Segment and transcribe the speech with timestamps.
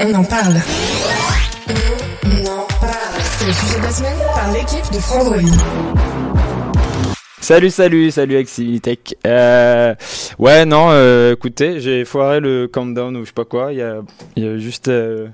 [0.00, 0.54] On en parle.
[2.24, 3.20] On en parle.
[3.20, 5.36] C'est le sujet de la semaine par l'équipe de Frandroid.
[7.40, 9.16] Salut, salut, salut Exilitech.
[9.26, 9.94] Euh,
[10.38, 13.72] ouais, non, euh, écoutez, j'ai foiré le countdown ou je sais pas quoi.
[13.72, 14.00] Il y a,
[14.36, 15.28] il y a juste, euh,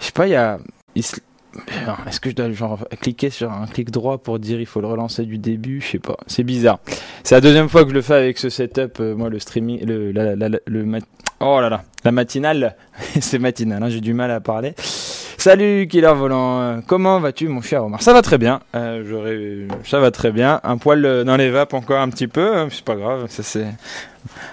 [0.00, 0.58] je sais pas, il y a.
[0.94, 4.86] Est-ce que je dois genre cliquer sur un clic droit pour dire il faut le
[4.88, 5.80] relancer du début?
[5.80, 6.78] Je sais pas, c'est bizarre.
[7.24, 9.00] C'est la deuxième fois que je le fais avec ce setup.
[9.00, 11.04] euh, moi, le streaming, le, la, la- la- le mat-
[11.40, 12.76] oh là là, la matinale,
[13.20, 13.82] c'est matinal.
[13.82, 14.74] hein, j'ai du mal à parler.
[15.38, 18.02] Salut Killer Volant, comment vas-tu mon cher Omar?
[18.02, 20.60] Ça va très bien, euh, ça va très bien.
[20.64, 23.42] Un poil euh, dans les vapes encore un petit peu, euh, c'est pas grave, ça
[23.42, 23.66] c'est...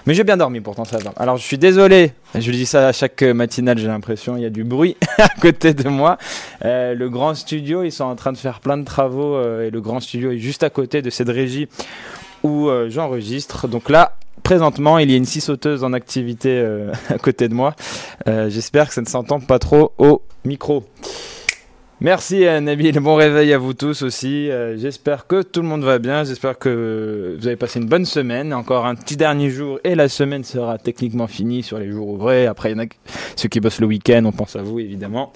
[0.06, 1.12] Mais j'ai bien dormi pourtant ça va.
[1.16, 4.50] Alors je suis désolé, je dis ça à chaque matinale j'ai l'impression, il y a
[4.50, 6.16] du bruit à côté de moi.
[6.64, 9.70] Euh, le grand studio, ils sont en train de faire plein de travaux euh, et
[9.70, 11.68] le grand studio est juste à côté de cette régie
[12.44, 13.66] où euh, j'enregistre.
[13.66, 17.54] Donc là, présentement, il y a une scie sauteuse en activité euh, à côté de
[17.54, 17.74] moi.
[18.28, 20.84] Euh, J'espère que ça ne s'entend pas trop au micro.
[22.00, 24.50] Merci euh, Nabil, bon réveil à vous tous aussi.
[24.76, 28.52] J'espère que tout le monde va bien, j'espère que vous avez passé une bonne semaine.
[28.52, 32.46] Encore un petit dernier jour et la semaine sera techniquement finie sur les jours ouvrés.
[32.46, 32.88] Après, il y en a
[33.36, 35.32] ceux qui bossent le week-end, on pense à vous évidemment.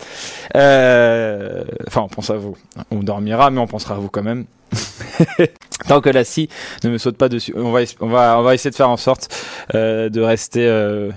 [0.54, 2.56] Enfin, on pense à vous.
[2.90, 4.44] On dormira, mais on pensera à vous quand même.
[5.88, 6.48] Tant que la scie
[6.84, 8.96] ne me saute pas dessus, on va, on va, on va essayer de faire en
[8.96, 9.34] sorte
[9.74, 11.10] euh, de rester, euh,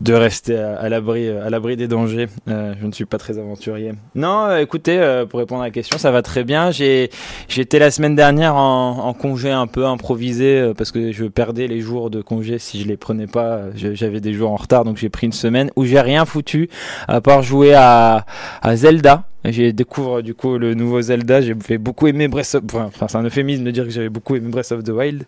[0.00, 2.28] de rester à, l'abri, à l'abri des dangers.
[2.48, 3.92] Euh, je ne suis pas très aventurier.
[4.14, 6.70] Non, euh, écoutez, euh, pour répondre à la question, ça va très bien.
[6.70, 7.10] J'ai,
[7.48, 11.66] j'étais la semaine dernière en, en congé un peu improvisé euh, parce que je perdais
[11.66, 13.62] les jours de congé si je les prenais pas.
[13.74, 16.70] J'avais des jours en retard, donc j'ai pris une semaine où j'ai rien foutu
[17.08, 18.24] à part jouer à,
[18.62, 19.24] à Zelda.
[19.44, 21.40] J'ai découvert du coup le nouveau Zelda.
[21.40, 22.62] J'ai beaucoup aimer Breath of.
[22.74, 25.24] Enfin, c'est un euphémisme de dire que j'avais beaucoup aimé Breath of the Wild.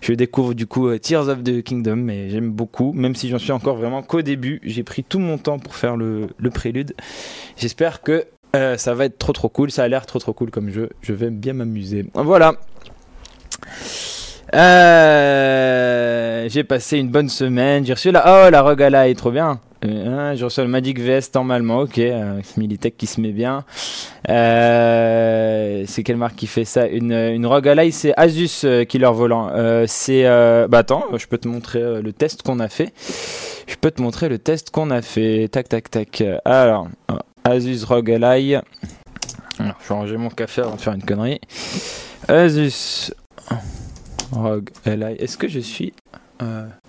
[0.00, 3.38] Je découvre du coup euh, Tears of the Kingdom et j'aime beaucoup, même si j'en
[3.38, 4.60] suis encore vraiment qu'au début.
[4.64, 6.94] J'ai pris tout mon temps pour faire le, prélude.
[7.56, 8.24] J'espère que
[8.56, 9.70] euh, ça va être trop trop cool.
[9.70, 10.90] Ça a l'air trop trop cool comme jeu.
[11.00, 12.06] Je vais bien m'amuser.
[12.14, 12.54] Voilà.
[14.54, 17.86] Euh, j'ai passé une bonne semaine.
[17.86, 18.46] J'ai reçu la.
[18.46, 19.60] Oh, la Regala est trop bien.
[19.84, 21.80] Euh, j'ai reçu le Magic VS normalement.
[21.80, 21.98] Ok.
[21.98, 23.64] Euh, Militech qui se met bien.
[24.28, 26.86] Euh, c'est quelle marque qui fait ça?
[26.86, 29.50] Une, Rogue Ally, c'est Asus euh, Killer Volant.
[29.52, 30.24] Euh, c'est.
[30.68, 32.92] bah attends, je peux te montrer le test qu'on a fait.
[33.66, 35.48] Je peux te montrer le test qu'on a fait.
[35.48, 36.22] Tac, tac, tac.
[36.44, 36.88] Alors,
[37.44, 38.54] Asus Rogue Ally.
[39.58, 41.40] Alors, je vais ranger mon café avant de faire une connerie.
[42.28, 43.12] Asus
[44.32, 45.16] Rogue Ally.
[45.18, 45.92] Est-ce que je suis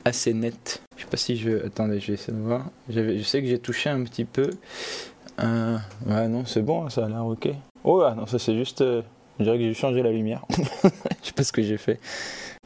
[0.05, 1.65] assez net Je sais pas si je.
[1.65, 2.65] Attendez, je vais essayer de voir.
[2.89, 4.49] Je sais que j'ai touché un petit peu.
[5.41, 7.49] Euh, ouais, non, c'est bon, ça a l'air ok.
[7.83, 8.81] Oh là, non, ça c'est juste.
[8.81, 9.01] euh,
[9.39, 10.45] je dirais que j'ai changé la lumière.
[10.49, 11.99] je sais pas ce que j'ai fait.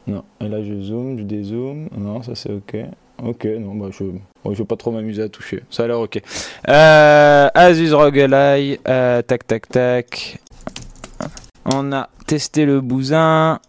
[0.06, 1.88] Non, et là je zoome, je dézoome.
[1.96, 2.76] Non, ça c'est ok.
[3.22, 4.04] Ok, non, bah je.
[4.04, 4.20] bon,
[4.52, 5.64] je vais pas trop m'amuser à toucher.
[5.70, 6.22] Ça a l'air ok.
[6.68, 10.38] Euh, Asus euh, tac, tac, tac.
[11.64, 13.60] On a testé le bousin.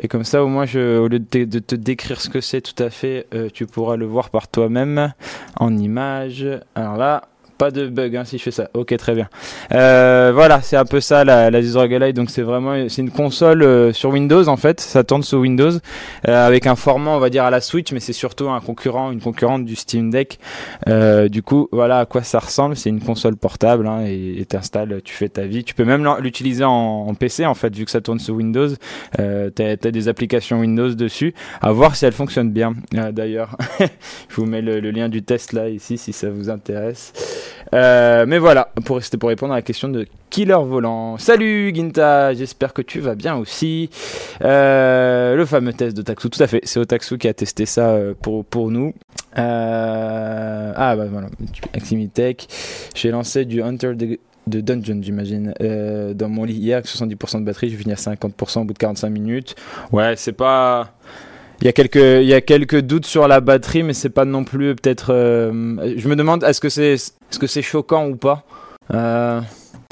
[0.00, 2.80] Et comme ça, au moins, je, au lieu de te, décrire ce que c'est tout
[2.82, 5.12] à fait, euh, tu pourras le voir par toi-même
[5.56, 6.46] en image.
[6.74, 7.28] Alors là,
[7.62, 8.68] pas de bug hein, si je fais ça.
[8.74, 9.28] Ok, très bien.
[9.72, 12.12] Euh, voilà, c'est un peu ça la, la Ally.
[12.12, 14.80] Donc c'est vraiment, c'est une console euh, sur Windows en fait.
[14.80, 15.70] Ça tourne sur Windows
[16.26, 19.12] euh, avec un format, on va dire à la Switch, mais c'est surtout un concurrent,
[19.12, 20.40] une concurrente du Steam Deck.
[20.88, 22.74] Euh, du coup, voilà à quoi ça ressemble.
[22.74, 25.62] C'est une console portable hein, et t'installes, tu fais ta vie.
[25.62, 28.70] Tu peux même l'utiliser en, PC en fait, vu que ça tourne sur Windows.
[29.20, 31.32] Euh, t'as as des applications Windows dessus.
[31.60, 32.74] À voir si elles fonctionnent bien.
[32.96, 33.56] Euh, D'ailleurs,
[34.28, 37.12] je vous mets le lien du test là ici si ça vous intéresse.
[37.74, 41.16] Euh, mais voilà, pour c'était pour répondre à la question de Killer Volant.
[41.18, 43.88] Salut Ginta, j'espère que tu vas bien aussi.
[44.42, 46.60] Euh, le fameux test de Taxu, tout à fait.
[46.64, 48.94] C'est Otaxu qui a testé ça euh, pour, pour nous.
[49.34, 51.28] Ah bah voilà,
[51.74, 52.46] Aximitech.
[52.94, 55.54] J'ai lancé du Hunter de, Dungeon, j'imagine,
[56.14, 57.70] dans mon lit hier avec 70% de batterie.
[57.70, 59.54] Je finis à 50% au bout de 45 minutes.
[59.92, 60.94] Ouais, c'est pas.
[61.62, 64.24] Il y, a quelques, il y a quelques doutes sur la batterie, mais c'est pas
[64.24, 65.14] non plus peut-être.
[65.14, 68.42] euh, je me demande est-ce que c'est est-ce que c'est choquant ou pas?
[68.92, 69.40] Euh,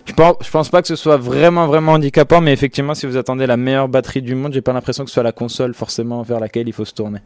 [0.05, 3.17] je pense, je pense pas que ce soit vraiment vraiment handicapant, mais effectivement, si vous
[3.17, 6.22] attendez la meilleure batterie du monde, j'ai pas l'impression que ce soit la console forcément
[6.22, 7.20] vers laquelle il faut se tourner.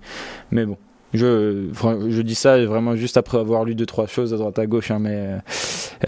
[0.51, 0.77] Mais bon,
[1.15, 1.69] Je,
[2.09, 4.91] je dis ça vraiment juste après avoir lu deux trois choses à droite à gauche,
[4.91, 5.37] hein, mais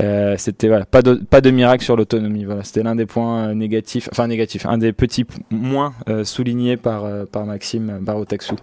[0.00, 2.44] euh, c'était voilà, pas de, pas de miracle sur l'autonomie.
[2.44, 5.94] Voilà, c'était l'un des points négatifs, enfin négatifs, un des petits moins
[6.24, 8.56] soulignés par par Maxime Barotaxou.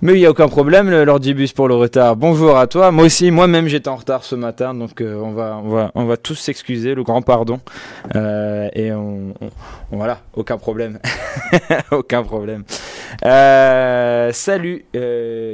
[0.00, 2.14] Mais il n'y a aucun problème, Lordibus pour le retard.
[2.14, 2.92] Bonjour à toi.
[2.92, 6.04] Moi aussi, moi-même, j'étais en retard ce matin, donc euh, on, va, on, va, on
[6.04, 7.58] va tous s'excuser, le grand pardon.
[8.14, 9.34] Euh, et on,
[9.90, 11.00] voilà, aucun problème.
[11.90, 12.62] aucun problème.
[13.24, 14.84] Euh, salut,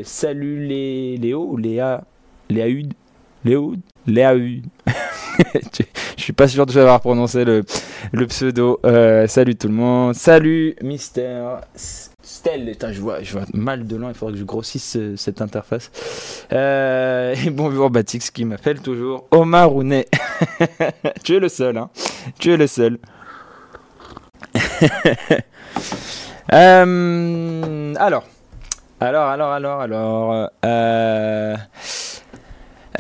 [0.03, 2.03] salut les Léo, Léa,
[2.51, 2.93] Léa Hud,
[3.47, 3.77] Léo,
[4.07, 4.67] Léa Hud.
[6.19, 7.65] Je suis pas sûr de savoir prononcer le,
[8.13, 8.79] le pseudo.
[9.27, 10.15] salut tout le monde.
[10.15, 11.61] Salut, Mister.
[12.25, 15.43] Stelle, je vois, je vois mal de loin, il faudrait que je grossisse euh, cette
[15.43, 15.91] interface.
[16.53, 20.09] Euh, et bonjour Batix qui m'appelle toujours Omar Rounet.
[21.23, 21.91] tu es le seul, hein.
[22.39, 22.99] Tu es le seul.
[26.53, 28.25] Euh, alors,
[29.01, 30.51] alors, alors, alors, alors.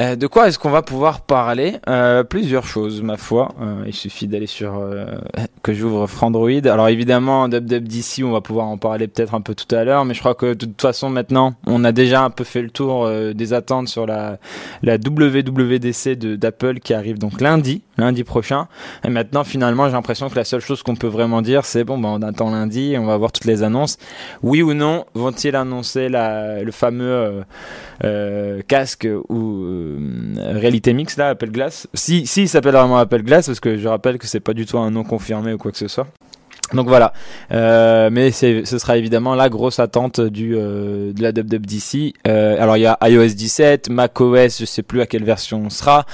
[0.01, 3.55] Euh, euh, de quoi est-ce qu'on va pouvoir parler euh, Plusieurs choses, ma foi.
[3.61, 4.83] Euh, il suffit d'aller sur
[5.63, 6.67] que j'ouvre Frandroid.
[6.67, 10.15] Alors évidemment, d'ici, on va pouvoir en parler peut-être un peu tout à l'heure, mais
[10.15, 13.09] je crois que de toute façon maintenant, on a déjà un peu fait le tour
[13.35, 14.39] des attentes sur la
[14.83, 18.69] la WWDC d'Apple qui arrive donc lundi, lundi prochain.
[19.05, 21.99] Et maintenant, finalement, j'ai l'impression que la seule chose qu'on peut vraiment dire, c'est bon,
[21.99, 23.99] ben, on attend lundi, on va voir toutes les annonces.
[24.43, 27.45] Oui ou non, vont-ils annoncer la, le fameux
[28.69, 29.99] casque ou euh,
[30.53, 31.89] réalité mix là, Apple Glass.
[31.95, 34.79] Si, si, s'appelle vraiment Apple Glass, parce que je rappelle que c'est pas du tout
[34.79, 36.07] un nom confirmé ou quoi que ce soit.
[36.75, 37.13] Donc voilà,
[37.53, 42.15] euh, mais ce sera évidemment la grosse attente du euh, de la WWDC.
[42.27, 45.71] Euh, alors il y a iOS 17, macOS, je sais plus à quelle version on
[45.71, 46.07] sera,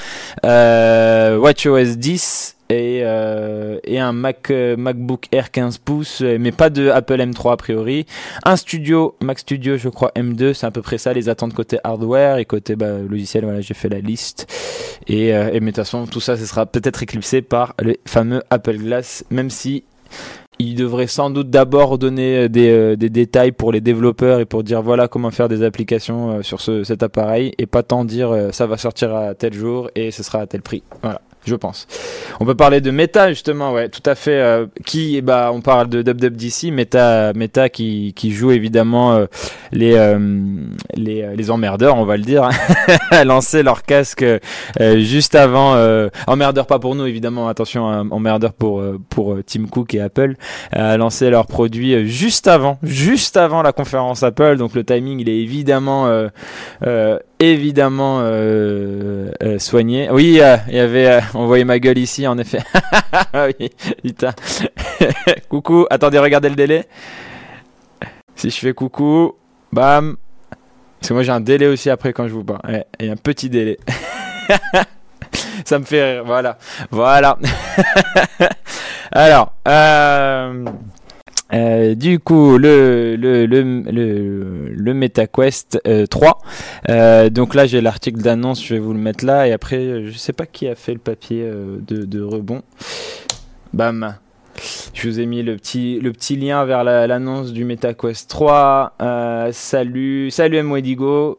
[0.44, 6.52] euh, WatchOS 10 et, euh, et un Mac, euh, MacBook Air 15 pouces, euh, mais
[6.52, 8.06] pas de Apple M3 a priori.
[8.44, 11.78] Un studio, Mac Studio, je crois M2, c'est à peu près ça les attentes côté
[11.82, 13.44] hardware et côté bah, logiciel.
[13.44, 14.46] Voilà, j'ai fait la liste.
[15.08, 18.42] Et, et mais de toute façon, tout ça, ce sera peut-être éclipsé par les fameux
[18.50, 19.84] Apple Glass, même si
[20.60, 24.82] il devrait sans doute d'abord donner des, des, détails pour les développeurs et pour dire
[24.82, 28.76] voilà comment faire des applications sur ce, cet appareil et pas tant dire ça va
[28.76, 30.82] sortir à tel jour et ce sera à tel prix.
[31.02, 31.86] Voilà je pense.
[32.38, 34.40] On peut parler de Meta justement, ouais, tout à fait.
[34.40, 39.26] Euh, qui, bah, on parle de WWDC, Meta, Meta qui, qui joue évidemment euh,
[39.72, 40.18] les, euh,
[40.94, 42.48] les les emmerdeurs, on va le dire,
[43.10, 44.24] à lancer leur casque
[44.78, 45.76] juste avant.
[46.26, 50.34] emmerdeur pas pour nous évidemment, attention, hein, emmerdeur pour pour Tim Cook et Apple,
[50.72, 54.56] à lancer leur produit juste avant, juste avant la conférence Apple.
[54.56, 56.10] Donc le timing, il est évidemment
[57.40, 60.08] évidemment euh, euh, soigné.
[60.10, 62.60] Oui, euh, il y avait, on voyait ma gueule ici, en effet.
[63.34, 63.70] oui,
[64.04, 64.32] putain.
[65.48, 66.86] coucou, attendez, regardez le délai.
[68.36, 69.34] Si je fais coucou,
[69.72, 70.16] bam.
[71.00, 72.84] Parce que moi j'ai un délai aussi après quand je vous parle.
[73.00, 73.78] Y a un petit délai.
[75.64, 76.58] Ça me fait rire, voilà.
[76.90, 77.38] Voilà.
[79.12, 79.54] Alors,
[81.52, 86.38] euh, du coup, le le le le, le MetaQuest 3.
[86.88, 89.48] Euh, euh, donc là, j'ai l'article d'annonce, je vais vous le mettre là.
[89.48, 92.62] Et après, je sais pas qui a fait le papier de, de rebond.
[93.72, 94.16] Bam.
[94.92, 98.94] Je vous ai mis le petit, le petit lien vers l'annonce du MetaQuest 3.
[99.52, 101.36] salut, salut M.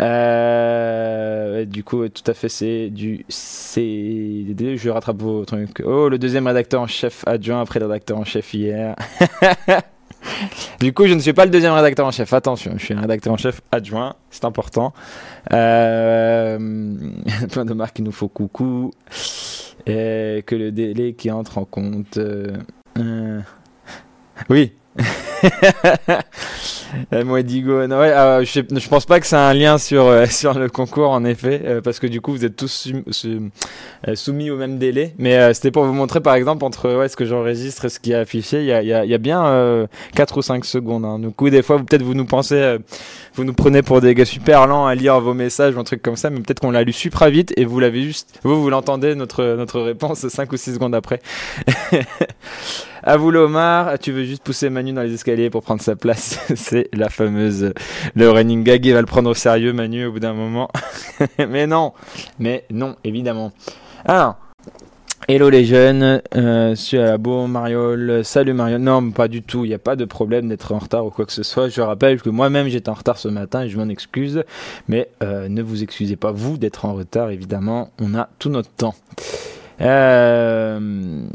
[0.00, 4.76] Euh, du coup, tout à fait, c'est du CDD.
[4.76, 5.82] Je rattrape vos trucs.
[5.84, 8.94] Oh, le deuxième rédacteur en chef adjoint après le rédacteur en chef hier.
[10.80, 12.32] du coup, je ne suis pas le deuxième rédacteur en chef.
[12.32, 14.14] Attention, je suis un rédacteur en chef adjoint.
[14.30, 14.92] C'est important.
[15.52, 16.58] Euh,
[17.50, 18.92] plein de marques qui nous faut coucou.
[19.86, 22.18] Que le délai qui entre en compte.
[22.18, 22.56] Euh,
[22.98, 23.40] euh
[24.48, 24.72] oui.
[27.24, 30.26] Moi, Digo, non, ouais, euh, je, je, pense pas que c'est un lien sur euh,
[30.30, 32.88] sur le concours en effet, euh, parce que du coup vous êtes tous
[34.14, 35.14] soumis au même délai.
[35.18, 38.12] Mais c'était pour vous montrer par exemple entre ouais, ce que j'enregistre et ce qui
[38.12, 41.04] est affiché, il y a, y, a, y a, bien 4 ou 5 secondes.
[41.04, 41.18] Hein.
[41.18, 42.78] Du coup, des fois, peut-être vous nous pensez,
[43.34, 46.02] vous nous prenez pour des gars super lents à lire vos messages ou un truc
[46.02, 48.70] comme ça, mais peut-être qu'on l'a lu super vite et vous l'avez juste, vous vous
[48.70, 51.20] l'entendez notre notre réponse 5 ou 6 secondes après.
[53.08, 56.38] À vous Lomar, tu veux juste pousser Manu dans les escaliers pour prendre sa place.
[56.54, 57.72] C'est la fameuse
[58.14, 60.68] le running gag, il va le prendre au sérieux Manu au bout d'un moment.
[61.48, 61.94] mais non,
[62.38, 63.50] mais non, évidemment.
[64.04, 64.36] Alors,
[65.26, 68.82] Hello les jeunes, euh, la beau Mariol, salut Mariol.
[68.82, 71.24] Non, pas du tout, il n'y a pas de problème d'être en retard ou quoi
[71.24, 71.70] que ce soit.
[71.70, 74.44] Je rappelle que moi-même j'étais en retard ce matin et je m'en excuse,
[74.86, 78.68] mais euh, ne vous excusez pas vous d'être en retard, évidemment, on a tout notre
[78.68, 78.94] temps.
[79.80, 81.26] Euh...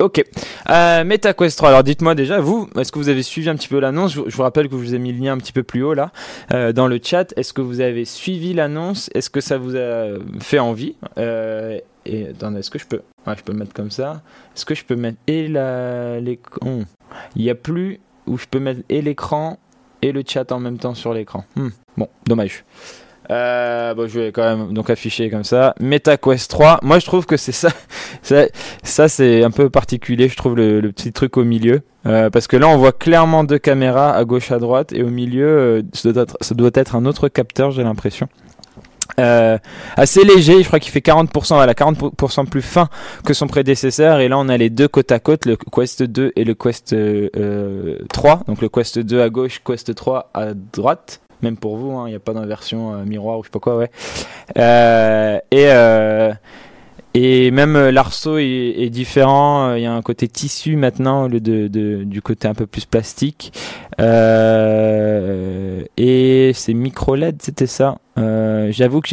[0.00, 0.24] Ok.
[0.70, 1.68] Euh, MetaQuest 3.
[1.68, 4.14] Alors dites-moi déjà, vous, est-ce que vous avez suivi un petit peu l'annonce?
[4.14, 5.92] Je, vous rappelle que je vous ai mis le lien un petit peu plus haut
[5.92, 6.10] là,
[6.52, 7.34] euh, dans le chat.
[7.36, 9.10] Est-ce que vous avez suivi l'annonce?
[9.14, 10.06] Est-ce que ça vous a
[10.40, 10.96] fait envie?
[11.18, 13.02] Euh, Et attendez, est-ce que je peux?
[13.26, 14.22] Je peux le mettre comme ça.
[14.56, 16.80] Est-ce que je peux mettre et l'écran?
[17.36, 19.58] Il n'y a plus où je peux mettre et l'écran
[20.00, 21.44] et le chat en même temps sur l'écran.
[21.56, 21.68] Hmm.
[21.98, 22.64] Bon, dommage.
[23.30, 25.74] Euh, bon, je vais quand même donc afficher comme ça.
[25.80, 26.80] MetaQuest 3.
[26.82, 27.70] Moi, je trouve que c'est ça.
[28.82, 30.28] ça, c'est un peu particulier.
[30.28, 31.82] Je trouve le, petit truc au milieu.
[32.06, 34.92] Euh, parce que là, on voit clairement deux caméras à gauche, à droite.
[34.92, 38.28] Et au milieu, euh, ça, doit être, ça, doit être, un autre capteur, j'ai l'impression.
[39.18, 39.58] Euh,
[39.96, 42.88] assez léger, je crois qu'il fait 40%, voilà, 40% plus fin
[43.24, 44.20] que son prédécesseur.
[44.20, 46.96] Et là, on a les deux côte à côte, le Quest 2 et le Quest
[48.08, 48.42] 3.
[48.46, 52.10] Donc le Quest 2 à gauche, Quest 3 à droite même pour vous, hein, il
[52.10, 53.90] n'y a pas d'inversion euh, miroir ou je sais pas quoi, ouais.
[54.58, 56.32] Euh, et euh,
[57.12, 59.74] et même l'arceau est, différent.
[59.74, 62.84] Il y a un côté tissu maintenant au lieu de, du côté un peu plus
[62.84, 63.52] plastique.
[63.98, 64.04] et
[66.54, 67.98] c'est micro LED, c'était ça.
[68.16, 69.08] J'avoue que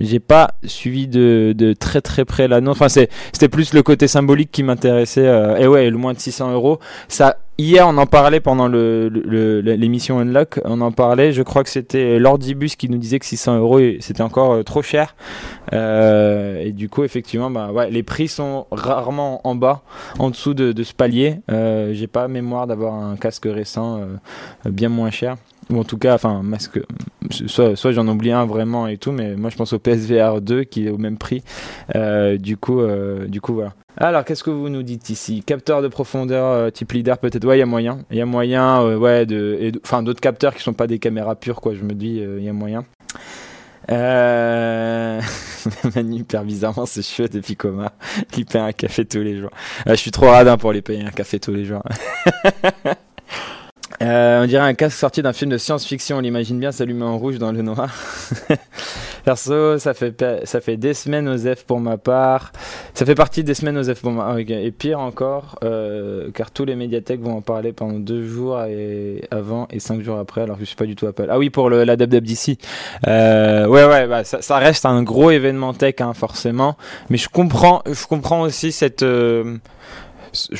[0.00, 2.80] j'ai pas suivi de, de, très très près l'annonce.
[2.80, 5.26] Enfin, c'était plus le côté symbolique qui m'intéressait.
[5.58, 6.78] et ouais, le moins de 600 euros.
[7.08, 10.58] Ça Hier, on en parlait pendant l'émission le, Unlock.
[10.64, 11.32] On en parlait.
[11.32, 14.80] Je crois que c'était Lordibus qui nous disait que 600 euros c'était encore euh, trop
[14.80, 15.14] cher.
[15.74, 19.82] Euh, et du coup, effectivement, bah, ouais, les prix sont rarement en bas,
[20.18, 21.40] en dessous de, ce palier.
[21.50, 25.36] Euh, J'ai pas mémoire d'avoir un casque récent euh, bien moins cher
[25.70, 26.80] ou en tout cas, enfin, masque,
[27.30, 30.64] soit, soit j'en oublie un vraiment et tout, mais moi je pense au PSVR 2
[30.64, 31.42] qui est au même prix.
[31.94, 33.72] Euh, du coup, euh, du coup, voilà.
[33.98, 35.42] Alors, qu'est-ce que vous nous dites ici?
[35.44, 37.44] Capteur de profondeur euh, type leader, peut-être?
[37.46, 37.98] Ouais, il y a moyen.
[38.10, 41.60] Il y a moyen, ouais, de, enfin, d'autres capteurs qui sont pas des caméras pures,
[41.60, 41.74] quoi.
[41.74, 42.84] Je me dis, il y a moyen.
[43.90, 45.20] Euh...
[45.94, 47.92] Manu hyper bizarrement c'est chouette depuis coma.
[48.36, 49.50] Il paye un café tous les jours.
[49.86, 51.82] je suis trop radin pour les payer un café tous les jours.
[54.02, 57.18] Euh, on dirait un casque sorti d'un film de science-fiction, on l'imagine bien s'allumer en
[57.18, 57.88] rouge dans le noir.
[59.24, 62.50] Perso, ça fait, ça fait des semaines aux F pour ma part.
[62.94, 64.38] Ça fait partie des semaines aux F pour ma part.
[64.38, 69.22] Et pire encore, euh, car tous les médiathèques vont en parler pendant deux jours et
[69.30, 71.28] avant et cinq jours après, alors que je suis pas du tout Apple.
[71.30, 71.96] Ah oui, pour le, la.
[73.06, 76.76] Euh, ouais, ouais, bah, ça, ça, reste un gros événement tech, hein, forcément.
[77.10, 79.04] Mais je comprends, je comprends aussi cette...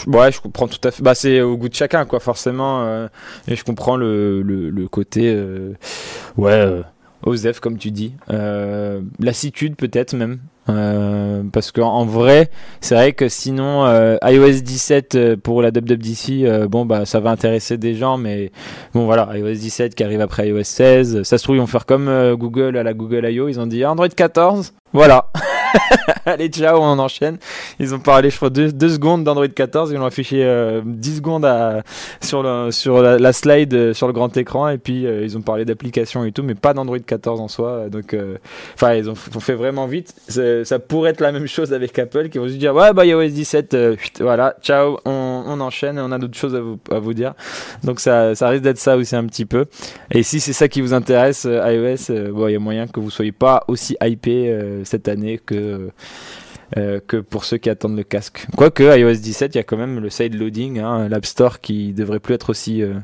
[0.07, 1.03] Ouais, je comprends tout à fait.
[1.03, 2.83] Bah, c'est au goût de chacun, quoi, forcément.
[2.83, 3.09] Euh,
[3.49, 5.73] et je comprends le, le, le côté, euh,
[6.37, 6.83] ouais, euh,
[7.25, 8.15] Osef, comme tu dis.
[8.31, 10.39] Euh, lassitude, peut-être même.
[10.69, 12.49] Euh, parce qu'en en vrai,
[12.81, 13.85] c'est vrai que sinon
[14.25, 18.53] iOS 17 pour la WWDC, bon bah ça va intéresser des gens, mais
[18.95, 21.85] bon voilà, iOS 17 qui arrive après iOS 16, ça se trouve ils vont faire
[21.85, 23.49] comme Google à la Google I.O.
[23.49, 25.33] Ils ont dit Android 14, voilà.
[26.27, 27.39] Allez, ciao, on enchaîne.
[27.79, 29.91] Ils ont parlé, je crois, deux, secondes d'Android 14.
[29.93, 31.47] Ils ont affiché euh, 10 secondes
[32.21, 34.69] sur, la, slide, euh, sur le grand écran.
[34.69, 37.89] Et puis, euh, ils ont parlé d'applications et tout, mais pas d'Android 14 en soi.
[37.91, 38.37] Donc, euh,
[38.75, 40.15] enfin, ils ont, fait vraiment vite.
[40.29, 43.29] Ça pourrait être la même chose avec Apple qui vont se dire, ouais, bah, iOS
[43.29, 43.77] 17,
[44.21, 46.55] voilà, ciao, on, on, enchaîne on a d'autres choses
[46.91, 47.35] à vous, dire.
[47.83, 49.67] Donc, ça, risque d'être ça aussi un petit peu.
[50.11, 52.13] Et si c'est ça qui vous intéresse, iOS,
[52.49, 55.62] il y a moyen que vous soyez pas aussi hypé cette année que
[56.79, 58.47] euh, que pour ceux qui attendent le casque.
[58.57, 61.93] Quoique iOS 17, il y a quand même le side loading, hein, l'App Store qui
[61.93, 62.95] devrait plus être aussi euh,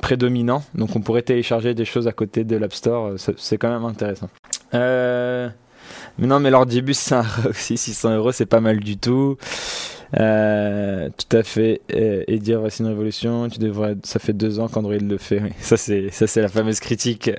[0.00, 0.64] prédominant.
[0.74, 3.08] Donc on pourrait télécharger des choses à côté de l'App Store.
[3.08, 4.30] Euh, c'est quand même intéressant.
[4.72, 5.50] mais
[6.18, 9.36] non, mais l'ordibus, c'est aussi 600 euros, c'est pas mal du tout.
[10.20, 11.80] Euh, tout à fait.
[11.88, 13.96] Et, dire voici une révolution, tu devrais.
[14.02, 15.40] Ça fait deux ans qu'Android le fait.
[15.60, 17.30] Ça c'est ça c'est la fameuse critique.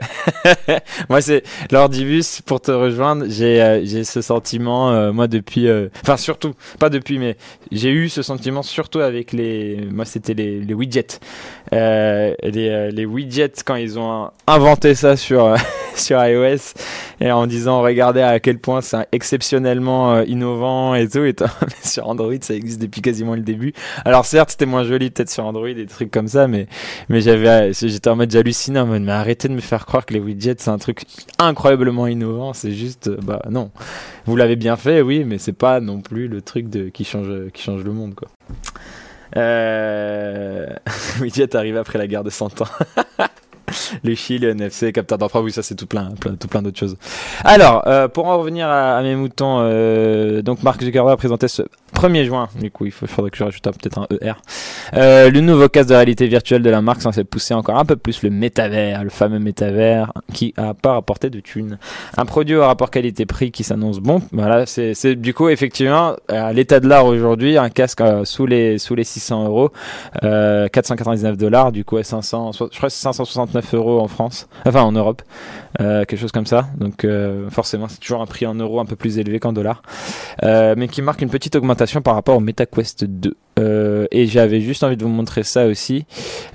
[1.10, 3.26] moi c'est l'Ordibus pour te rejoindre.
[3.30, 5.68] J'ai euh, j'ai ce sentiment euh, moi depuis.
[6.02, 7.38] Enfin surtout pas depuis mais
[7.72, 9.88] j'ai eu ce sentiment surtout avec les.
[9.92, 11.20] Moi c'était les, les widgets.
[11.72, 15.56] les les widgets quand ils ont inventé ça sur
[15.96, 16.74] sur iOS
[17.22, 21.36] et en disant regardez à quel point c'est exceptionnellement innovant et tout et
[21.84, 23.74] sur Android ça existe depuis quasiment le début.
[24.04, 26.68] Alors certes, c'était moins joli peut-être sur Android, des trucs comme ça, mais
[27.10, 30.14] mais j'avais, j'étais en mode j'hallucinais, en mode mais arrêtez de me faire croire que
[30.14, 31.04] les widgets c'est un truc
[31.40, 32.54] incroyablement innovant.
[32.54, 33.72] C'est juste, bah non,
[34.26, 37.50] vous l'avez bien fait, oui, mais c'est pas non plus le truc de qui change
[37.54, 38.28] qui change le monde quoi.
[39.38, 40.68] Euh...
[41.22, 42.68] widget arrive après la guerre de 100 ans.
[44.04, 46.98] le Chili, le NFC, capteur d'enfant, oui, ça c'est tout plein, tout plein d'autres choses.
[47.44, 51.64] Alors, euh, pour en revenir à, mes moutons, euh, donc Mark Zuckerberg a présenté ce
[51.96, 54.34] 1er juin, du coup, il faudrait que je rajoute peut-être un ER,
[54.94, 58.22] le nouveau casque de réalité virtuelle de la marque censé pousser encore un peu plus
[58.24, 61.78] le métavers, le fameux métavers qui a pas rapporté de thunes.
[62.18, 64.22] Un produit au rapport qualité-prix qui s'annonce bon.
[64.32, 68.96] Voilà, c'est du coup effectivement à l'état de l'art aujourd'hui, un casque sous les sous
[68.96, 69.72] les 600 euros,
[70.24, 72.94] euh, 499 dollars, du coup à 500, so- je crois que
[73.66, 75.22] c'est 569 euros en France, enfin en Europe,
[75.82, 76.68] euh, quelque chose comme ça.
[76.78, 79.82] Donc euh, forcément c'est toujours un prix en euros un peu plus élevé qu'en dollars,
[80.44, 83.36] Euh, mais qui marque une petite augmentation par rapport au MetaQuest 2.
[83.58, 86.06] Euh, et j'avais juste envie de vous montrer ça aussi.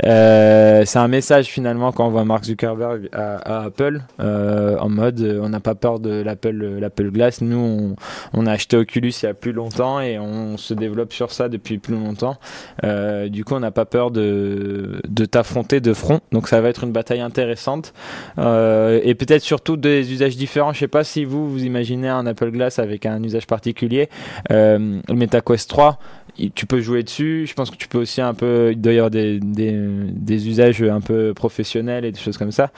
[0.05, 5.39] Euh, c'est un message finalement quand on voit Mark Zuckerberg à, Apple euh, en mode
[5.43, 7.41] on n'a pas peur de l'Apple l'Apple Glass.
[7.41, 7.97] Nous
[8.35, 11.49] on, a acheté Oculus il y a plus longtemps et on se développe sur ça
[11.49, 12.37] depuis plus longtemps.
[12.83, 16.21] Du coup on n'a pas peur de, t'affronter de front.
[16.33, 17.95] Donc ça va être une bataille intéressante
[18.39, 20.73] et peut-être surtout des usages différents.
[20.73, 24.09] Je sais pas si vous vous imaginez un Apple Glass avec un usage particulier.
[24.51, 26.20] Le MetaQuest 3 il-
[26.55, 27.47] tu peux jouer dessus.
[27.47, 29.73] Je pense que tu peux aussi un peu, il des, des,
[30.13, 32.71] des usages un peu professionnels et des choses comme ça.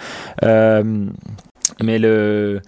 [0.43, 1.07] Euh,
[1.83, 2.61] mais le,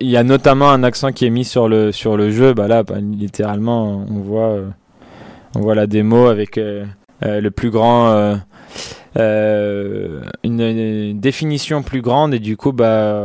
[0.00, 2.54] il y a notamment un accent qui est mis sur le sur le jeu.
[2.54, 4.68] Bah là, bah, littéralement, on voit euh,
[5.54, 6.84] on voit la démo avec euh,
[7.22, 8.36] le plus grand.
[9.18, 13.22] Euh, une, définition plus grande et du coup bah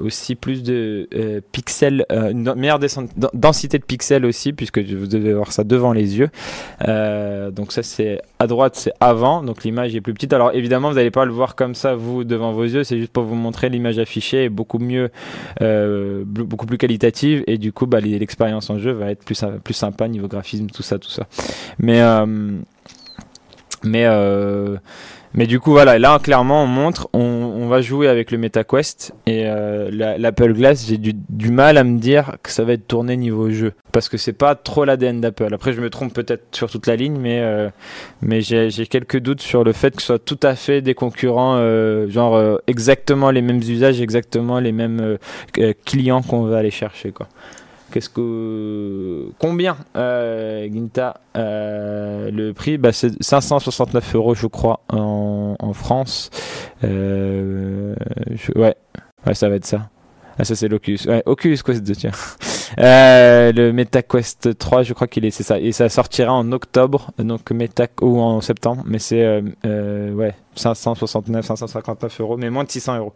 [0.00, 2.80] aussi plus de euh, pixels euh, une meilleure
[3.32, 6.30] densité de pixels aussi puisque vous devez avoir ça devant les yeux.
[7.52, 9.42] Donc ça c'est à droite c'est avant.
[9.42, 10.32] Donc l'image est plus petite.
[10.32, 12.82] Alors évidemment vous n'allez pas le voir comme ça vous devant vos yeux.
[12.82, 15.10] C'est juste pour vous montrer l'image affichée est beaucoup mieux
[15.60, 17.44] beaucoup plus qualitative.
[17.46, 20.82] Et du coup bah, l'expérience en jeu va être plus plus sympa niveau graphisme tout
[20.82, 21.26] ça tout ça.
[21.78, 22.02] Mais
[23.86, 24.76] mais euh,
[25.36, 29.12] mais du coup voilà là clairement on montre on, on va jouer avec le MetaQuest
[29.26, 32.72] et euh, la- l'Apple Glass j'ai du, du mal à me dire que ça va
[32.72, 35.52] être tourné niveau jeu parce que c'est pas trop l'ADN d'Apple.
[35.54, 37.68] Après je me trompe peut-être sur toute la ligne mais euh,
[38.22, 40.94] mais j'ai j'ai quelques doutes sur le fait que ce soit tout à fait des
[40.94, 45.16] concurrents euh, genre euh, exactement les mêmes usages exactement les mêmes euh,
[45.58, 47.28] euh, clients qu'on va aller chercher quoi
[47.90, 52.78] Qu'est-ce que combien euh, Ginta euh, le prix?
[52.78, 56.30] Bah, c'est 569 euros je crois en, France.
[56.84, 57.94] Euh,
[58.54, 58.74] ouais.
[59.26, 59.88] Ouais ça va être ça.
[60.38, 62.10] Ah ça c'est l'Oculus ouais Oculus Quest 2 tiens.
[62.80, 65.58] Euh, le MetaQuest 3 je crois qu'il est c'est ça.
[65.60, 68.82] Et ça sortira en octobre donc Meta ou en septembre.
[68.86, 69.22] Mais c'est
[69.64, 73.14] euh, ouais 569 559 euros mais moins de 600 euros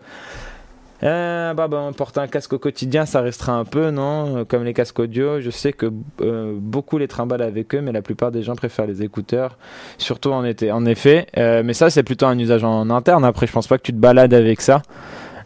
[1.03, 4.45] euh, bah, bah, porter un casque au quotidien, ça restera un peu, non?
[4.45, 8.03] Comme les casques audio, je sais que euh, beaucoup les trimballent avec eux, mais la
[8.03, 9.57] plupart des gens préfèrent les écouteurs,
[9.97, 10.71] surtout en été.
[10.73, 13.25] En effet, euh, mais ça, c'est plutôt un usage en interne.
[13.25, 14.83] Après, je pense pas que tu te balades avec ça.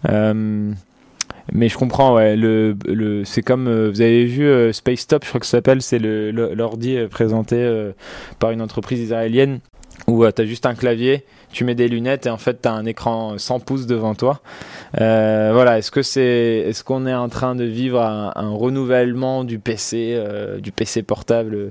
[0.09, 0.73] Euh,
[1.53, 2.37] mais je comprends, ouais.
[3.25, 7.93] C'est comme vous avez vu Space Top, je crois que ça s'appelle, c'est l'ordi présenté
[8.38, 9.61] par une entreprise israélienne
[10.07, 12.73] où tu as juste un clavier, tu mets des lunettes et en fait tu as
[12.73, 14.40] un écran 100 pouces devant toi.
[15.01, 19.59] Euh, voilà, est-ce que c'est, est-ce qu'on est en train de vivre un, renouvellement du
[19.59, 21.71] PC, euh, du PC portable, euh,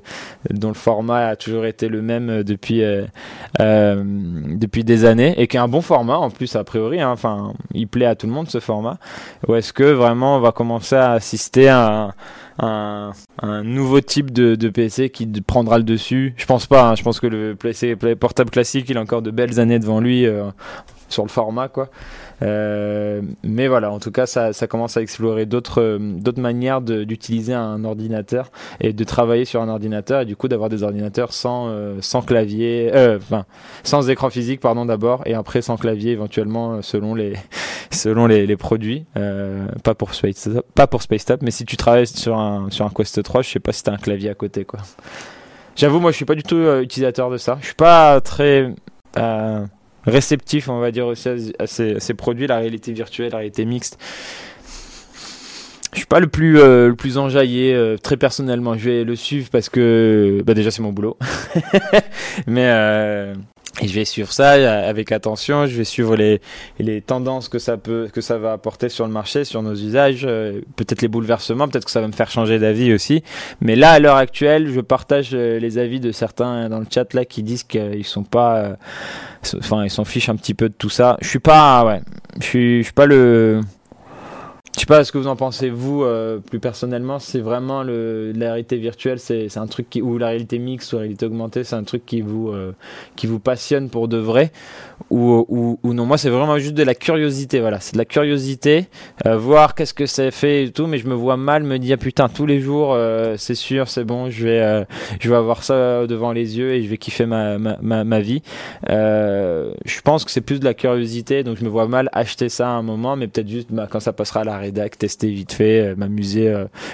[0.50, 3.06] dont le format a toujours été le même euh, depuis euh,
[3.60, 7.02] depuis des années et qui est un bon format en plus a priori.
[7.02, 7.12] hein.
[7.12, 8.98] Enfin, il plaît à tout le monde ce format.
[9.48, 12.14] Ou est-ce que vraiment on va commencer à assister à un,
[12.60, 13.12] un,
[13.42, 16.90] un nouveau type de, de PC qui prendra le dessus Je pense pas.
[16.90, 16.96] hein.
[16.96, 20.26] Je pense que le PC portable classique, il a encore de belles années devant lui
[20.26, 20.46] euh,
[21.14, 21.90] sur le format, quoi.
[22.42, 27.54] Euh, mais voilà, en tout cas, ça, commence à explorer d'autres euh, d'autres manières d'utiliser
[27.54, 31.68] un ordinateur et de travailler sur un ordinateur et du coup d'avoir des ordinateurs sans
[31.70, 33.46] euh, sans clavier, enfin
[33.84, 37.34] sans écran physique pardon d'abord et après sans clavier éventuellement selon les
[37.92, 39.06] selon les, produits.
[39.84, 42.90] Pas pour Space pas pour Space Top, mais si tu travailles sur un sur un
[42.90, 44.80] Quest 3, je sais pas si t'as un clavier à côté quoi.
[45.76, 47.58] J'avoue, moi, je suis pas du tout utilisateur de ça.
[47.60, 48.76] Je suis pas très
[50.06, 53.98] réceptif, on va dire, aussi à, ces produits, la réalité virtuelle, la réalité mixte.
[55.94, 58.76] Je suis pas le plus euh, le plus enjaillé euh, très personnellement.
[58.76, 61.18] Je vais le suivre parce que bah déjà c'est mon boulot.
[62.48, 63.36] Mais euh,
[63.82, 65.66] et je vais suivre ça euh, avec attention.
[65.66, 66.42] Je vais suivre les
[66.80, 70.26] les tendances que ça peut que ça va apporter sur le marché, sur nos usages,
[70.26, 73.24] euh, peut-être les bouleversements, peut-être que ça va me faire changer d'avis aussi.
[73.62, 77.14] Mais là à l'heure actuelle, je partage euh, les avis de certains dans le chat
[77.14, 78.78] là qui disent qu'ils sont pas
[79.58, 81.18] enfin ils s'en fichent un petit peu de tout ça.
[81.22, 82.02] Je suis pas ouais,
[82.40, 83.62] je suis je suis pas le
[84.76, 87.20] je sais pas ce que vous en pensez vous euh, plus personnellement.
[87.20, 90.96] C'est vraiment le, la réalité virtuelle, c'est un truc qui ou la réalité mixte ou
[90.96, 92.74] la réalité augmentée, c'est un truc qui vous euh,
[93.16, 94.52] qui vous passionne pour de vrai
[95.12, 96.08] ou, ou, ou non.
[96.08, 97.60] Moi, c'est vraiment juste de la curiosité.
[97.60, 98.88] Voilà, c'est de la curiosité,
[99.28, 100.88] euh, voir qu'est-ce que ça fait et tout.
[100.88, 102.98] Mais je me vois mal me dire putain tous les jours,
[103.38, 104.86] c'est sûr, c'est bon, je vais
[105.20, 108.20] je vais avoir ça devant les yeux et je vais kiffer ma ma, ma, ma
[108.22, 108.42] vie.
[108.88, 112.70] je pense que c'est plus de la curiosité, donc je me vois mal acheter ça
[112.70, 115.54] à un moment, mais peut-être juste bah, quand ça passera à la rédac, tester vite
[115.54, 116.54] fait, euh, m'amuser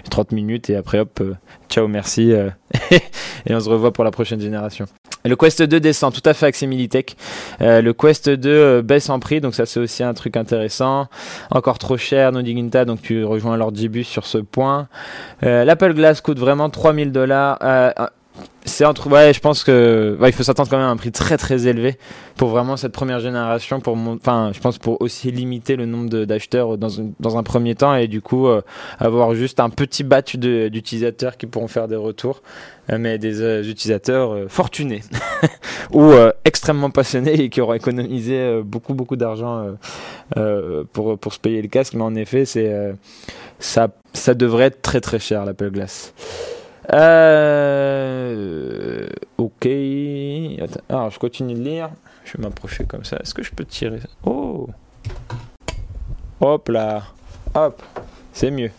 [0.09, 1.33] 30 euh, minutes et après hop, euh,
[1.69, 2.31] ciao, merci
[2.91, 4.85] et on se revoit pour la prochaine génération.
[5.25, 7.17] Le Quest 2 descend tout à fait avec Militech.
[7.59, 11.07] le Quest 2 baisse en prix, donc ça c'est aussi un truc intéressant.
[11.51, 14.87] Encore trop cher, no Diginta, donc tu rejoins leur début sur ce point.
[15.41, 17.59] L'Apple Glass coûte vraiment 3000 dollars
[19.07, 21.97] ouais je pense que il faut s'attendre quand même à un prix très très élevé
[22.35, 26.77] pour vraiment cette première génération pour enfin je pense pour aussi limiter le nombre d'acheteurs
[26.77, 28.61] dans, un, premier temps et du coup euh,
[28.99, 32.41] avoir juste un petit batch d'utilisateurs qui pourront faire des retours
[32.91, 35.01] euh, mais des euh, utilisateurs fortunés
[35.91, 36.11] ou
[36.45, 39.75] extrêmement passionnés et qui auront économisé beaucoup beaucoup d'argent
[40.93, 41.93] pour se payer le casque.
[41.93, 42.45] Mais en effet
[43.59, 46.13] ça ça devrait être très très cher l'Apple Glass
[46.93, 48.29] euh,
[49.37, 49.67] ok.
[50.89, 51.89] Alors, je continue de lire.
[52.25, 53.17] Je vais m'approcher comme ça.
[53.17, 54.69] Est-ce que je peux tirer Oh
[56.41, 57.03] Hop là
[57.53, 57.81] Hop
[58.33, 58.71] C'est mieux.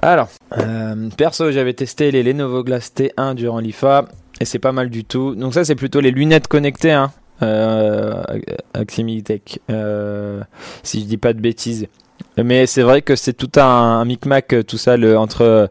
[0.00, 4.06] Alors, euh, perso, j'avais testé les Lenovo Glass T1 durant l'IFA
[4.40, 5.34] et c'est pas mal du tout.
[5.36, 8.22] Donc ça, c'est plutôt les lunettes connectées, hein, euh,
[8.76, 10.42] euh,
[10.82, 11.86] si je dis pas de bêtises.
[12.38, 15.70] Mais c'est vrai que c'est tout un, micmac, tout ça, le, entre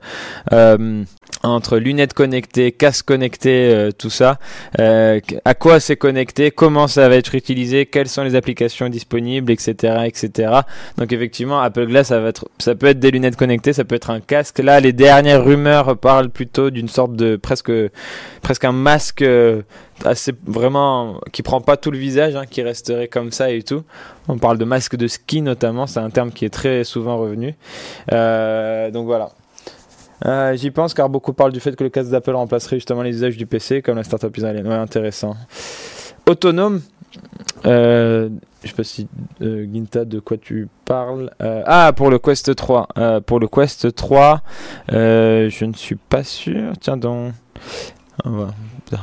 [0.51, 1.03] euh,
[1.43, 4.37] entre lunettes connectées, casque connecté, euh, tout ça.
[4.79, 9.51] Euh, à quoi c'est connecté, comment ça va être utilisé, quelles sont les applications disponibles,
[9.51, 10.53] etc., etc.
[10.97, 13.95] Donc effectivement, Apple Glass, ça va être, ça peut être des lunettes connectées, ça peut
[13.95, 14.59] être un casque.
[14.59, 17.71] Là, les dernières rumeurs parlent plutôt d'une sorte de presque,
[18.41, 19.61] presque un masque euh,
[20.05, 23.83] assez vraiment qui prend pas tout le visage, hein, qui resterait comme ça et tout.
[24.27, 27.55] On parle de masque de ski notamment, c'est un terme qui est très souvent revenu.
[28.09, 29.31] donc voilà.
[30.25, 33.15] Euh, j'y pense car beaucoup parlent du fait que le casque d'Apple remplacerait justement les
[33.15, 34.67] usages du PC comme la startup israélienne.
[34.67, 35.35] Ouais, intéressant.
[36.27, 36.81] Autonome.
[37.65, 38.29] Euh,
[38.63, 39.07] je sais pas si
[39.41, 39.65] euh,
[40.05, 41.31] de quoi tu parles.
[41.41, 42.87] Euh, ah pour le Quest 3.
[43.25, 44.41] pour le Quest 3,
[44.89, 46.73] je ne suis pas sûr.
[46.79, 47.33] Tiens donc.
[48.23, 48.53] On va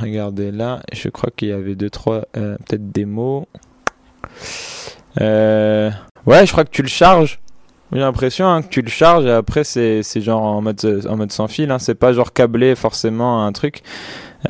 [0.00, 0.80] regarder là.
[0.92, 3.46] Je crois qu'il y avait deux trois peut-être démos.
[6.28, 7.40] Ouais, je crois que tu le charges.
[7.92, 11.70] J'ai l'impression hein, que tu le charges et après c'est genre en mode sans fil.
[11.70, 11.78] Hein.
[11.78, 13.82] C'est pas genre câblé forcément à un truc.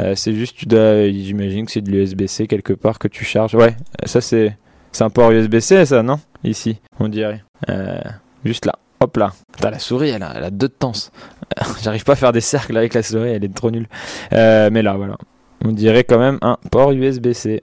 [0.01, 3.55] Euh, c'est juste tu dois, j'imagine que c'est de l'USB-C quelque part que tu charges.
[3.55, 4.57] Ouais, ça c'est
[5.01, 6.19] un port USB-C ça non?
[6.43, 7.45] Ici, on dirait.
[7.69, 8.01] Euh,
[8.45, 8.75] juste là.
[9.01, 9.33] Hop là.
[9.61, 10.93] T'as la souris, elle a, deux temps.
[11.83, 13.89] J'arrive pas à faire des cercles avec la souris, elle est trop nulle.
[14.33, 15.17] Euh, mais là, voilà.
[15.65, 17.63] On dirait quand même un port USB-C.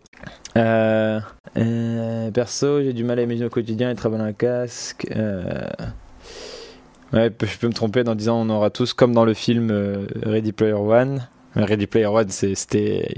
[0.58, 1.20] Euh,
[1.58, 5.08] euh, perso, j'ai du mal à imaginer au quotidien et travailler un casque.
[5.16, 5.68] Euh,
[7.14, 9.72] ouais, je peux me tromper en disant on aura tous comme dans le film
[10.24, 11.28] Ready Player One.
[11.56, 13.16] Ready Player One, c'était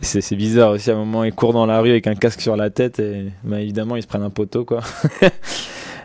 [0.00, 2.56] c'est bizarre aussi à un moment ils courent dans la rue avec un casque sur
[2.56, 4.80] la tête et bah, évidemment ils se prennent un poteau quoi.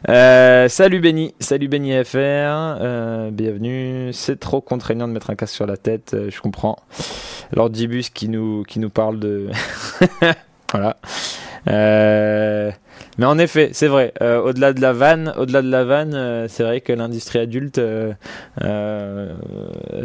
[0.05, 4.11] salut Benny, salut Benny FR, bienvenue.
[4.13, 6.77] C'est trop contraignant de mettre un casque sur la tête, je comprends.
[7.53, 9.49] Lord Dibus qui nous qui nous parle de
[10.71, 10.97] Voilà.
[11.67, 12.71] Euh,
[13.17, 14.13] mais en effet, c'est vrai.
[14.21, 17.81] Euh, au-delà de la vanne, au-delà de la vanne, euh, c'est vrai que l'industrie adulte,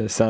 [0.08, 0.22] c'est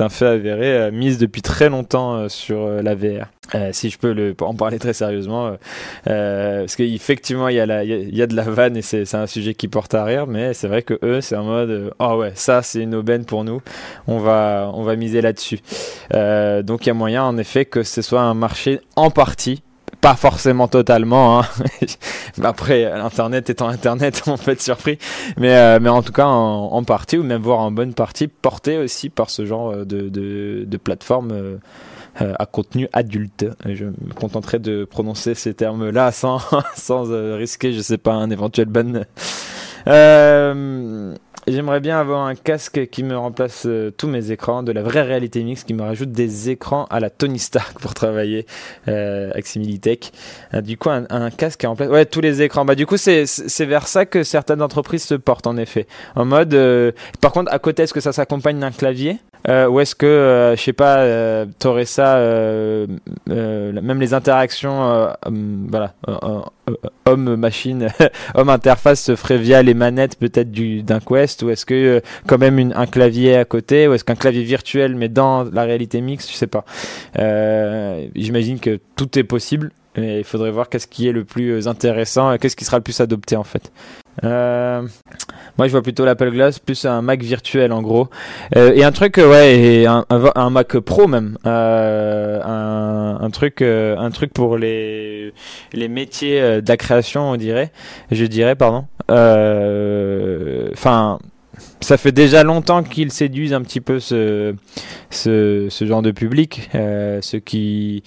[0.00, 3.26] un, fait avéré, mise depuis très longtemps sur la VR.
[3.72, 5.56] si je peux en parler très sérieusement,
[6.04, 9.68] parce qu'effectivement il y, a y, a de la vanne et c'est un sujet qui
[9.68, 12.80] porte à rire, mais c'est vrai que eux c'est en mode oh ouais ça c'est
[12.80, 13.60] une aubaine pour nous,
[14.06, 15.60] on va on va miser là-dessus.
[16.10, 19.62] donc il y a moyen en effet que ce soit un marché en partie
[20.04, 21.40] pas forcément totalement.
[21.40, 21.46] Hein.
[22.42, 24.98] Après, Internet étant Internet, on peut être surpris.
[25.38, 28.76] Mais, euh, mais en tout cas, en, partie, ou même voire en bonne partie, porté
[28.76, 31.56] aussi par ce genre de, de, de plateforme euh,
[32.20, 33.46] euh, à contenu adulte.
[33.64, 36.38] Je me contenterai de prononcer ces termes-là sans,
[36.76, 37.04] sans
[37.38, 39.04] risquer, je sais pas, un éventuel ban.
[39.86, 41.14] Euh,
[41.46, 45.02] J'aimerais bien avoir un casque qui me remplace euh, tous mes écrans, de la vraie
[45.02, 48.46] réalité mixte, qui me rajoute des écrans à la Tony Stark pour travailler
[48.88, 50.12] euh, avec Similitech.
[50.54, 52.64] Euh, du coup, un, casque qui remplace ouais, tous les écrans.
[52.64, 53.26] Bah, du coup, c'est
[53.66, 55.86] vers ça que certaines entreprises se portent, en effet.
[56.14, 56.56] En mode,
[57.20, 59.18] par contre, à côté, est-ce que ça s'accompagne d'un clavier?
[59.48, 62.86] Euh, ou est-ce que, euh, je sais pas, euh, t'aurais ça, euh,
[63.28, 65.94] euh, même les interactions, euh, hum, voilà,
[67.04, 67.88] homme-machine,
[68.34, 72.72] homme-interface se ferait via les manettes peut-être du d'un Quest, ou est-ce que quand même
[72.74, 76.36] un clavier à côté, ou est-ce qu'un clavier virtuel mais dans la réalité mixte, je
[76.36, 76.64] sais pas.
[78.14, 79.72] J'imagine que tout est possible.
[79.96, 83.00] Et il faudrait voir qu'est-ce qui est le plus intéressant qu'est-ce qui sera le plus
[83.00, 83.70] adopté en fait.
[84.22, 84.82] Euh,
[85.58, 88.08] moi, je vois plutôt l'Apple Glass plus un Mac virtuel en gros.
[88.56, 91.38] Euh, et un truc, euh, ouais, un, Mac Pro même.
[91.44, 95.32] Un, un truc, un truc pour les
[95.72, 97.72] les métiers de la création, on dirait.
[98.10, 98.86] Je dirais, pardon.
[100.72, 101.18] Enfin.
[101.80, 104.54] Ça fait déjà longtemps qu'ils séduisent un petit peu ce,
[105.10, 108.02] ce, genre de public, euh, ceux qui,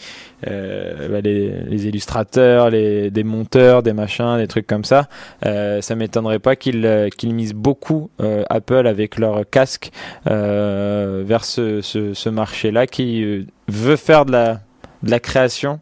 [0.47, 5.07] euh, bah, les, illustrateurs, les, des monteurs, des machins, des trucs comme ça.
[5.45, 8.09] Euh, ça m'étonnerait pas qu'ils euh, qu'ils misent beaucoup
[8.49, 9.91] Apple avec leur casque
[10.25, 14.61] vers ce, ce, ce marché-là qui veut faire de la,
[15.03, 15.79] de la création.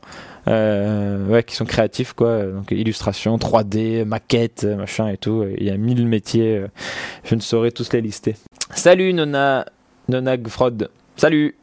[0.48, 2.44] Euh, ouais, qui sont créatifs quoi.
[2.44, 5.46] Donc illustration, 3D, maquette, machin et tout.
[5.58, 6.58] Il y a mille métiers.
[6.58, 6.68] euh,
[7.24, 8.36] Je ne saurais tous les lister.
[8.72, 9.66] Salut Nona,
[10.08, 10.90] Nona Gfrod.
[11.18, 11.56] Salut.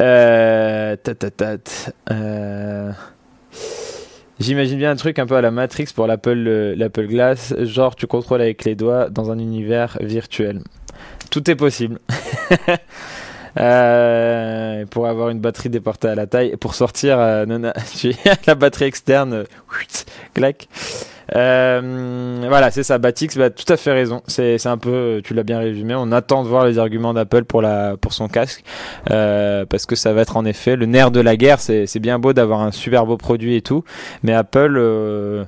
[0.00, 1.12] Euh, ta,
[2.10, 2.90] euh,
[4.40, 7.94] J'imagine bien un truc un peu à la Matrix pour l'Apple euh, l'Apple Glass, genre
[7.94, 10.60] tu contrôles avec les doigts dans un univers virtuel.
[11.30, 12.00] Tout est possible.
[13.58, 17.44] Euh, pour avoir une batterie déportée à la taille, et pour sortir, euh,
[18.46, 19.44] la batterie externe, euh,
[20.34, 20.68] clac.
[21.34, 22.98] Euh, voilà, c'est ça.
[22.98, 24.22] Batix, bah, tout à fait raison.
[24.26, 25.94] C'est, un peu, tu l'as bien résumé.
[25.96, 28.64] On attend de voir les arguments d'Apple pour la, pour son casque,
[29.10, 31.60] euh, parce que ça va être en effet le nerf de la guerre.
[31.60, 33.84] C'est bien beau d'avoir un super beau produit et tout,
[34.22, 34.76] mais Apple.
[34.76, 35.44] Euh,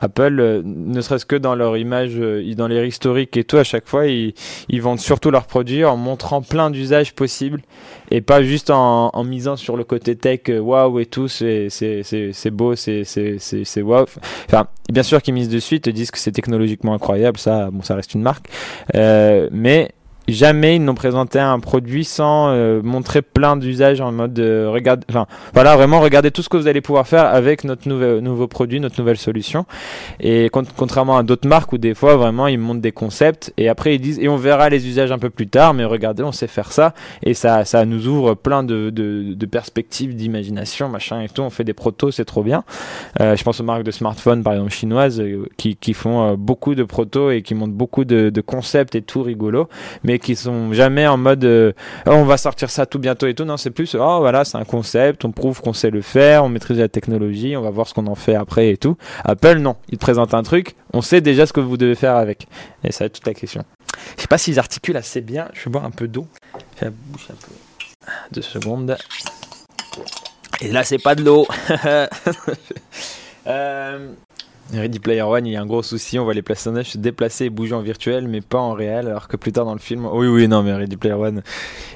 [0.00, 3.64] Apple, euh, ne serait-ce que dans leur image, euh, dans les historiques et tout, à
[3.64, 4.34] chaque fois, ils,
[4.68, 7.60] ils vendent surtout leurs produits en montrant plein d'usages possibles
[8.10, 11.68] et pas juste en, en misant sur le côté tech, euh, waouh et tout, c'est
[12.50, 14.06] beau, c'est waouh.
[14.46, 17.82] Enfin, bien sûr qu'ils misent dessus, ils te disent que c'est technologiquement incroyable, ça, bon,
[17.82, 18.46] ça reste une marque,
[18.94, 19.90] Euh, mais
[20.32, 25.04] jamais ils n'ont présenté un produit sans euh, montrer plein d'usages en mode euh, regarde
[25.08, 28.46] enfin voilà vraiment regardez tout ce que vous allez pouvoir faire avec notre nouvel nouveau
[28.48, 29.66] produit notre nouvelle solution.
[30.20, 33.68] Et con- contrairement à d'autres marques où des fois vraiment ils montrent des concepts et
[33.68, 36.32] après ils disent et on verra les usages un peu plus tard mais regardez on
[36.32, 36.94] sait faire ça.
[37.22, 41.42] Et ça ça nous ouvre plein de, de, perspectives d'imagination machin et tout.
[41.42, 42.62] On fait des protos c'est trop bien.
[43.20, 46.74] Euh, je pense aux marques de smartphones par exemple chinoises euh, qui, qui font beaucoup
[46.74, 49.68] de protos et qui montrent beaucoup de, de concepts et tout rigolo
[50.04, 51.72] mais qui sont jamais en mode euh,
[52.06, 53.44] on va sortir ça tout bientôt et tout.
[53.44, 56.48] Non c'est plus oh voilà c'est un concept on prouve qu'on sait le faire on
[56.48, 58.96] maîtrise la technologie on va voir ce qu'on en fait après et tout.
[59.24, 59.76] Apple non.
[59.88, 62.46] Ils te présentent un truc on sait déjà ce que vous devez faire avec.
[62.84, 63.64] Et ça toute la question.
[64.16, 65.48] Je sais pas s'ils articulent assez bien.
[65.52, 66.26] Je vais boire un peu d'eau.
[66.82, 67.52] Un peu
[68.32, 68.96] deux secondes.
[70.60, 71.46] Et là c'est pas de l'eau.
[73.46, 74.12] Euh,
[74.72, 77.46] Ready Player One, il y a un gros souci, on voit les personnages se déplacer
[77.46, 80.06] et bouger en virtuel, mais pas en réel, alors que plus tard dans le film,
[80.12, 81.42] oui, oui, non, mais Ready Player One,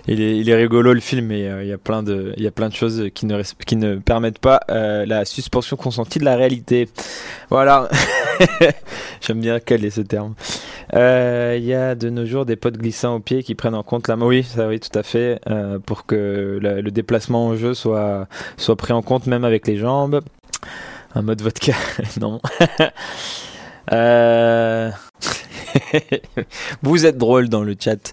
[0.08, 2.42] il est, il est rigolo le film, mais euh, il y a plein de, il
[2.42, 6.18] y a plein de choses qui ne, qui ne permettent pas euh, la suspension consentie
[6.18, 6.88] de la réalité.
[7.50, 7.88] Voilà,
[9.20, 10.34] j'aime bien caler ce terme.
[10.94, 13.82] Euh, Il y a de nos jours des potes glissants au pied qui prennent en
[13.82, 17.56] compte la, oui, ça, oui, tout à fait, euh, pour que le, le déplacement en
[17.56, 20.20] jeu soit, soit pris en compte même avec les jambes.
[21.14, 21.74] Un mode vodka,
[22.20, 22.40] non.
[23.92, 24.90] Euh...
[26.82, 28.12] Vous êtes drôle dans le chat.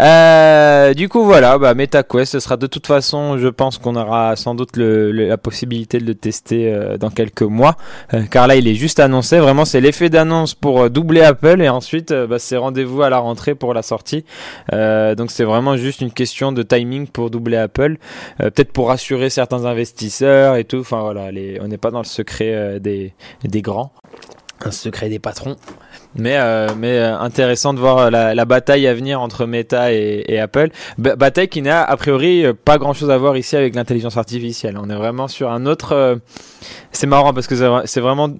[0.00, 4.34] Euh, du coup, voilà, bah, MetaQuest, ce sera de toute façon, je pense qu'on aura
[4.36, 7.76] sans doute le, le- la possibilité de le tester euh, dans quelques mois,
[8.14, 9.38] Euh, car là, il est juste annoncé.
[9.38, 13.10] Vraiment, c'est l'effet d'annonce pour euh, doubler Apple, et ensuite, euh, bah, c'est rendez-vous à
[13.10, 14.24] la rentrée pour la sortie.
[14.72, 17.96] Donc, c'est vraiment juste une question de timing pour doubler Apple,
[18.38, 20.78] peut-être pour rassurer certains investisseurs et tout.
[20.80, 21.30] Enfin voilà,
[21.62, 23.12] on n'est pas dans le secret des,
[23.44, 23.92] des grands,
[24.64, 25.56] un secret des patrons.
[26.18, 29.92] Mais, euh, mais euh, intéressant de voir euh, la, la bataille à venir entre Meta
[29.92, 30.70] et, et Apple.
[30.96, 34.16] Ba- bataille qui n'a a priori euh, pas grand chose à voir ici avec l'intelligence
[34.16, 34.78] artificielle.
[34.80, 35.92] On est vraiment sur un autre.
[35.92, 36.16] euh,
[36.92, 38.30] c'est marrant parce que c'est vra- c'est vraiment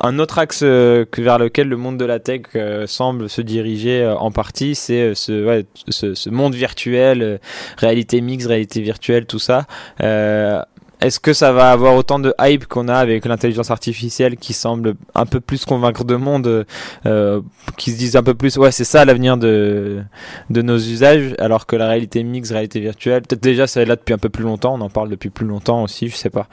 [0.00, 2.42] un autre axe euh, vers lequel le monde de la tech
[2.86, 4.74] semble se diriger en partie.
[4.74, 7.40] C'est ce, ce, ce monde virtuel,
[7.78, 9.66] réalité mixte, réalité virtuelle, tout ça.
[10.02, 10.60] Euh,
[11.04, 14.94] est-ce que ça va avoir autant de hype qu'on a avec l'intelligence artificielle qui semble
[15.14, 16.64] un peu plus convaincre de monde,
[17.04, 17.40] euh,
[17.76, 20.02] qui se disent un peu plus, ouais, c'est ça l'avenir de,
[20.48, 23.96] de nos usages, alors que la réalité mixte, réalité virtuelle, peut-être déjà ça est là
[23.96, 26.48] depuis un peu plus longtemps, on en parle depuis plus longtemps aussi, je sais pas.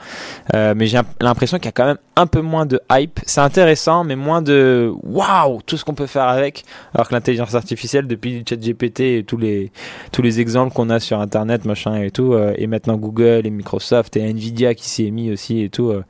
[0.54, 3.20] Euh, mais j'ai l'impression qu'il y a quand même un peu moins de hype.
[3.24, 7.54] C'est intéressant, mais moins de waouh, tout ce qu'on peut faire avec, alors que l'intelligence
[7.54, 9.72] artificielle, depuis ChatGPT et tous les,
[10.12, 13.50] tous les exemples qu'on a sur Internet, machin et tout, euh, et maintenant Google et
[13.50, 16.04] Microsoft et Nvidia qui s'y est mis aussi et tout, euh,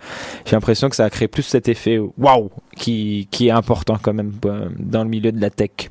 [0.44, 4.32] j'ai l'impression que ça a créé plus cet effet waouh qui, est important quand même
[4.46, 5.90] euh, dans le milieu de la tech.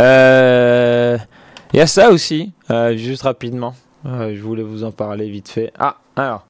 [0.00, 2.52] Il y a ça aussi,
[2.94, 3.74] juste rapidement.
[4.04, 5.72] je voulais vous en parler vite fait.
[5.78, 6.46] Ah, alors.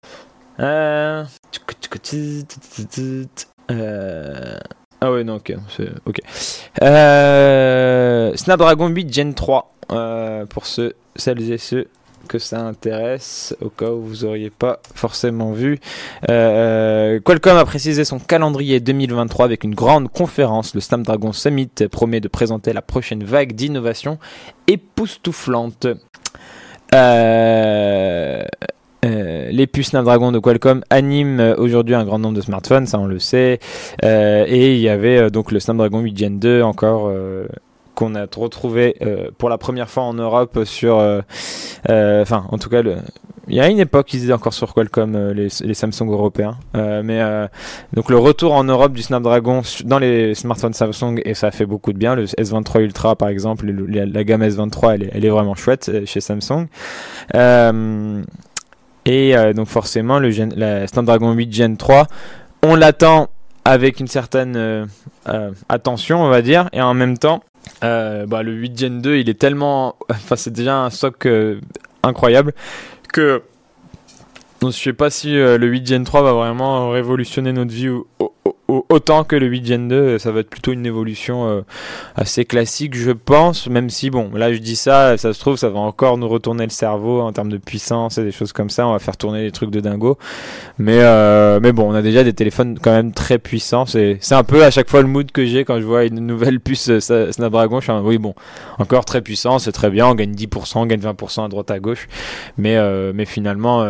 [5.01, 5.53] Ah ouais, non, ok.
[6.07, 6.21] ok.
[8.37, 9.75] Snapdragon 8 Gen 3.
[10.49, 11.89] pour ceux, celles et ceux
[12.27, 15.79] que ça intéresse, au cas où vous auriez pas forcément vu.
[16.31, 20.75] Euh, Qualcomm a précisé son calendrier 2023 avec une grande conférence.
[20.75, 24.19] Le Snapdragon Summit promet de présenter la prochaine vague d'innovation
[24.67, 25.87] époustouflante.
[26.95, 28.45] Euh,
[29.05, 33.07] euh, les puces Snapdragon de Qualcomm animent aujourd'hui un grand nombre de smartphones, ça on
[33.07, 33.61] le sait.
[34.03, 37.11] et il y avait donc le Snapdragon 8 Gen 2 encore
[37.97, 41.23] qu'on a retrouvé euh, pour la première fois en Europe sur, euh,
[41.89, 42.97] euh, enfin en tout cas le,
[43.49, 47.21] il y a une époque ils étaient encore sur Qualcomm les, les, Samsung européens, mais
[47.95, 51.93] donc le retour en Europe du Snapdragon dans les smartphones Samsung et ça fait beaucoup
[51.93, 52.17] de bien.
[52.17, 56.21] Le S23 Ultra par exemple, la, gamme S23 elle est, elle est, vraiment chouette chez
[56.21, 56.67] Samsung.
[59.07, 62.09] et donc forcément le la Snapdragon 8 Gen 3,
[62.65, 63.29] on l'attend
[63.65, 64.89] avec une certaine
[65.69, 67.43] attention on va dire et en même temps
[67.85, 69.97] euh, bah, le 8 Gen 2, il est tellement.
[70.11, 71.61] Enfin, c'est déjà un stock euh,
[72.03, 72.53] incroyable
[73.13, 73.43] que.
[74.63, 77.89] Je sais pas si euh, le 8 Gen 3 va vraiment révolutionner notre vie
[78.69, 81.61] autant que le 8 Gen 2, ça va être plutôt une évolution euh,
[82.17, 85.69] assez classique, je pense, même si, bon, là je dis ça, ça se trouve, ça
[85.69, 88.87] va encore nous retourner le cerveau en termes de puissance et des choses comme ça,
[88.87, 90.19] on va faire tourner des trucs de dingo.
[90.79, 94.45] Mais, euh, mais bon, on a déjà des téléphones quand même très puissants, c'est un
[94.45, 97.31] peu à chaque fois le mood que j'ai quand je vois une nouvelle puce euh,
[97.31, 98.35] Snapdragon, je suis oui, bon,
[98.79, 101.79] encore très puissant, c'est très bien, on gagne 10%, on gagne 20% à droite à
[101.79, 102.09] gauche,
[102.59, 102.77] mais,
[103.13, 103.85] mais finalement,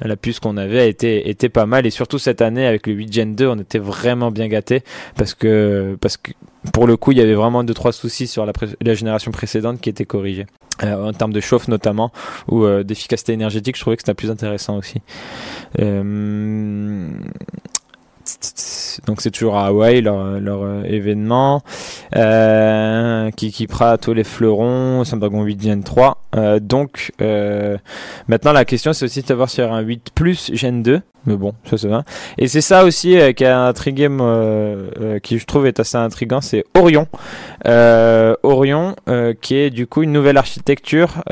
[0.00, 3.12] la, la puce qu'on avait était, pas mal, et surtout cette année avec le 8
[3.12, 4.82] Gen 2, on était vraiment bien gâté
[5.16, 6.32] parce que, parce que
[6.72, 9.80] pour le coup, il y avait vraiment deux trois soucis sur la, la génération précédente
[9.80, 10.46] qui étaient corrigés.
[10.82, 12.10] Euh, en termes de chauffe notamment
[12.48, 15.02] ou euh, d'efficacité énergétique je trouvais que c'était plus intéressant aussi
[15.78, 17.09] euh,
[19.06, 21.62] donc c'est toujours à Hawaï leur, leur événement
[22.12, 26.24] qui équipera tous les fleurons Snapdragon 8 Gen 3
[26.60, 27.12] donc
[28.28, 31.00] maintenant la question c'est aussi de savoir s'il y aura un 8 plus Gen 2
[31.26, 32.04] mais bon, ça c'est va.
[32.38, 35.96] Et c'est ça aussi euh, qui a intrigué, euh, euh, qui je trouve est assez
[35.96, 37.06] intriguant, c'est Orion.
[37.66, 38.96] Euh, Orion,
[39.42, 41.22] qui est du coup une nouvelle architecture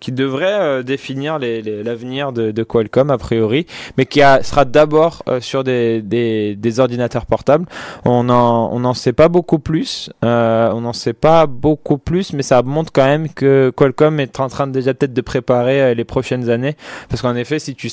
[0.00, 3.66] qui devrait définir l'avenir de, Qualcomm a priori,
[3.96, 6.95] mais qui sera d'abord sur des, des, ordinateurs
[7.26, 7.66] portables.
[8.04, 12.42] On n'en on en sait pas beaucoup plus, on n'en sait pas beaucoup plus, mais
[12.42, 16.50] ça montre quand même que Qualcomm est en train déjà peut-être de préparer les prochaines
[16.50, 16.76] années,
[17.08, 17.90] parce qu'en effet, si tu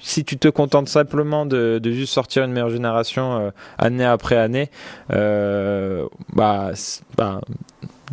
[0.00, 4.70] si tu te tente simplement de, juste sortir une meilleure génération euh, année après année,
[5.12, 6.72] euh, bah,
[7.16, 7.40] bah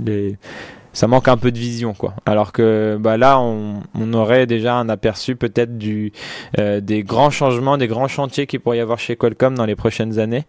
[0.04, 0.38] les,
[0.96, 2.14] ça manque un peu de vision quoi.
[2.26, 6.12] Alors que bah là on, aurait déjà un aperçu peut-être du
[6.58, 9.76] euh, des grands changements, des grands chantiers qu'il pourrait y avoir chez Qualcomm dans les
[9.76, 10.46] prochaines années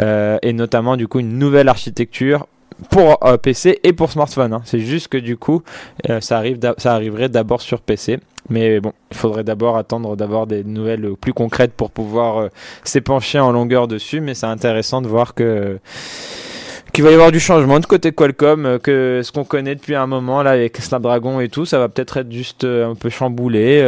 [0.00, 2.46] et notamment du coup une nouvelle architecture
[2.90, 4.54] pour PC et pour smartphone.
[4.54, 4.62] Hein.
[4.64, 5.62] C'est juste que du coup
[6.20, 8.18] ça arrive ça arriverait d'abord sur PC.
[8.50, 12.48] Mais bon, il faudrait d'abord attendre d'avoir des nouvelles plus concrètes pour pouvoir euh,
[12.82, 14.20] s'épancher en longueur dessus.
[14.20, 15.78] Mais c'est intéressant de voir que
[16.92, 19.94] qu'il va y avoir du changement de côté Qualcomm, euh, que ce qu'on connaît depuis
[19.94, 23.08] un moment là avec Snapdragon et tout, ça va peut-être être juste euh, un peu
[23.08, 23.80] chamboulé.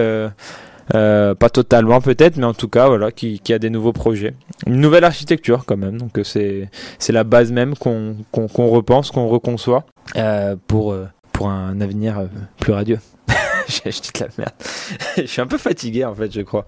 [0.91, 4.35] pas totalement peut-être, mais en tout cas voilà, qui, qui, a des nouveaux projets,
[4.67, 5.99] une nouvelle architecture quand même.
[5.99, 9.85] Donc c'est c'est la base même qu'on qu'on repense, qu'on reconçoit
[10.67, 10.95] pour
[11.33, 12.99] pour un avenir plus radieux.
[13.85, 14.55] j'ai acheté de la merde.
[15.17, 16.67] je suis un peu fatigué en fait, je crois.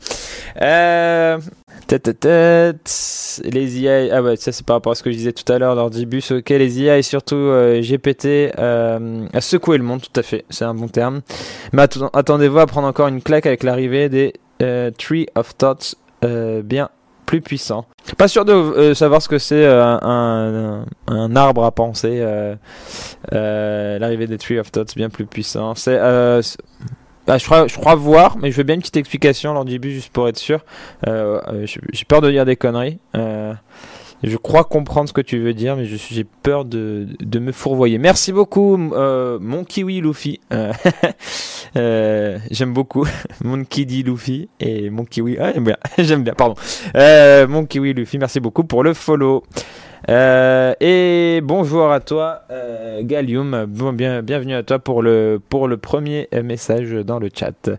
[0.61, 1.39] Euh,
[1.87, 4.17] tête, tête, les IA.
[4.17, 6.31] Ah ouais, ça c'est par rapport à ce que je disais tout à l'heure, l'ordibus.
[6.31, 10.45] Ok, les IA et surtout euh, GPT euh, a secoué le monde, tout à fait.
[10.51, 11.21] C'est un bon terme.
[11.73, 15.97] Mais attendez-vous à prendre encore une claque avec l'arrivée des euh, Tree of Thoughts
[16.65, 16.89] bien
[17.41, 17.87] puissant.
[18.19, 22.19] Pas sûr de euh, savoir ce que c'est euh, un, un, arbre à penser.
[22.21, 25.75] Euh, l'arrivée des Tree of Thoughts bien plus puissant.
[25.75, 26.41] C'est Ah,
[27.39, 29.93] je, crois, je crois voir, mais je veux bien une petite explication lors du début,
[29.93, 30.61] juste pour être sûr.
[31.07, 32.99] J'ai peur de dire des conneries.
[34.23, 37.99] Je crois comprendre ce que tu veux dire, mais j'ai peur de, de, me fourvoyer.
[37.99, 40.41] Merci beaucoup, euh, mon kiwi Luffy.
[40.53, 40.73] Euh,
[41.77, 43.07] euh, j'aime beaucoup
[43.45, 45.37] mon kiwi Luffy et mon kiwi.
[45.39, 46.55] Ah, j'aime bien, j'aime bien, pardon.
[47.49, 49.43] mon kiwi Luffy, merci beaucoup pour le follow.
[50.09, 52.43] et bonjour à toi,
[53.03, 53.67] Gallium.
[53.69, 57.71] Bon, bien, bienvenue à toi pour le, pour le premier message dans le chat.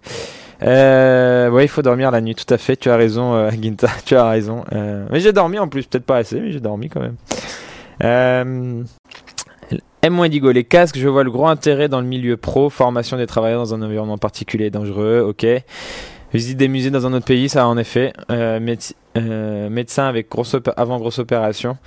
[0.63, 2.75] Euh, ouais, il faut dormir la nuit, tout à fait.
[2.75, 3.51] Tu as raison, euh,
[4.05, 4.63] tu as raison.
[4.73, 7.15] Euh, mais j'ai dormi en plus, peut-être pas assez, mais j'ai dormi quand même.
[8.03, 8.83] Euh,
[10.01, 10.27] M.
[10.29, 13.61] Digo, les casques, je vois le gros intérêt dans le milieu pro, formation des travailleurs
[13.61, 15.45] dans un environnement particulier et dangereux, ok.
[16.33, 18.13] Visite des musées dans un autre pays, ça en effet.
[18.29, 18.59] Euh,
[19.17, 21.77] euh, médecin avec grosse avant grosse opération.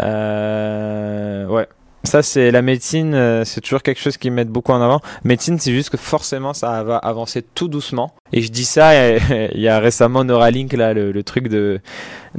[0.00, 1.68] Euh, ouais,
[2.04, 5.00] ça, c'est la médecine, euh, c'est toujours quelque chose qui met beaucoup en avant.
[5.24, 8.14] Médecine, c'est juste que forcément, ça va avancer tout doucement.
[8.32, 11.80] Et je dis ça, il y a récemment Neuralink, là, le, truc de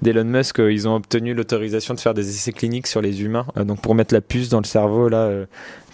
[0.02, 3.48] d'Elon Musk, euh, ils ont obtenu l'autorisation de faire des essais cliniques sur les humains.
[3.58, 5.32] Euh, donc pour mettre la puce dans le cerveau, là,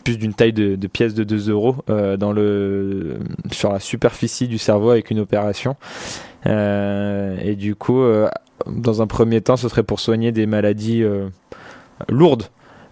[0.03, 3.19] puce d'une taille de, de, pièce de 2 euros dans le
[3.51, 5.75] sur la superficie du cerveau avec une opération.
[6.45, 8.03] et du coup,
[8.67, 11.03] dans un premier temps, ce serait pour soigner des maladies
[12.09, 12.49] lourdes.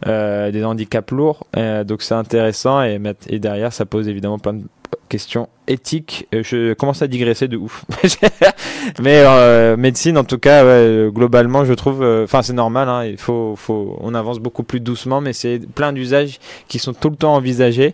[0.07, 1.45] Euh, des handicaps lourds.
[1.57, 4.63] Euh, donc c'est intéressant et, et derrière ça pose évidemment plein de
[5.09, 6.25] questions éthiques.
[6.33, 7.83] Euh, je commence à digresser de ouf.
[9.01, 10.63] Mais médecine en tout cas,
[11.09, 15.19] globalement je trouve, enfin c'est normal, hein, il faut, faut, on avance beaucoup plus doucement,
[15.19, 16.39] mais c'est plein d'usages
[16.69, 17.93] qui sont tout le temps envisagés.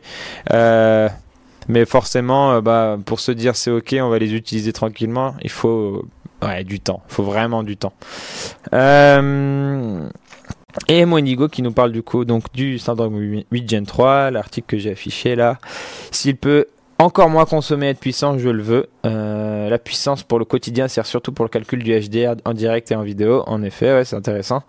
[0.51, 6.05] mais forcément, bah, pour se dire c'est ok, on va les utiliser tranquillement, il faut
[6.45, 7.01] ouais, du temps.
[7.09, 7.93] Il faut vraiment du temps.
[8.73, 10.07] Euh,
[10.87, 13.19] et Monigo qui nous parle du coup donc du Snapdragon
[13.51, 15.57] 8 Gen 3, l'article que j'ai affiché là.
[16.11, 16.67] S'il peut
[16.97, 18.87] encore moins consommer être puissant, je le veux.
[19.05, 22.91] Euh, la puissance pour le quotidien sert surtout pour le calcul du HDR en direct
[22.91, 23.43] et en vidéo.
[23.47, 24.63] En effet, ouais, c'est intéressant.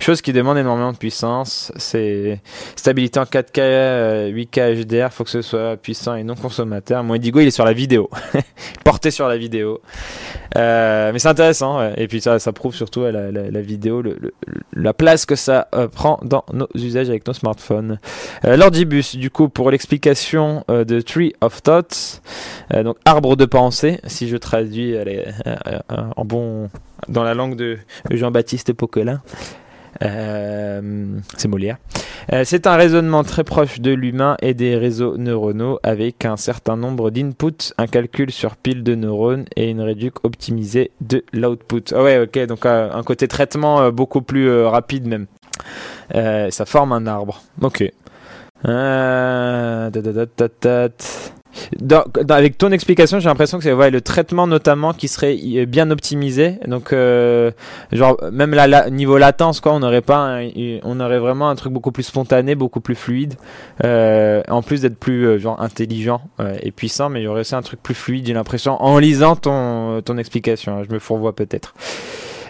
[0.00, 1.72] Chose qui demande énormément de puissance.
[1.76, 2.40] C'est
[2.76, 5.12] stabilité en 4K, 8K HDR.
[5.12, 7.02] Faut que ce soit puissant et non consommateur.
[7.02, 8.08] Moi, Digo, il est sur la vidéo,
[8.84, 9.80] porté sur la vidéo.
[10.56, 11.92] Euh, mais c'est intéressant.
[11.96, 14.02] Et puis ça, ça prouve surtout la, la, vidéo,
[14.74, 17.98] la place que ça euh, prend dans nos usages avec nos smartphones.
[18.44, 22.20] Euh, L'ordibus, du coup, pour l'explication euh, de Tree of Thoughts,
[22.84, 25.04] donc arbre de pensée si je traduis euh,
[25.46, 25.78] euh,
[26.16, 26.68] en bon
[27.08, 27.78] dans la langue de
[28.10, 29.22] Jean-Baptiste Poquelin.
[30.02, 31.76] Euh, c'est Molière.
[32.44, 37.10] c'est un raisonnement très proche de l'humain et des réseaux neuronaux avec un certain nombre
[37.10, 41.94] d'inputs, un calcul sur pile de neurones et une réduction optimisée de l'output.
[41.94, 45.26] Ah ouais, ok, donc un côté traitement beaucoup plus rapide même.
[46.12, 47.42] ça forme un arbre.
[47.60, 47.90] Ok.
[52.28, 55.36] Avec ton explication, j'ai l'impression que c'est le traitement notamment qui serait
[55.66, 56.58] bien optimisé.
[56.66, 57.50] Donc, euh,
[57.92, 60.40] genre même là, niveau latence, quoi, on aurait pas,
[60.82, 63.34] on aurait vraiment un truc beaucoup plus spontané, beaucoup plus fluide.
[63.84, 67.40] Euh, en plus d'être plus euh, genre intelligent euh, et puissant, mais il y aurait
[67.40, 68.26] aussi un truc plus fluide.
[68.26, 70.78] J'ai l'impression en lisant ton ton explication.
[70.78, 71.74] Hein, je me fourvoie peut-être.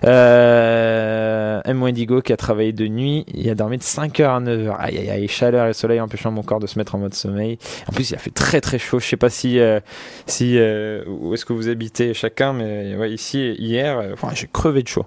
[0.04, 1.82] Euh, M.
[1.82, 4.76] Wendigo qui a travaillé de nuit, il a dormi de 5h à 9h.
[4.78, 7.58] Aïe aïe aïe, chaleur et soleil empêchant mon corps de se mettre en mode sommeil.
[7.88, 8.98] En plus, il a fait très très chaud.
[8.98, 9.80] Je sais pas si, euh,
[10.26, 14.82] si euh, où est-ce que vous habitez chacun, mais ouais, ici, hier, euh, j'ai crevé
[14.82, 15.06] de chaud.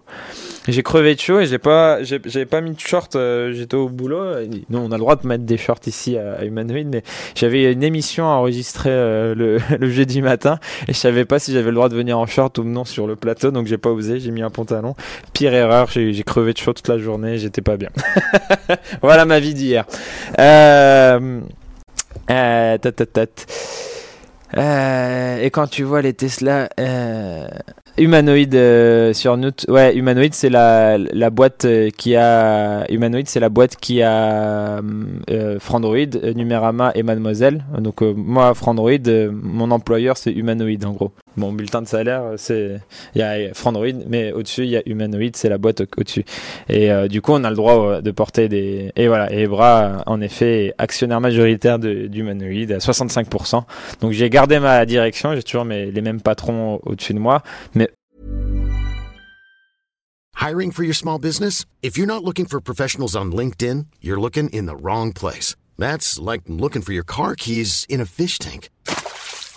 [0.67, 3.17] J'ai crevé de chaud et j'ai pas, j'avais pas mis de short,
[3.51, 4.23] j'étais au boulot.
[4.69, 7.03] Non, on a le droit de mettre des shorts ici à, Humanoid, mais
[7.35, 11.69] j'avais une émission à enregistrer le, le jeudi matin et je savais pas si j'avais
[11.69, 14.19] le droit de venir en short ou non sur le plateau, donc j'ai pas osé,
[14.19, 14.84] j'ai mis un pantalon
[15.33, 17.89] Pire erreur, j'ai crevé de chaud toute la journée, j'étais pas bien.
[19.01, 19.85] voilà ma vie d'hier.
[20.39, 21.41] Euh,
[22.29, 22.77] euh,
[24.57, 27.47] euh, et quand tu vois les Tesla euh,
[27.97, 31.67] humanoïdes sur Note, ouais, humanoïde c'est la, la boîte
[31.97, 34.81] qui a humanoïde c'est la boîte qui a
[35.59, 37.65] Frandroid, Numérama et Mademoiselle.
[37.79, 38.91] Donc moi Frandroid,
[39.31, 42.79] mon employeur c'est humanoïde en gros mon bulletin de salaire, c'est
[43.13, 46.25] il y a Frandroid, mais au-dessus il y a Humanoid, c'est la boîte au-dessus.
[46.69, 49.31] et euh, du coup, on a le droit euh, de porter des et voilà.
[49.33, 53.63] Et Ebra, en effet, actionnaire majoritaire d'Humanoid à 65%.
[54.01, 57.41] Donc j'ai gardé ma direction, j'ai toujours mes, les mêmes patrons au-dessus de moi,
[57.73, 57.89] mais
[60.35, 61.65] Hiring for your small business?
[61.81, 65.55] If you're not looking for professionals on LinkedIn, you're looking in the wrong place.
[65.77, 68.69] That's like looking for your car keys in a fish tank.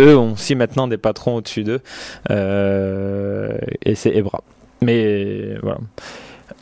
[0.00, 1.80] Eux ont aussi maintenant des patrons au-dessus d'eux.
[2.30, 4.42] Euh, et c'est Ebra.
[4.82, 5.78] Mais voilà.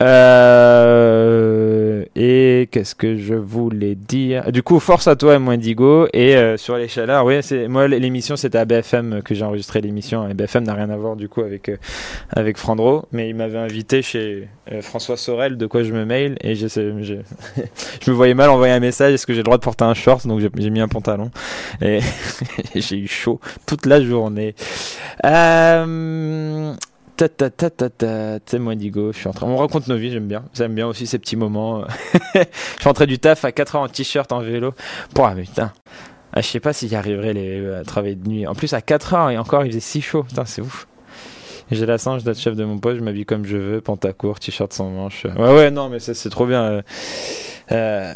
[0.03, 4.50] Euh, et qu'est-ce que je voulais dire?
[4.53, 6.09] Du coup, force à toi, Moindigo.
[6.12, 9.80] Et euh, sur les chaleurs, oui, c'est moi l'émission, c'était à BFM que j'ai enregistré
[9.80, 10.28] l'émission.
[10.28, 11.76] Et BFM n'a rien à voir du coup avec euh,
[12.30, 16.36] avec Frandro, mais il m'avait invité chez euh, François Sorel, de quoi je me mail,
[16.40, 17.00] et je, je,
[18.00, 19.14] je me voyais mal envoyer un message.
[19.14, 20.26] Est-ce que j'ai le droit de porter un short?
[20.26, 21.30] Donc j'ai mis un pantalon
[21.80, 22.00] et
[22.74, 24.55] j'ai eu chaud toute la journée.
[25.24, 26.74] Euh,
[27.28, 27.48] Ta
[28.46, 30.86] c'est moi Digo, je suis en train, on raconte nos vies, j'aime bien, j'aime bien
[30.86, 31.84] aussi ces petits moments.
[32.34, 34.74] je suis rentré du taf à 4 heures en t-shirt, en vélo.
[35.14, 35.72] Bon, ah, putain,
[36.32, 38.46] ah, je sais pas si j'y arriverai les, à travailler de nuit.
[38.46, 40.86] En plus à 4 heures et encore il faisait si chaud, putain c'est ouf.
[41.70, 44.72] J'ai la chance d'être chef de mon poste, je m'habille comme je veux, pantacourt, t-shirt
[44.72, 45.24] sans manches.
[45.24, 46.62] Ouais ouais non mais c'est trop bien.
[46.64, 46.82] euh,
[47.72, 48.12] euh,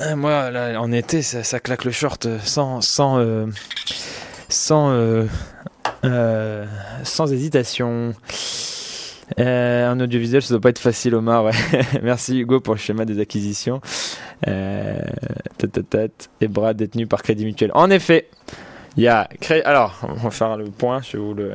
[0.00, 3.46] euh, moi là, en été ça, claque le short euh, sans sans euh,
[4.48, 4.90] sans
[6.04, 6.66] euh,
[7.04, 8.14] sans hésitation.
[9.38, 11.44] Euh, un audiovisuel, ça doit pas être facile, Omar.
[11.44, 11.52] ouais.
[12.02, 13.80] Merci Hugo pour le schéma des acquisitions.
[14.48, 14.98] Euh,
[16.40, 17.70] et bras détenus par Crédit Mutuel.
[17.74, 18.28] En effet,
[18.96, 19.28] il y a.
[19.40, 21.00] Cré- Alors, on va faire le point.
[21.02, 21.52] Je vous le.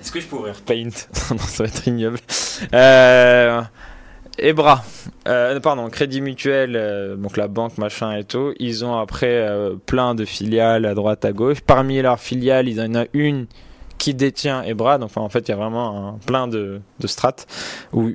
[0.00, 0.88] Est-ce que je peux ouvrir Paint
[1.30, 2.18] Non, ça va être ignoble.
[2.72, 3.60] Euh,
[4.38, 4.82] Ebra,
[5.28, 9.76] euh, pardon, Crédit Mutuel, euh, donc la banque, machin et tout, ils ont après euh,
[9.86, 11.60] plein de filiales à droite, à gauche.
[11.60, 13.46] Parmi leurs filiales, il y en a une
[13.96, 17.46] qui détient Ebra, donc en fait, il y a vraiment un, plein de, de strates.
[17.92, 18.10] Où,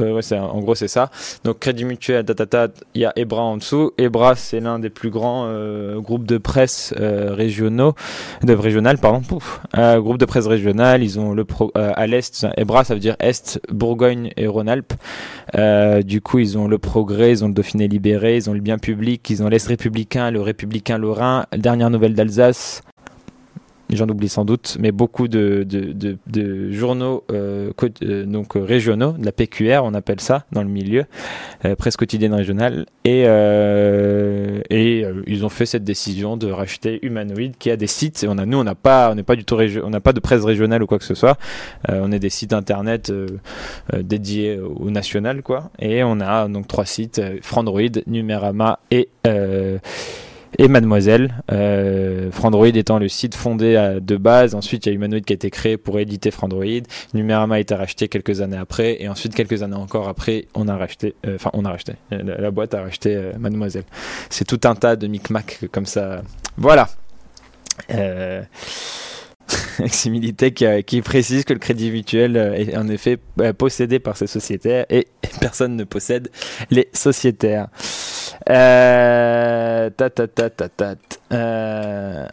[0.00, 1.10] euh, ouais, c'est, en gros, c'est ça.
[1.44, 3.92] Donc, Crédit Mutuel, tatata, il y a Ebra en dessous.
[3.98, 7.94] Ebra, c'est l'un des plus grands euh, groupes de presse euh, régionaux,
[8.42, 11.02] de régional, pardon, pouf, euh, groupe de presse régional.
[11.02, 14.94] Ils ont le pro, euh, à l'est, Ebra, ça veut dire Est, Bourgogne et Rhône-Alpes.
[15.56, 18.60] Euh, du coup, ils ont le Progrès, ils ont le Dauphiné libéré, ils ont le
[18.60, 22.82] Bien public, ils ont l'Est républicain, le Républicain lorrain, Dernière nouvelle d'Alsace.
[23.90, 27.70] J'en oublie sans doute, mais beaucoup de, de, de, de journaux euh,
[28.02, 31.06] euh, donc euh, régionaux, de la PQR, on appelle ça dans le milieu,
[31.64, 37.52] euh, presse quotidienne régionale, et, euh, et ils ont fait cette décision de racheter Humanoid,
[37.58, 38.22] qui a des sites.
[38.24, 40.12] Et on a, nous, on n'a pas, on n'est pas du tout, on n'a pas
[40.12, 41.38] de presse régionale ou quoi que ce soit.
[41.88, 43.10] On est des sites internet
[43.96, 45.70] dédiés au national, quoi.
[45.78, 49.08] Et on a donc trois sites Frandroid, Numérama et
[50.56, 51.42] et Mademoiselle.
[51.52, 54.54] Euh, Frandroid étant le site fondé à- de base.
[54.54, 56.64] Ensuite, il y a Humanoid qui a été créé pour éditer Frandroid.
[57.14, 58.96] Numérama a été racheté quelques années après.
[59.02, 61.14] Et ensuite, quelques années encore après, on a racheté.
[61.26, 61.94] euh, Enfin, on a racheté.
[62.10, 63.84] La, boîte a racheté euh, Mademoiselle.
[64.30, 66.22] C'est tout un tas de micmac comme ça.
[66.56, 66.88] Voilà.
[67.94, 68.42] Euh...
[70.86, 73.18] Qui, précise que le crédit mutuel est en effet
[73.56, 75.06] possédé par ces sociétaires et
[75.40, 76.28] personne ne possède
[76.70, 77.68] les sociétaires.
[78.50, 80.94] Euh, ta ta ta ta.
[81.32, 82.26] Euh...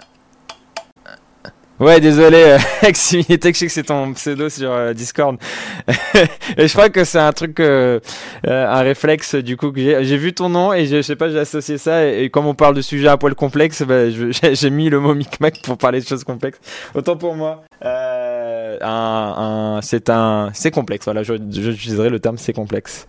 [1.77, 2.57] Ouais, désolé, euh,
[2.93, 5.37] Similité, je sais que c'est ton pseudo sur euh, Discord.
[6.57, 7.99] et je crois que c'est un truc, euh,
[8.45, 10.15] un réflexe du coup que j'ai.
[10.15, 12.07] Vu ton nom et je, sais pas, j'ai associé ça.
[12.07, 14.09] Et, comme on parle de sujets à poil complexes, bah,
[14.53, 16.59] j'ai mis le mot micmac pour parler de choses complexes.
[16.93, 17.65] Autant pour moi.
[17.81, 21.03] Un, un, c'est un, c'est complexe.
[21.03, 23.05] Voilà, j'utiliserai le terme c'est complexe.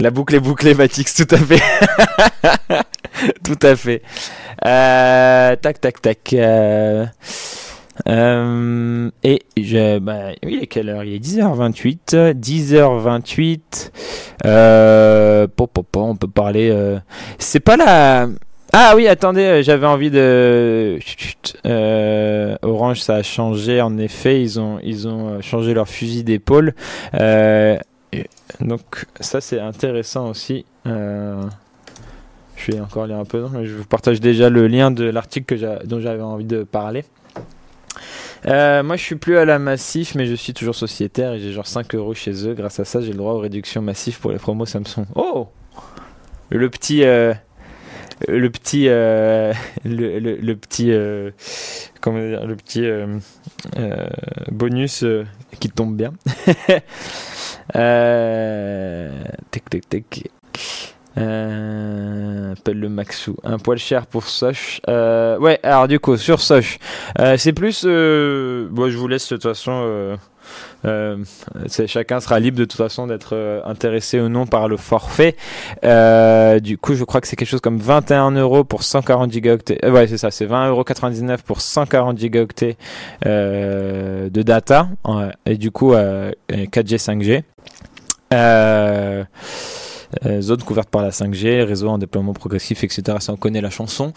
[0.00, 1.62] La boucle est bouclée, Matix, tout à fait.
[3.44, 4.02] tout à fait.
[4.64, 6.32] Euh, tac, tac, tac.
[6.32, 7.04] euh,
[8.08, 11.04] euh, et je, bah, oui, il est quelle heure?
[11.04, 12.32] Il est 10h28.
[12.34, 13.90] 10h28.
[14.46, 16.70] Euh, po, po, po, on peut parler.
[16.70, 16.98] euh,
[17.38, 18.26] c'est pas la.
[18.72, 20.98] Ah oui, attendez, euh, j'avais envie de.
[21.66, 23.80] Euh, Orange, ça a changé.
[23.82, 26.74] En effet, ils ont, ils ont changé leur fusil d'épaule.
[27.14, 27.76] Euh,
[28.60, 30.64] donc, ça, c'est intéressant aussi.
[30.86, 31.42] Euh,
[32.56, 33.46] je vais encore lire un peu.
[33.52, 37.04] mais je vous partage déjà le lien de l'article dont j'avais envie de parler.
[38.46, 41.52] Euh, moi, je suis plus à la Massif, mais je suis toujours sociétaire et j'ai
[41.52, 42.54] genre 5 euros chez eux.
[42.54, 45.04] Grâce à ça, j'ai le droit aux réductions massives pour les promos Samsung.
[45.14, 45.48] Oh
[46.48, 47.04] Le petit.
[47.04, 47.34] euh,
[48.28, 49.52] le petit, le,
[49.84, 50.92] le, le, petit,
[52.00, 52.86] comment dire, le petit
[54.50, 55.04] bonus
[55.58, 56.12] qui tombe bien.
[59.50, 60.30] tic, tic, tic.
[61.18, 63.36] Euh, appelle le Maxou.
[63.42, 64.80] Un poil cher pour Soch.
[64.88, 66.78] Euh, ouais, alors du coup, sur Soch,
[67.18, 67.82] euh, c'est plus.
[67.84, 70.16] Euh, bon, je vous laisse de toute façon.
[70.84, 71.18] Euh,
[71.86, 75.36] chacun sera libre de toute façon d'être intéressé ou non par le forfait.
[75.82, 79.86] du coup, je crois que c'est quelque chose comme 21 euros pour 140 gigaoctets.
[79.88, 82.76] ouais, c'est ça, c'est 20,99 euros pour 140 gigaoctets
[83.24, 84.88] de data.
[85.46, 87.42] et du coup, 4G, 5G.
[88.32, 89.24] Euh, euh,
[90.40, 93.18] zone couverte par la 5G, réseau en déploiement progressif, etc.
[93.20, 94.12] Ça on connaît la chanson.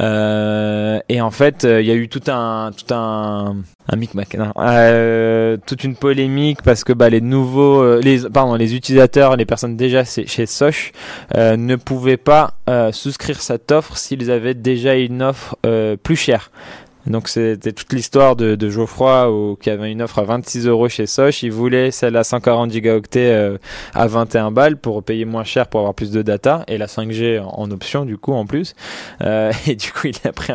[0.00, 3.56] Euh, et en fait, euh, il y a eu tout un tout un
[3.90, 8.74] un micmac, euh, toute une polémique parce que bah, les nouveaux, euh, les pardon, les
[8.74, 10.92] utilisateurs, les personnes déjà chez Soch
[11.34, 12.54] ne pouvaient pas
[12.92, 15.56] souscrire cette offre s'ils avaient déjà une offre
[16.02, 16.50] plus chère.
[17.06, 20.88] Donc c'était toute l'histoire de, de, Geoffroy où, qui avait une offre à 26 euros
[20.88, 21.42] chez Soch.
[21.42, 23.58] Il voulait celle à 140 gigaoctets euh,
[23.94, 27.40] à 21 balles pour payer moins cher pour avoir plus de data et la 5G
[27.40, 28.74] en, option du coup en plus.
[29.22, 30.52] Euh, et du coup il a pris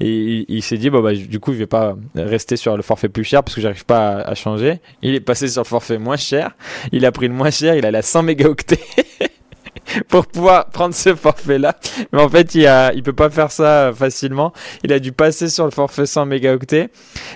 [0.00, 3.08] et il, s'est dit bon bah du coup je vais pas rester sur le forfait
[3.08, 4.80] plus cher parce que j'arrive pas à, à, changer.
[5.02, 6.56] Il est passé sur le forfait moins cher.
[6.92, 7.74] Il a pris le moins cher.
[7.76, 8.80] Il a la 100 mégaoctets.
[10.08, 11.76] pour pouvoir prendre ce forfait-là.
[12.12, 14.52] Mais en fait, il, a, il peut pas faire ça facilement.
[14.84, 16.90] Il a dû passer sur le forfait 100 mégaoctets.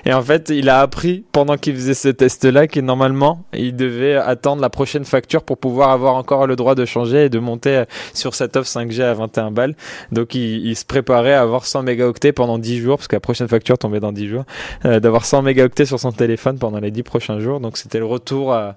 [0.05, 4.17] Et en fait, il a appris pendant qu'il faisait ce test-là que normalement, il devait
[4.17, 7.85] attendre la prochaine facture pour pouvoir avoir encore le droit de changer et de monter
[8.15, 9.75] sur cette offre 5G à 21 balles.
[10.11, 13.21] Donc, il, il se préparait à avoir 100 mégaoctets pendant 10 jours, parce que la
[13.21, 14.45] prochaine facture tombait dans 10 jours,
[14.85, 17.61] euh, d'avoir 100 mégaoctets sur son téléphone pendant les 10 prochains jours.
[17.61, 18.77] Donc, c'était le retour à,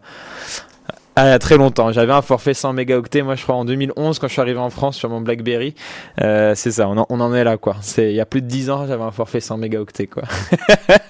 [1.16, 1.92] ah, il y a très longtemps.
[1.92, 4.70] J'avais un forfait 100 mégaoctets, moi je crois en 2011 quand je suis arrivé en
[4.70, 5.76] France sur mon BlackBerry.
[6.22, 7.78] Euh, c'est ça, on en, on en, est là quoi.
[7.82, 10.24] C'est il y a plus de 10 ans, j'avais un forfait 100 mégaoctets quoi.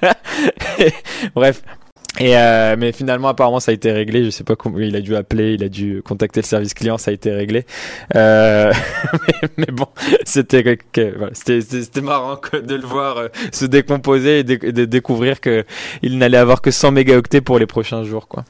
[1.36, 1.64] Bref.
[2.20, 4.24] Et euh, mais finalement apparemment ça a été réglé.
[4.24, 6.97] Je sais pas comment il a dû appeler, il a dû contacter le service client,
[6.97, 7.66] ça a été réglé.
[8.16, 8.72] Euh,
[9.57, 9.88] mais, bon,
[10.24, 10.78] c'était
[11.34, 15.66] c'était marrant de le voir euh, se décomposer et de, découvrir que
[16.03, 18.45] il n'allait avoir que 100 mégaoctets pour les prochains jours quoi.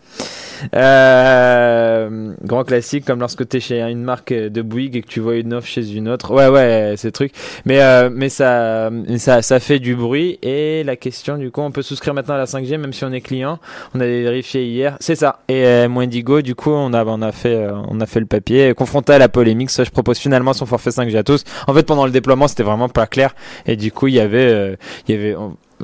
[0.75, 5.19] Euh, grand classique, comme lorsque tu es chez une marque de Bouygues et que tu
[5.19, 6.33] vois une offre chez une autre.
[6.33, 7.33] Ouais, ouais, c'est truc.
[7.65, 10.39] Mais, euh, mais ça, ça, ça fait du bruit.
[10.41, 13.11] Et la question, du coup, on peut souscrire maintenant à la 5G, même si on
[13.11, 13.54] est client.
[13.93, 14.97] On a vérifié hier.
[14.99, 15.39] C'est ça.
[15.47, 18.25] Et euh, Moindigo, du coup, on a, on a fait, euh, on a fait le
[18.25, 18.73] papier.
[18.73, 21.43] Confronté à la polémique, ça, je propose finalement son forfait 5G à tous.
[21.67, 23.35] En fait, pendant le déploiement, c'était vraiment pas clair.
[23.65, 24.77] Et du coup, il y avait,
[25.07, 25.35] il y avait,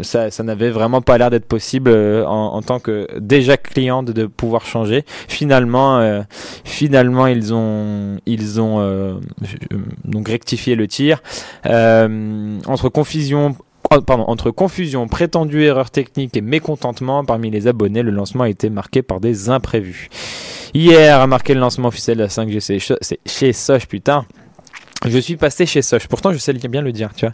[0.01, 4.25] ça, ça n'avait vraiment pas l'air d'être possible euh, en, tant que déjà client de,
[4.25, 5.03] pouvoir changer.
[5.27, 6.21] Finalement, euh,
[6.63, 9.15] finalement ils ont ils ont euh,
[10.05, 11.21] donc rectifié le tir
[11.65, 13.55] entre confusion
[13.91, 19.01] entre confusion, prétendue erreur technique et mécontentement parmi les abonnés, le lancement a été marqué
[19.01, 20.09] par des imprévus.
[20.73, 24.25] Hier a marqué le lancement officiel de la 5G chez Soch, putain.
[25.07, 26.07] Je suis passé chez Soch.
[26.07, 27.33] Pourtant, je sais bien le dire, tu vois.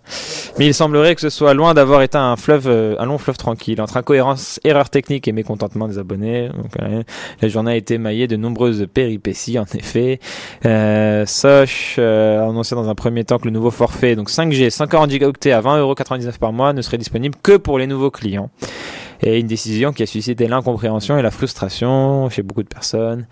[0.57, 3.37] Mais il semblerait que ce soit loin d'avoir été un fleuve, euh, un long fleuve
[3.37, 6.47] tranquille, entre incohérence, erreur technique et mécontentement des abonnés.
[6.47, 7.03] Donc, euh,
[7.41, 10.21] la journée a été maillée de nombreuses péripéties, en effet.
[10.65, 14.69] Euh, Soch euh, a annoncé dans un premier temps que le nouveau forfait, donc 5G,
[14.69, 18.49] 140 gigaoctets à 20,99€ par mois, ne serait disponible que pour les nouveaux clients
[19.21, 23.27] et une décision qui a suscité l'incompréhension et la frustration chez beaucoup de personnes.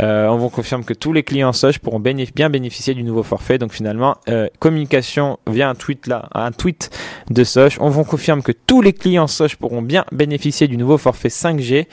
[0.00, 3.58] Euh, on vous confirme que tous les clients Soch pourront bien bénéficier du nouveau forfait.
[3.58, 6.90] Donc finalement, euh, communication via un tweet là, un tweet
[7.30, 7.78] de Soch.
[7.80, 11.86] On vous confirme que tous les clients Soch pourront bien bénéficier du nouveau forfait 5G,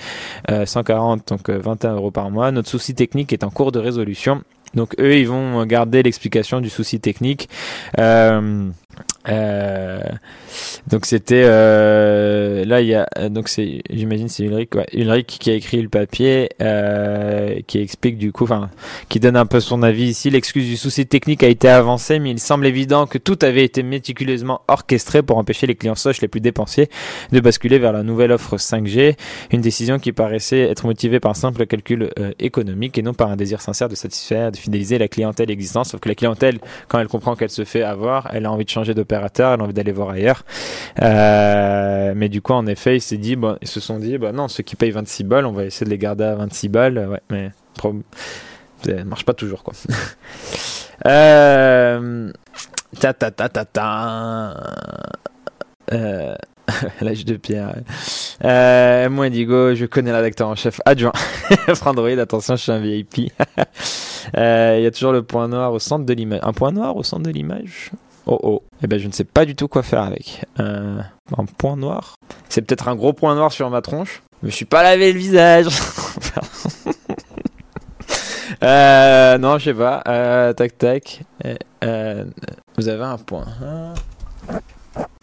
[0.51, 2.51] euh, 140 donc 21 euh, euros par mois.
[2.51, 4.43] Notre souci technique est en cours de résolution.
[4.73, 7.49] Donc eux, ils vont garder l'explication du souci technique.
[7.99, 8.69] Euh,
[9.27, 9.99] euh,
[10.87, 15.49] donc c'était euh, là il y a donc c'est j'imagine c'est Ulrich ouais, Ulrich qui
[15.49, 18.69] a écrit le papier euh, qui explique du coup enfin
[19.09, 20.29] qui donne un peu son avis ici.
[20.29, 23.81] L'excuse du souci technique a été avancée mais il semble évident que tout avait été
[23.81, 26.89] méticuleusement orchestré pour empêcher les clients Soch les plus dépensiers
[27.31, 29.15] de basculer vers la nouvelle offre 5G
[29.51, 33.31] une décision qui paraissait être motivée par un simple calcul euh, économique et non par
[33.31, 35.87] un désir sincère de satisfaire de fidéliser la clientèle existante.
[35.87, 38.69] Sauf que la clientèle quand elle comprend qu'elle se fait avoir elle a envie de
[38.69, 38.93] changer
[39.23, 40.43] elle a envie d'aller voir ailleurs
[41.01, 44.91] euh, mais du coup, en effet, ils, se sont dit, bah non, ceux qui payent
[44.91, 47.07] 26 balles, on va essayer de les garder à 26 balles.
[47.09, 47.51] Ouais, mais
[48.83, 49.73] ça marche pas toujours, quoi.
[51.07, 52.31] euh,
[52.99, 54.57] ta ta ta ta ta.
[55.91, 56.35] Euh,
[57.01, 57.75] L'âge de pierre.
[58.43, 61.13] Euh, moi, Digo, je connais l'acteur en chef adjoint.
[61.75, 63.17] Frandroid, attention, je suis un VIP.
[63.17, 66.39] Il y a toujours le point noir au centre de l'image.
[66.41, 67.91] Un point noir au centre de l'image?
[68.27, 68.63] Oh oh.
[68.83, 70.45] Eh ben je ne sais pas du tout quoi faire avec.
[70.57, 72.15] un point noir.
[72.49, 74.23] C'est peut-être un gros point noir sur ma tronche.
[74.41, 75.67] Je me suis pas lavé le visage.
[78.63, 80.01] Euh, non, je sais pas.
[80.07, 81.21] Euh, tac, tac.
[81.83, 82.23] Euh,
[82.77, 83.45] vous avez un point.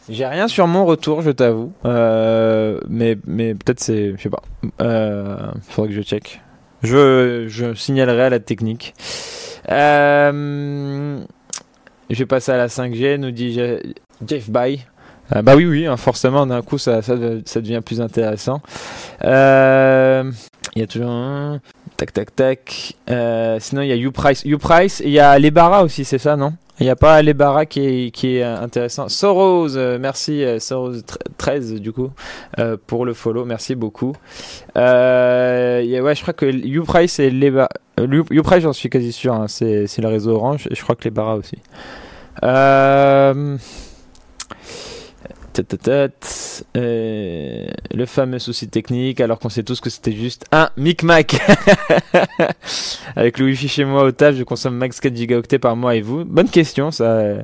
[0.09, 1.73] J'ai rien sur mon retour, je t'avoue.
[1.85, 4.15] mais mais peut-être c'est.
[4.17, 4.43] Je sais pas.
[5.69, 6.41] faudrait que je check.
[6.83, 8.95] Je, je signalerai à la technique.
[12.15, 13.61] Je vais passer à la 5G, nous dit
[14.27, 14.81] Jeff Bye.
[15.31, 18.61] bah oui, oui, hein, forcément, d'un coup, ça, devient plus intéressant.
[19.25, 21.61] Il y a toujours un.
[22.03, 22.97] Tac, tac, tac.
[23.11, 24.45] Euh, sinon, il y a YouPrice.
[24.45, 26.53] YouPrice, il y a Lebara aussi, c'est ça, non?
[26.81, 29.09] Il n'y a pas Lebara qui est, qui est intéressant.
[29.09, 30.95] Soros, euh, merci, euh, Soros
[31.39, 32.11] 13 du coup,
[32.89, 33.45] pour le follow.
[33.45, 34.17] Merci beaucoup.
[34.75, 34.83] ouais,
[35.85, 37.69] je crois que YouPrice et Lebara.
[38.01, 40.67] YouPrice, j'en suis quasi sûr, hein, c'est le réseau orange.
[40.73, 41.59] Et je crois que Lebara aussi.
[42.43, 43.57] Euh.
[46.77, 51.37] Euh, le fameux souci technique, alors qu'on sait tous que c'était juste un micmac.
[53.17, 56.01] Avec le wifi chez moi au taf, je consomme max 4 gigaoctets par mois et
[56.01, 56.25] vous?
[56.25, 57.43] Bonne question, ça, euh,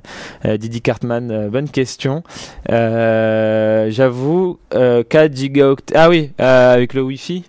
[0.56, 2.22] Didi Cartman, euh, bonne question.
[2.68, 5.94] J'avoue, 4 gigaoctets.
[5.96, 7.44] Ah oui, avec le wifi.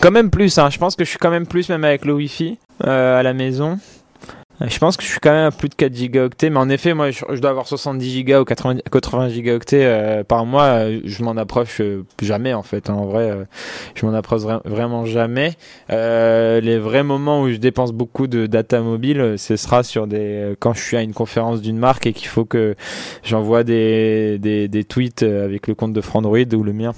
[0.00, 0.70] Quand même plus, hein.
[0.70, 3.78] je pense que je suis quand même plus même avec le wifi à la maison.
[4.66, 6.92] Je pense que je suis quand même à plus de 4 gigaoctets, mais en effet,
[6.92, 10.64] moi, je, dois avoir 70 gigas ou 80, 80 gigaoctets euh, par mois.
[10.64, 12.90] Euh, je m'en approche euh, jamais, en fait.
[12.90, 12.94] Hein.
[12.94, 13.46] En vrai,
[13.94, 15.54] je m'en approche vraiment jamais.
[15.88, 20.74] les vrais moments où je dépense beaucoup de data mobile, ce sera sur des quand
[20.74, 22.74] je suis à une conférence d'une marque et qu'il faut que
[23.22, 26.92] j'envoie des, des, des tweets avec le compte de Frandroid ou le mien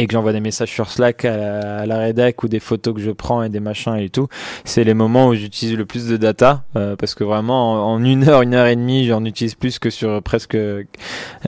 [0.00, 3.10] et que j'envoie des messages sur Slack à, la rédac ou des photos que je
[3.10, 4.28] prends et des machins et tout,
[4.64, 8.26] c'est les moments où j'utilise le plus de data euh, parce que vraiment en, une
[8.26, 10.82] heure, une heure et demie, j'en utilise plus que sur presque euh,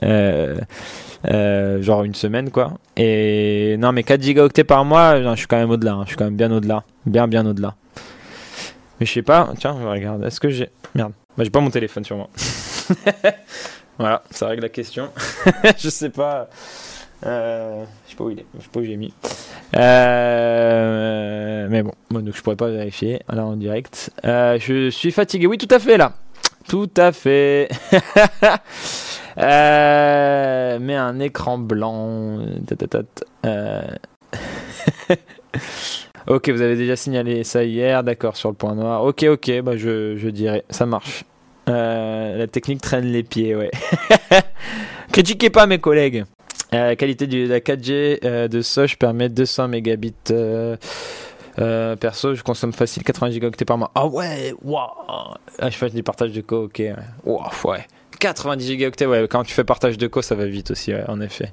[0.03, 2.73] euh, genre une semaine quoi.
[2.95, 6.01] Et non mais 4 gigaoctets par mois, je suis quand même au-delà, hein.
[6.03, 7.73] je suis quand même bien au-delà, bien bien au-delà.
[8.99, 12.05] Mais je sais pas, tiens, regarde, est-ce que j'ai merde, bah, j'ai pas mon téléphone
[12.05, 12.29] sur moi.
[13.97, 15.09] voilà, ça règle la question.
[15.79, 16.49] je sais pas.
[17.25, 19.13] Euh, je sais pas où il est, je sais pas où j'ai mis.
[19.75, 24.11] Euh, mais bon, donc je pourrais pas vérifier là en direct.
[24.25, 26.13] Euh, je suis fatigué, oui, tout à fait là.
[26.67, 27.69] Tout à fait.
[29.37, 32.39] mais un écran blanc.
[36.27, 39.03] ok, vous avez déjà signalé ça hier, d'accord, sur le point noir.
[39.03, 41.23] Ok, ok, bah je, je dirais, ça marche.
[41.67, 43.71] la technique traîne les pieds, ouais.
[45.11, 46.25] Critiquez pas mes collègues.
[46.73, 50.13] Euh, la qualité de la 4G euh, de Soch permet 200 mégabits.
[50.31, 50.75] Euh,
[51.97, 53.91] perso, je consomme facile 80 gigaoctets par mois.
[53.93, 54.87] Ah ouais, waouh!
[55.59, 56.81] Ah, je fais du partage de co, ok.
[57.25, 57.85] Wow, ouais.
[58.19, 59.27] 90 gigaoctets, ouais.
[59.29, 61.51] Quand tu fais partage de co, ça va vite aussi, ouais, en effet.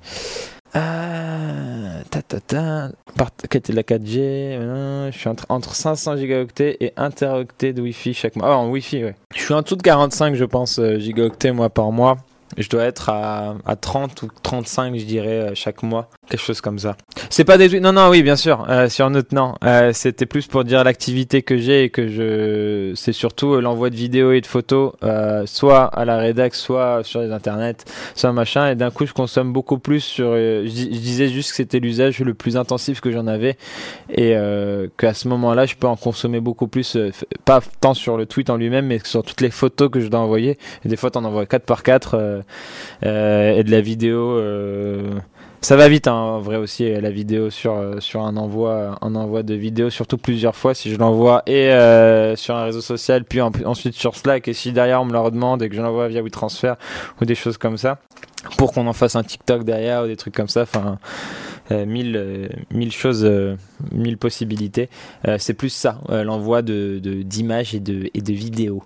[0.75, 2.89] Euh, ta, ta, ta.
[2.89, 8.37] De la 4G, je suis entre, entre 500 gigaoctets et 1 teraoctet de Wi-Fi chaque
[8.37, 8.49] mois.
[8.49, 9.17] Ah, en Wi-Fi, ouais.
[9.35, 12.17] Je suis en dessous de 45, je pense, gigaoctets, moi, par mois.
[12.59, 16.09] Je dois être à, à 30 ou 35, je dirais, euh, chaque mois.
[16.29, 16.97] Quelque chose comme ça.
[17.29, 18.67] C'est pas des Non, non, oui, bien sûr.
[18.69, 19.55] Euh, sur notre, non.
[19.65, 22.93] Euh, C'était plus pour dire l'activité que j'ai et que je.
[22.97, 24.93] C'est surtout l'envoi de vidéos et de photos,
[25.47, 27.85] soit à la rédac, soit sur les internets,
[28.15, 28.71] soit machin.
[28.71, 30.35] Et d'un coup, je consomme beaucoup plus sur.
[30.35, 33.57] Je, disais juste que c'était l'usage le plus intensif que j'en avais.
[34.11, 34.35] Et
[34.97, 36.97] qu'à ce moment-là, je peux en consommer beaucoup plus.
[37.45, 40.21] pas tant sur le tweet en lui-même, mais sur toutes les photos que je dois
[40.21, 40.59] envoyer.
[40.85, 42.40] Et des fois, t'en envoies 4 par 4 euh,
[43.03, 44.39] et de la vidéo.
[44.39, 45.19] Euh,
[45.63, 49.15] ça va vite, hein, en vrai aussi, la vidéo sur, euh, sur un envoi, un
[49.15, 51.71] envoi de vidéo, surtout plusieurs fois, si je l'envoie et
[52.37, 55.63] sur un réseau social, puis ensuite sur Slack, et si derrière on me le redemande
[55.63, 56.75] et que je l'envoie via WeTransfer
[57.21, 57.99] ou des choses comme ça,
[58.57, 60.99] pour qu'on en fasse un TikTok derrière ou des trucs comme ça, enfin,
[61.73, 63.57] euh, mille, euh, mille choses, euh,
[63.93, 64.89] mille possibilités.
[65.39, 68.83] c'est plus ça, l'envoi de, d'images et de, et de vidéos,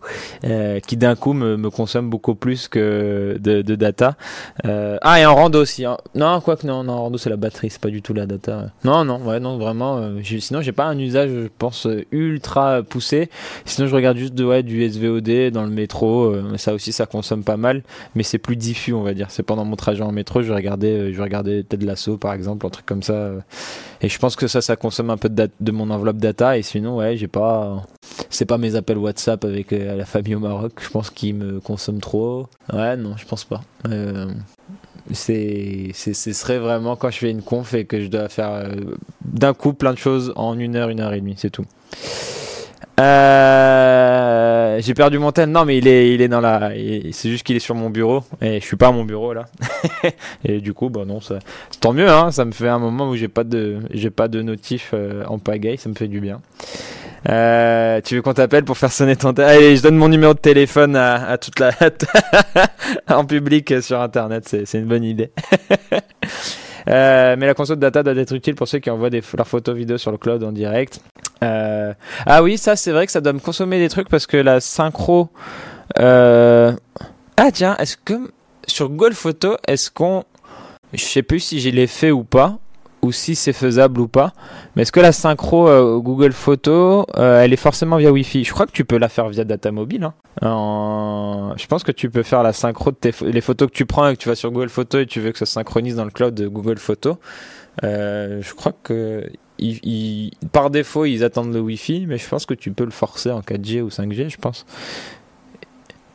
[0.86, 4.16] qui d'un coup me, me consomme beaucoup plus que de, data.
[4.64, 5.84] ah, et en rando aussi.
[5.84, 5.96] Hein.
[6.14, 8.70] Non, quoi que non, en rando c'est la batterie, c'est pas du tout la data.
[8.84, 10.00] Non, non, ouais, non, vraiment.
[10.22, 13.30] sinon, j'ai pas un usage, je pense, ultra poussé.
[13.64, 16.34] Sinon, je regarde juste ouais, du SVOD dans le métro.
[16.56, 17.82] ça aussi, ça consomme pas mal,
[18.14, 19.30] mais c'est plus diffus, on va dire.
[19.30, 22.86] C'est pendant mon trajet en métro, je regardais, je regardais peut-être l'assaut, par exemple, truc
[22.86, 23.30] comme ça.
[24.00, 26.58] Et je pense que ça, ça consomme un peu de, mon enveloppe data.
[26.58, 27.82] Et sinon, ouais, j'ai pas.
[28.28, 30.72] C'est pas mes appels WhatsApp avec euh, la famille au Maroc.
[30.82, 32.48] Je pense qu'ils me consomment trop.
[32.70, 33.62] Ouais, non, je pense pas.
[33.88, 34.30] Euh,
[35.10, 38.74] c'est, ce serait vraiment quand je fais une conf et que je dois faire euh,
[39.24, 41.64] d'un coup plein de choses en une heure, une heure et demie, c'est tout.
[43.00, 45.48] Euh, j'ai perdu mon tel.
[45.50, 46.70] Non, mais il est, il est dans la.
[47.12, 49.46] C'est juste qu'il est sur mon bureau et je suis pas à mon bureau là.
[50.44, 51.38] et du coup, bah non, ça,
[51.80, 52.08] tant mieux.
[52.08, 55.24] Hein, ça me fait un moment où j'ai pas de, j'ai pas de notif euh,
[55.26, 55.78] en pagaille.
[55.78, 56.40] Ça me fait du bien.
[57.28, 60.34] Euh, tu veux qu'on t'appelle pour faire sonner ton téléphone Allez, je donne mon numéro
[60.34, 61.70] de téléphone à, à toute la
[63.08, 64.46] en public sur internet.
[64.46, 65.30] C'est une bonne idée.
[66.88, 69.98] Euh, mais la console data doit être utile pour ceux qui envoient leurs photos vidéo
[69.98, 71.00] sur le cloud en direct.
[71.42, 71.92] Euh,
[72.26, 74.60] ah oui, ça c'est vrai que ça doit me consommer des trucs parce que la
[74.60, 75.28] synchro.
[75.98, 76.72] Euh...
[77.36, 78.30] Ah tiens, est-ce que
[78.66, 80.24] sur Google Photo, est-ce qu'on.
[80.92, 82.58] Je sais plus si j'ai l'ai fait ou pas
[83.04, 84.32] ou si c'est faisable ou pas.
[84.74, 88.44] Mais est-ce que la synchro euh, Google Photo, euh, elle est forcément via Wi-Fi?
[88.44, 90.04] Je crois que tu peux la faire via data mobile.
[90.40, 91.54] Hein.
[91.56, 94.08] Je pense que tu peux faire la synchro de tes les photos que tu prends
[94.08, 96.10] et que tu vas sur Google Photo et tu veux que ça synchronise dans le
[96.10, 97.18] cloud de Google Photo.
[97.82, 99.28] Euh, je crois que
[100.52, 103.40] par défaut ils attendent le Wi-Fi, mais je pense que tu peux le forcer en
[103.40, 104.64] 4G ou 5G, je pense.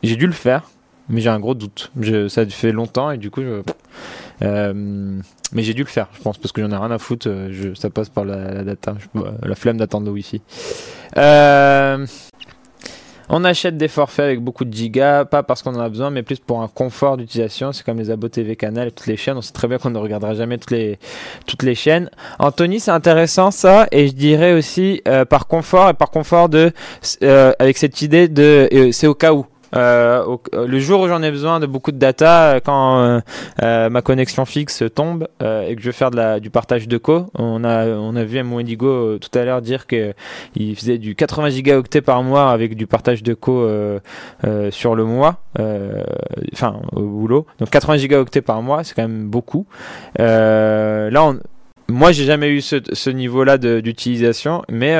[0.02, 0.70] J'ai dû le faire,
[1.08, 1.92] mais j'ai un gros doute.
[2.00, 3.62] Je, ça fait longtemps et du coup, je,
[4.42, 4.72] euh,
[5.52, 7.28] mais j'ai dû le faire, je pense, parce que j'en ai rien à foutre.
[7.28, 8.94] Euh, ça passe par la, data,
[9.42, 10.40] la flemme d'attendre le wifi.
[11.16, 12.06] Euh,
[13.28, 16.22] on achète des forfaits avec beaucoup de gigas, pas parce qu'on en a besoin, mais
[16.22, 17.72] plus pour un confort d'utilisation.
[17.72, 19.36] C'est comme les abos TV Canal et toutes les chaînes.
[19.36, 20.98] On sait très bien qu'on ne regardera jamais toutes les,
[21.46, 22.10] toutes les chaînes.
[22.38, 23.86] Anthony, c'est intéressant ça.
[23.92, 26.72] Et je dirais aussi par confort et par confort de,
[27.20, 29.46] avec cette idée de, c'est au cas où.
[29.76, 33.20] Euh, le jour où j'en ai besoin de beaucoup de data, euh, quand
[33.62, 36.10] euh, ma connexion fixe tombe et que je veux faire
[36.40, 38.52] du partage de co, on a, on a vu M.
[38.52, 43.22] Indigo tout à l'heure dire qu'il faisait du 80 gigaoctets par mois avec du partage
[43.22, 43.68] de co
[44.70, 45.36] sur le mois,
[46.52, 47.46] enfin au boulot.
[47.58, 49.66] Donc 80 gigaoctets par mois, c'est quand même beaucoup.
[50.18, 51.32] là,
[51.88, 54.98] moi, j'ai jamais eu ce, niveau-là d'utilisation, mais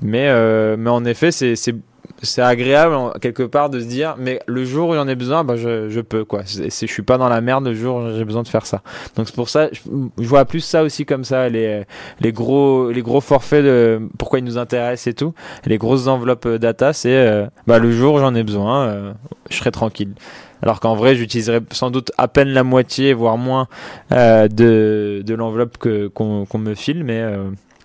[0.00, 1.74] mais en effet, c'est
[2.22, 5.56] c'est agréable quelque part de se dire mais le jour où j'en ai besoin bah
[5.56, 6.42] je, je peux quoi.
[6.44, 8.82] C'est, je suis pas dans la merde le jour où j'ai besoin de faire ça.
[9.16, 11.84] Donc c'est pour ça je, vois plus ça aussi comme ça les
[12.20, 15.34] les gros les gros forfaits de pourquoi ils nous intéressent et tout.
[15.66, 19.12] Les grosses enveloppes data c'est euh, bah le jour où j'en ai besoin euh,
[19.50, 20.14] je serai tranquille.
[20.62, 23.66] Alors qu'en vrai j'utiliserai sans doute à peine la moitié voire moins
[24.12, 27.24] euh, de de l'enveloppe que qu'on, qu'on me file mais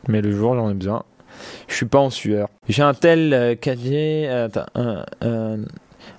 [0.08, 1.04] mais le jour où j'en ai besoin
[1.68, 2.50] je suis pas en sueur.
[2.70, 4.26] J'ai un tel 4G.
[4.28, 4.66] Euh, attends,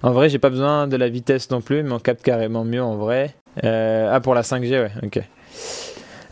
[0.03, 2.83] en vrai, j'ai pas besoin de la vitesse non plus, mais on capte carrément mieux
[2.83, 3.35] en vrai.
[3.65, 5.21] Euh, ah, pour la 5G, ouais, ok.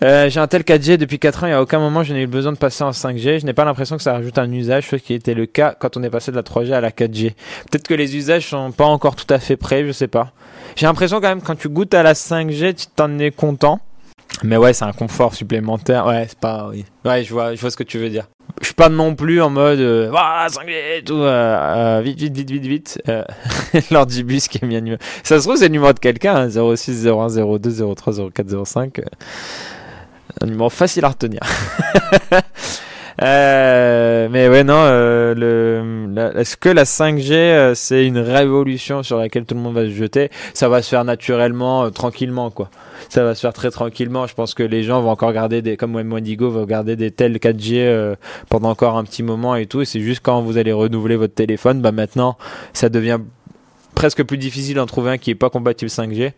[0.04, 2.26] Euh, j'ai un tel 4G depuis 4 ans et à aucun moment je n'ai eu
[2.26, 3.40] besoin de passer en 5G.
[3.40, 5.96] Je n'ai pas l'impression que ça rajoute un usage, ce qui était le cas quand
[5.96, 7.32] on est passé de la 3G à la 4G.
[7.70, 10.32] Peut-être que les usages sont pas encore tout à fait prêts, je sais pas.
[10.76, 13.80] J'ai l'impression quand même quand tu goûtes à la 5G, tu t'en es content.
[14.42, 16.06] Mais ouais, c'est un confort supplémentaire.
[16.06, 16.68] Ouais, c'est pas.
[16.68, 16.84] Oui.
[17.06, 18.26] Ouais, je vois, je vois ce que tu veux dire
[18.60, 20.10] je suis pas non plus en mode euh,
[21.04, 23.22] tout euh, euh, vite vite vite vite vite euh,
[23.90, 26.76] l'ordibus qui est mis à numéro ça se trouve c'est le numéro de quelqu'un hein,
[26.76, 29.00] 06 01 02 03 04 05
[30.40, 31.40] un numéro facile à retenir
[33.22, 39.44] Euh, mais ouais, non, euh, est-ce que la 5G, euh, c'est une révolution sur laquelle
[39.44, 40.30] tout le monde va se jeter?
[40.54, 42.70] Ça va se faire naturellement, tranquillement, quoi.
[43.08, 44.26] Ça va se faire très tranquillement.
[44.26, 47.36] Je pense que les gens vont encore garder des, comme Wendigo, vont garder des tels
[47.38, 48.16] 4G
[48.48, 49.82] pendant encore un petit moment et tout.
[49.82, 52.36] Et c'est juste quand vous allez renouveler votre téléphone, bah maintenant,
[52.72, 53.20] ça devient
[53.96, 56.32] presque plus difficile d'en trouver un qui est pas compatible 5G.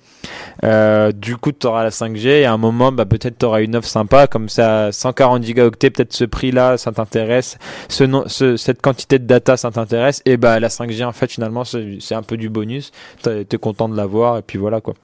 [0.64, 3.60] Euh, du coup, tu auras la 5G et à un moment, bah, peut-être tu auras
[3.60, 8.80] une offre sympa comme ça, 140 gigaoctets, peut-être ce prix-là, ça t'intéresse, ce, ce, cette
[8.80, 12.36] quantité de data, ça t'intéresse, et bah la 5G en fait finalement c'est un peu
[12.36, 12.92] du bonus.
[13.22, 14.94] T'es es content de l'avoir et puis voilà quoi.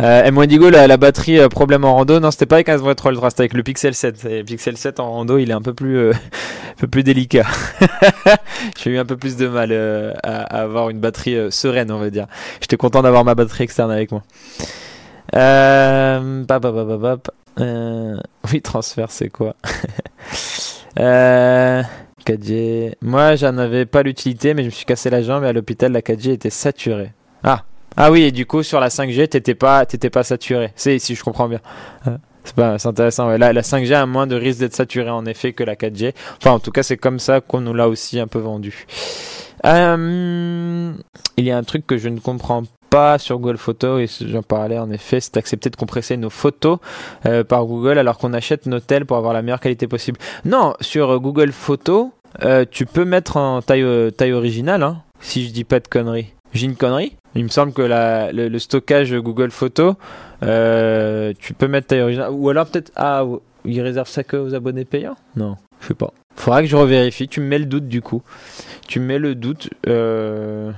[0.00, 0.30] Euh,
[0.70, 3.54] la, batterie euh, problème en rando, non, c'était pas avec un S23 Ultra, c'était avec
[3.54, 4.24] le Pixel 7.
[4.24, 6.12] Et Pixel 7 en rando, il est un peu plus, euh,
[6.70, 7.46] un peu plus délicat.
[8.78, 11.98] J'ai eu un peu plus de mal euh, à, avoir une batterie euh, sereine, on
[11.98, 12.26] va dire.
[12.60, 14.22] J'étais content d'avoir ma batterie externe avec moi.
[15.34, 16.44] Euh,
[18.50, 19.54] oui, transfert, c'est quoi?
[22.24, 22.94] 4G.
[23.02, 25.92] Moi, j'en avais pas l'utilité, mais je me suis cassé la jambe et à l'hôpital,
[25.92, 27.12] la 4G était saturée.
[27.42, 27.64] Ah,
[27.96, 30.72] ah oui, et du coup, sur la 5G, t'étais pas, t'étais pas saturé.
[30.76, 31.60] C'est si je comprends bien.
[32.44, 33.28] C'est pas, c'est intéressant.
[33.28, 33.38] Ouais.
[33.38, 36.12] La, la 5G a moins de risque d'être saturée en effet que la 4G.
[36.38, 38.86] Enfin, en tout cas, c'est comme ça qu'on nous l'a aussi un peu vendu.
[39.64, 40.92] Euh,
[41.36, 44.42] il y a un truc que je ne comprends pas sur Google Photos et j'en
[44.42, 46.78] parlais en effet, c'est d'accepter de compresser nos photos
[47.24, 50.18] euh, par Google alors qu'on achète nos tels pour avoir la meilleure qualité possible.
[50.44, 52.08] Non, sur Google Photos,
[52.42, 55.88] euh, tu peux mettre en taille, euh, taille originale, hein, si je dis pas de
[55.88, 56.34] conneries.
[56.52, 57.16] J'ai une connerie?
[57.34, 59.94] Il me semble que le, stockage Google Photos,
[60.42, 62.30] euh, tu peux mettre taille originale.
[62.32, 63.24] Ou alors peut-être, ah,
[63.64, 65.16] il réserve ça que aux abonnés payants?
[65.36, 66.12] Non, je sais pas.
[66.36, 67.28] Faudra que je revérifie.
[67.28, 68.22] Tu me mets le doute du coup.
[68.88, 69.70] Tu me mets le doute.
[69.86, 70.72] Euh,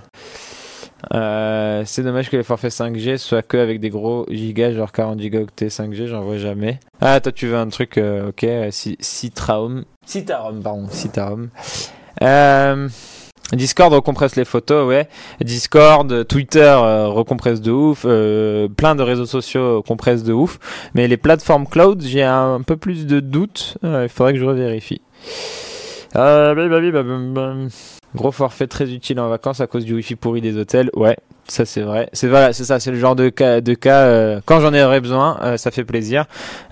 [1.13, 5.21] euh, c'est dommage que les forfaits 5G soient que avec des gros gigas, genre 40
[5.21, 6.81] gigaoctets 5G, j'en vois jamais.
[7.01, 9.85] Ah, toi tu veux un truc, ok, Citraum.
[10.07, 11.51] Citarum, pardon, Citarum.
[12.23, 12.89] Euh,
[13.53, 15.09] Discord recompresse les photos, ouais.
[15.41, 16.75] Discord, Twitter
[17.07, 20.59] recompresse de ouf, plein de réseaux sociaux compressent de ouf.
[20.95, 23.77] Mais les plateformes cloud, j'ai un, peu plus de doutes.
[23.83, 25.03] Il faudrait que je revérifie.
[26.17, 27.55] Euh, bah,
[28.15, 30.89] Gros forfait très utile en vacances à cause du wifi pourri des hôtels.
[30.95, 31.17] Ouais,
[31.49, 32.09] ça c'est vrai.
[32.13, 35.01] C'est voilà, c'est ça, c'est le genre de cas de cas euh, quand j'en aurais
[35.01, 36.27] besoin, euh, ça fait plaisir.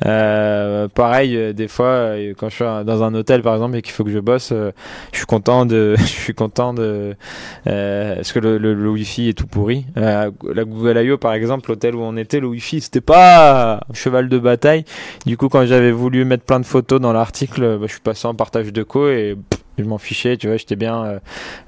[0.07, 3.93] Euh, pareil, euh, des fois quand je suis dans un hôtel par exemple et qu'il
[3.93, 7.17] faut que je bosse, je suis content de je suis content de
[7.65, 9.85] parce que le, le, le, wifi est tout pourri.
[9.97, 11.19] la Google I.O.
[11.19, 14.85] par exemple, l'hôtel où on était, le wifi c'était pas cheval de bataille.
[15.27, 18.29] Du coup, quand j'avais voulu mettre plein de photos dans l'article, bah, je suis passé
[18.29, 19.37] en partage de co et
[19.79, 21.05] je m'en fichais, tu vois, j'étais bien.
[21.05, 21.19] Euh,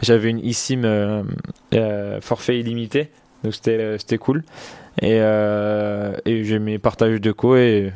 [0.02, 1.22] j'avais une eSIM euh,
[1.74, 3.10] euh, forfait illimité,
[3.42, 4.44] donc c'était c'était cool.
[5.02, 7.92] Et, et j'ai mes partages de co et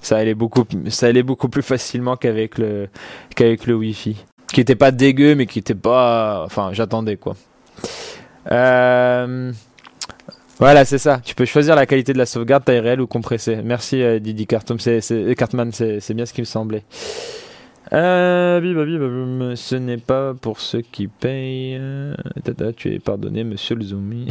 [0.00, 2.88] ça allait beaucoup ça allait beaucoup plus facilement qu'avec le
[3.36, 4.16] qu'avec le Wi-Fi,
[4.50, 7.36] qui était pas dégueu mais qui était pas, enfin j'attendais quoi.
[10.60, 11.20] Voilà, c'est ça.
[11.22, 13.56] Tu peux choisir la qualité de la sauvegarde, taille réelle ou compressée.
[13.62, 14.78] Merci Didi Cartman,
[15.72, 16.84] c'est bien ce qui me semblait.
[17.92, 21.80] Euh, ce n'est pas pour ceux qui payent.
[22.42, 24.28] Tata, tu es pardonné, monsieur le zombie.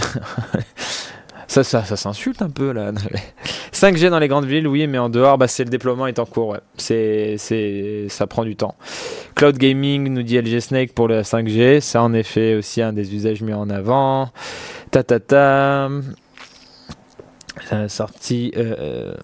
[1.48, 2.92] ça, ça, ça s'insulte un peu là.
[3.74, 6.26] 5G dans les grandes villes, oui, mais en dehors, bah, c'est le déploiement est en
[6.26, 6.50] cours.
[6.50, 6.60] Ouais.
[6.78, 8.76] C'est, c'est, ça prend du temps.
[9.36, 11.80] Cloud gaming, nous dit LG Snake pour le 5G.
[11.80, 14.32] C'est en effet aussi un des usages mis en avant.
[14.92, 15.90] Ta ta ta.
[17.88, 18.52] sorti.
[18.56, 19.16] Euh,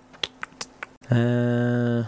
[1.11, 2.03] euh,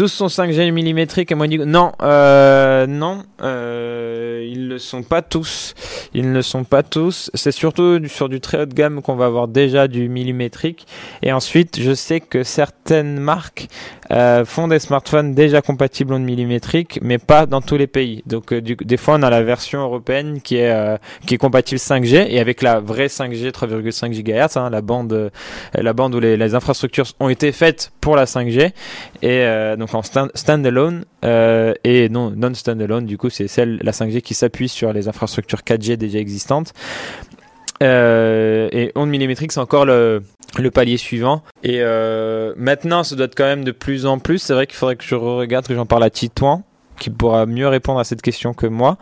[0.00, 5.74] tous sont 5G millimétriques et moi non, euh, non, euh, ils ne sont pas tous.
[6.14, 7.30] Ils ne sont pas tous.
[7.34, 10.86] C'est surtout sur du très haut de gamme qu'on va avoir déjà du millimétrique.
[11.20, 13.68] Et ensuite, je sais que certaines marques
[14.10, 18.22] euh, font des smartphones déjà compatibles en millimétrique, mais pas dans tous les pays.
[18.24, 22.26] Donc, du, des fois, on a la version européenne qui est qui est compatible 5G
[22.30, 25.30] et avec la vraie 5G 3,5 GHz, la bande
[25.74, 28.72] la bande où les, infrastructures ont été faites pour la 5G
[29.22, 33.06] et donc en stand, standalone et non non standalone.
[33.06, 36.72] Du coup, c'est celle la 5G qui s'appuie sur les infrastructures 4G déjà existantes.
[37.82, 40.22] Euh, et onde millimétrique, c'est encore le,
[40.58, 41.42] le palier suivant.
[41.62, 44.38] Et euh, maintenant, ça doit être quand même de plus en plus.
[44.38, 46.62] C'est vrai qu'il faudrait que je regarde, que j'en parle à Titouan,
[46.98, 48.98] qui pourra mieux répondre à cette question que moi.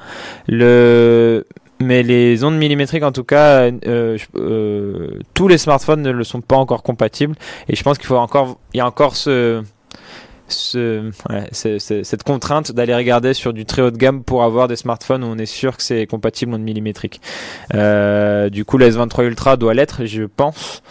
[0.46, 1.46] Le
[1.80, 6.40] mais les ondes millimétriques, en tout cas, euh, euh, tous les smartphones ne le sont
[6.40, 7.36] pas encore compatibles.
[7.68, 9.62] Et je pense qu'il faut encore, il y a encore ce,
[10.48, 15.26] cette contrainte d'aller regarder sur du très haut de gamme pour avoir des smartphones où
[15.26, 17.20] on est sûr que c'est compatible en millimétrique.
[17.74, 20.82] Euh, du coup, la S23 Ultra doit l'être, je pense.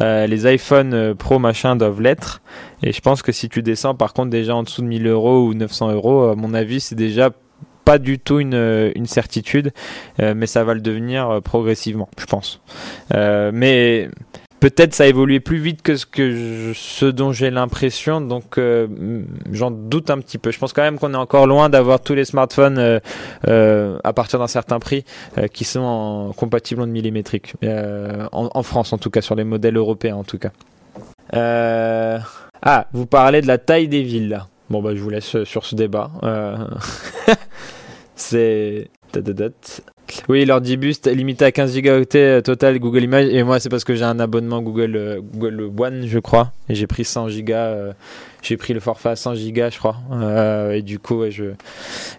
[0.00, 2.42] Euh, les iPhone euh, Pro machin doivent l'être.
[2.82, 5.46] Et je pense que si tu descends par contre déjà en dessous de 1000 euros
[5.46, 7.30] ou 900 euros, à mon avis, c'est déjà
[7.84, 9.72] pas du tout une, certitude,
[10.18, 12.62] mais ça va le devenir progressivement, je pense.
[13.12, 14.08] Mais
[14.64, 18.88] peut-être ça a évolué plus vite que ce, que ce dont j'ai l'impression, donc euh,
[19.52, 20.52] j'en doute un petit peu.
[20.52, 22.98] Je pense quand même qu'on est encore loin d'avoir tous les smartphones euh,
[23.46, 25.04] euh, à partir d'un certain prix
[25.52, 30.16] qui sont compatibles en millimétrique, en, en, France en tout cas, sur les modèles européens
[30.16, 30.52] en tout cas.
[31.30, 34.48] Ah, vous parlez de la taille des villes là.
[34.70, 36.10] Bon bah je vous laisse sur ce débat.
[38.16, 38.88] C'est
[40.28, 43.28] oui, leur boost limité à 15 gigaoctets euh, total Google Images.
[43.30, 46.52] Et moi, c'est parce que j'ai un abonnement Google, euh, Google One, je crois.
[46.68, 47.66] Et j'ai pris 100 gigas.
[47.66, 47.92] Euh,
[48.42, 49.96] j'ai pris le forfait à 100 gigas, je crois.
[50.72, 51.44] et du coup, je,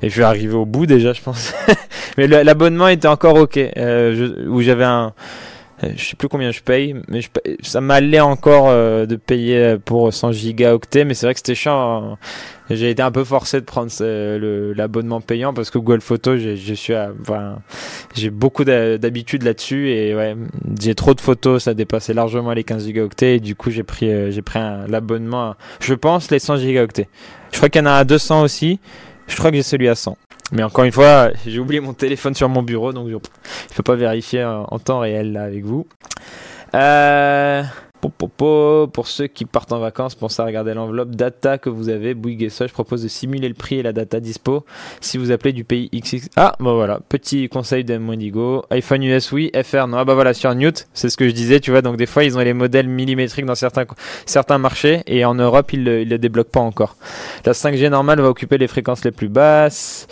[0.01, 1.53] et je vais arriver au bout déjà, je pense.
[2.17, 3.59] Mais l'abonnement était encore ok.
[4.47, 5.13] où j'avais un
[5.95, 7.21] je sais plus combien je paye, mais
[7.61, 12.13] ça m'allait encore de payer pour 100 gigaoctets, mais c'est vrai que c'était chiant.
[12.13, 12.17] Hein
[12.69, 13.91] j'ai été un peu forcé de prendre
[14.73, 16.93] l'abonnement payant parce que Google Photos, je suis
[18.15, 20.15] j'ai beaucoup d'habitude là-dessus et
[20.79, 24.09] j'ai trop de photos, ça dépassait largement les 15 gigaoctets et du coup j'ai pris
[24.09, 27.07] euh, j'ai pris l'abonnement, je pense les 100 gigaoctets.
[27.51, 28.79] Je crois qu'il y en a à 200 aussi.
[29.27, 30.17] Je crois que j'ai celui à 100.
[30.51, 33.19] Mais encore une fois, j'ai oublié mon téléphone sur mon bureau, donc je ne
[33.75, 35.87] peux pas vérifier en temps réel là avec vous.
[36.75, 37.63] Euh,
[38.09, 42.13] Pour ceux qui partent en vacances, pensez à regarder l'enveloppe data que vous avez.
[42.13, 44.65] Bouygues et je propose de simuler le prix et la data dispo
[45.01, 46.29] si vous appelez du pays XX.
[46.35, 48.65] Ah, bah voilà, petit conseil d'M-Wendigo.
[48.69, 49.97] iPhone US, oui, FR, non.
[49.97, 51.81] Ah bah voilà, sur Newt, c'est ce que je disais, tu vois.
[51.81, 53.85] Donc des fois, ils ont les modèles millimétriques dans certains,
[54.25, 56.95] certains marchés et en Europe, ils ne les débloquent pas encore.
[57.45, 60.07] La 5G normale va occuper les fréquences les plus basses.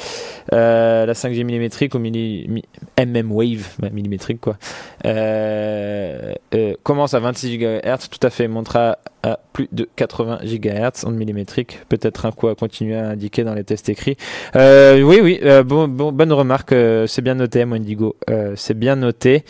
[0.53, 4.57] Euh, la 5G millimétrique ou MM Wave, millimétrique quoi,
[5.05, 11.05] euh, euh, commence à 26 GHz, tout à fait, montera à plus de 80 GHz
[11.05, 11.79] en millimétrique.
[11.89, 14.17] Peut-être un coup à continuer à indiquer dans les tests écrits.
[14.55, 16.75] oui, oui, bon, bon, bonne remarque,
[17.07, 18.15] c'est bien noté, Mondigo,
[18.55, 19.43] c'est bien noté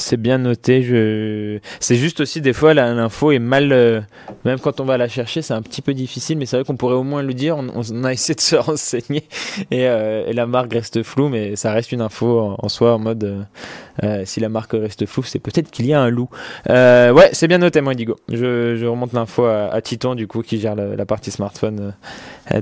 [0.00, 0.82] c'est bien noté.
[0.82, 1.58] Je...
[1.78, 4.00] C'est juste aussi des fois l'info est mal, euh,
[4.44, 6.76] même quand on va la chercher, c'est un petit peu difficile, mais c'est vrai qu'on
[6.76, 7.56] pourrait au moins le dire.
[7.56, 9.24] On, a essayé de se renseigner
[9.72, 13.46] euh, et, la marque reste floue, mais ça reste une info en, soi en mode
[14.02, 16.28] euh, si la marque reste floue, c'est peut-être qu'il y a un loup.
[16.68, 18.16] ouais, c'est bien noté, moi, Digo.
[18.28, 21.94] Je, remonte l'info à, Titon, du coup, qui gère la, partie smartphone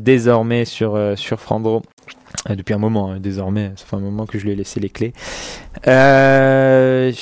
[0.01, 1.83] désormais sur, sur Frandro.
[2.49, 4.81] Euh, depuis un moment, hein, désormais, ça fait un moment que je lui ai laissé
[4.81, 5.13] les clés.
[5.87, 7.13] Euh,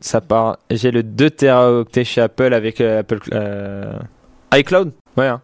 [0.00, 0.58] ça part.
[0.70, 3.20] J'ai le 2 Teraoctet chez Apple avec euh, Apple
[4.54, 4.92] iCloud.
[5.16, 5.28] Ouais.
[5.28, 5.40] Hein.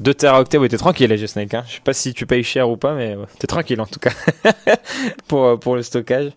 [0.00, 1.54] 2 Teraoctets, ouais, t'es tranquille, G Snake.
[1.54, 1.64] Hein.
[1.66, 4.12] Je sais pas si tu payes cher ou pas, mais t'es tranquille en tout cas
[5.28, 6.32] pour, pour le stockage.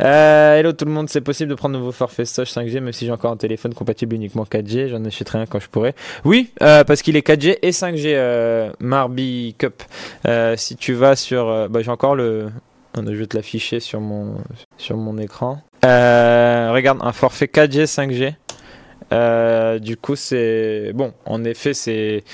[0.00, 3.06] Euh, hello tout le monde, c'est possible de prendre nouveau forfait Soch 5G même si
[3.06, 5.94] j'ai encore un téléphone compatible uniquement 4G, j'en achèterai un quand je pourrai.
[6.24, 9.82] Oui, euh, parce qu'il est 4G et 5G euh, Marby Cup.
[10.56, 12.48] Si tu vas sur, bah, j'ai encore le,
[12.96, 14.36] je vais te l'afficher sur mon
[14.76, 15.62] sur mon écran.
[15.82, 19.80] regarde, un forfait 4G 5G.
[19.80, 21.12] du coup, c'est bon.
[21.26, 22.24] En effet, c'est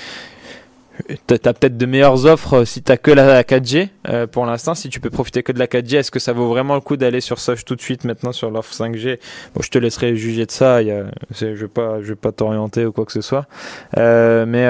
[1.25, 4.75] T'as as, peut-être de meilleures offres euh, si t'as que la 4G euh, pour l'instant.
[4.75, 6.97] Si tu peux profiter que de la 4G, est-ce que ça vaut vraiment le coup
[6.97, 9.19] d'aller sur Soch tout de suite maintenant sur l'offre 5G
[9.55, 10.81] Bon, je te laisserai juger de ça.
[10.83, 13.45] Je vais pas, vais pas t'orienter ou quoi que ce soit.
[13.97, 14.67] Euh, mais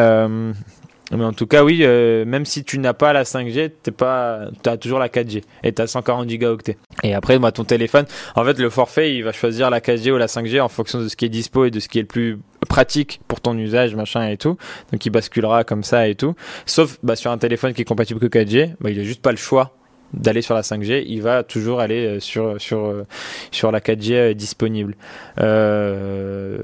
[1.13, 4.77] mais en tout cas, oui, même si tu n'as pas la 5G, t'es pas, as
[4.77, 6.77] toujours la 4G et tu as 140 gigaoctets.
[7.03, 8.05] Et après, moi, ton téléphone,
[8.35, 11.09] en fait, le forfait, il va choisir la 4G ou la 5G en fonction de
[11.09, 13.95] ce qui est dispo et de ce qui est le plus pratique pour ton usage,
[13.95, 14.57] machin et tout.
[14.91, 16.35] Donc, il basculera comme ça et tout.
[16.65, 19.31] Sauf bah, sur un téléphone qui est compatible que 4G, bah, il a juste pas
[19.31, 19.75] le choix
[20.13, 23.05] d'aller sur la 5G, il va toujours aller euh, sur sur euh,
[23.49, 24.97] sur la 4G disponible.
[25.39, 26.59] Euh,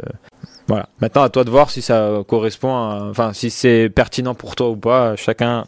[0.67, 0.89] voilà.
[0.99, 4.75] Maintenant, à toi de voir si ça correspond, enfin, si c'est pertinent pour toi ou
[4.75, 5.15] pas.
[5.15, 5.65] Chacun,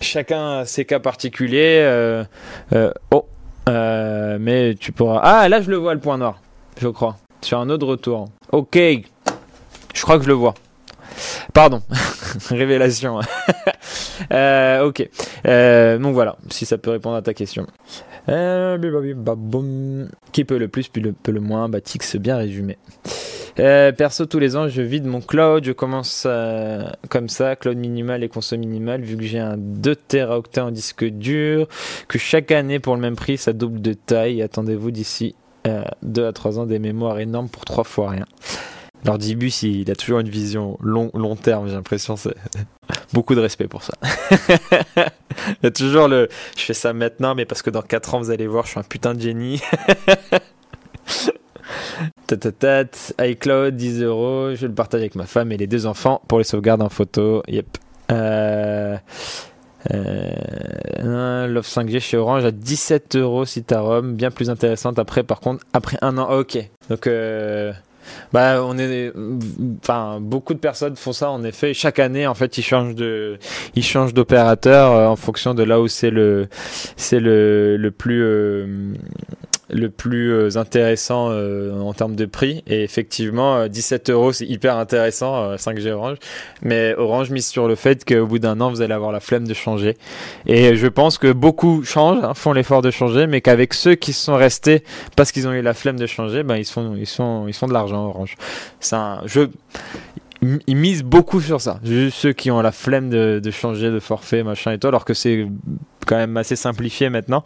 [0.00, 1.82] chacun ses cas particuliers.
[1.84, 2.24] Euh,
[2.72, 3.26] euh, oh,
[3.68, 5.20] euh, mais tu pourras.
[5.22, 6.40] Ah, là, je le vois le point noir,
[6.80, 8.26] je crois, sur un autre retour.
[8.52, 8.78] Ok,
[9.96, 10.54] je crois que je le vois.
[11.54, 11.82] Pardon,
[12.50, 13.16] révélation.
[14.30, 15.08] ok,
[15.98, 17.66] donc voilà, si ça peut répondre à ta question.
[20.32, 21.78] Qui peut le plus, puis le, peut le moins Bah,
[22.18, 22.76] bien résumé.
[23.58, 25.64] Euh, perso, tous les ans, je vide mon cloud.
[25.64, 29.94] Je commence euh, comme ça, cloud minimal et conso minimal, vu que j'ai un 2
[29.96, 31.68] Teraoctets en disque dur,
[32.08, 34.42] que chaque année, pour le même prix, ça double de taille.
[34.42, 35.34] Attendez-vous d'ici
[35.64, 38.26] 2 euh, à 3 ans des mémoires énormes pour 3 fois rien.
[39.06, 42.16] Alors Dibus, il a toujours une vision long, long terme, j'ai l'impression.
[42.16, 42.34] C'est
[43.12, 43.94] beaucoup de respect pour ça.
[44.98, 48.18] il y a toujours le je fais ça maintenant, mais parce que dans 4 ans,
[48.18, 49.62] vous allez voir, je suis un putain de génie.
[52.26, 54.56] Tatatat, iCloud, 10 euros.
[54.56, 57.44] Je le partage avec ma femme et les deux enfants pour les sauvegardes en photo.
[57.46, 57.78] Yep.
[58.10, 58.96] Euh,
[59.94, 64.16] euh, L'offre 5G chez Orange à 17 euros si t'as ROM.
[64.16, 66.28] Bien plus intéressante après, par contre, après un an.
[66.36, 66.58] Ok.
[66.90, 67.72] Donc, euh,
[68.32, 69.12] bah, on est,
[69.82, 71.74] enfin, beaucoup de personnes font ça en effet.
[71.74, 73.38] Chaque année, en fait, ils changent de,
[73.74, 76.48] ils changent d'opérateur euh, en fonction de là où c'est le,
[76.96, 78.94] c'est le, le plus, euh,
[79.68, 82.62] le plus euh, intéressant euh, en termes de prix.
[82.66, 86.18] Et effectivement, 17 euh, euros, c'est hyper intéressant, 5G Orange.
[86.62, 89.46] Mais Orange mise sur le fait qu'au bout d'un an, vous allez avoir la flemme
[89.46, 89.96] de changer.
[90.46, 94.12] Et je pense que beaucoup changent, hein, font l'effort de changer, mais qu'avec ceux qui
[94.12, 94.84] sont restés
[95.16, 97.66] parce qu'ils ont eu la flemme de changer, ben ils sont, ils sont, ils sont
[97.66, 98.36] de l'argent Orange.
[98.80, 99.50] C'est un jeu
[100.66, 101.80] ils misent beaucoup sur ça.
[101.82, 105.04] Juste ceux qui ont la flemme de, de, changer de forfait, machin et tout, alors
[105.04, 105.46] que c'est
[106.06, 107.44] quand même assez simplifié maintenant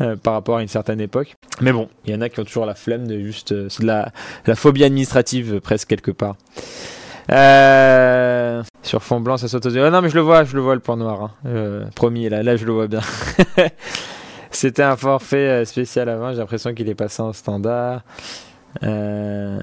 [0.00, 1.34] euh, par rapport à une certaine époque.
[1.60, 3.52] Mais bon, il y en a qui ont toujours la flemme de juste.
[3.52, 4.12] Euh, la,
[4.46, 6.36] la phobie administrative euh, presque quelque part.
[8.82, 9.84] Sur fond blanc, ça saute aux yeux.
[9.84, 11.34] Oh non, mais je le vois, je le vois le point noir.
[11.44, 11.88] Hein.
[11.94, 13.00] Promis, là, là, je le vois bien.
[14.50, 16.32] C'était un forfait spécial avant.
[16.32, 18.02] J'ai l'impression qu'il est passé en standard.
[18.84, 19.58] Euh...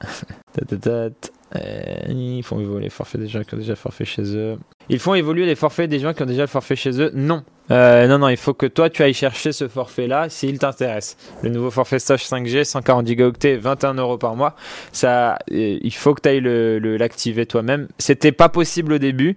[2.08, 4.58] Ils font voler forfait gens qui ont déjà forfait chez eux.
[4.88, 7.10] Ils font évoluer les forfaits des gens qui ont déjà le forfait chez eux?
[7.14, 7.42] Non.
[7.70, 11.16] Euh, non, non, il faut que toi tu ailles chercher ce forfait-là s'il t'intéresse.
[11.42, 14.54] Le nouveau forfait Soch 5G, 140 Go 21 euros par mois.
[14.92, 17.88] Ça, euh, il faut que tu ailles l'activer toi-même.
[17.98, 19.36] C'était pas possible au début.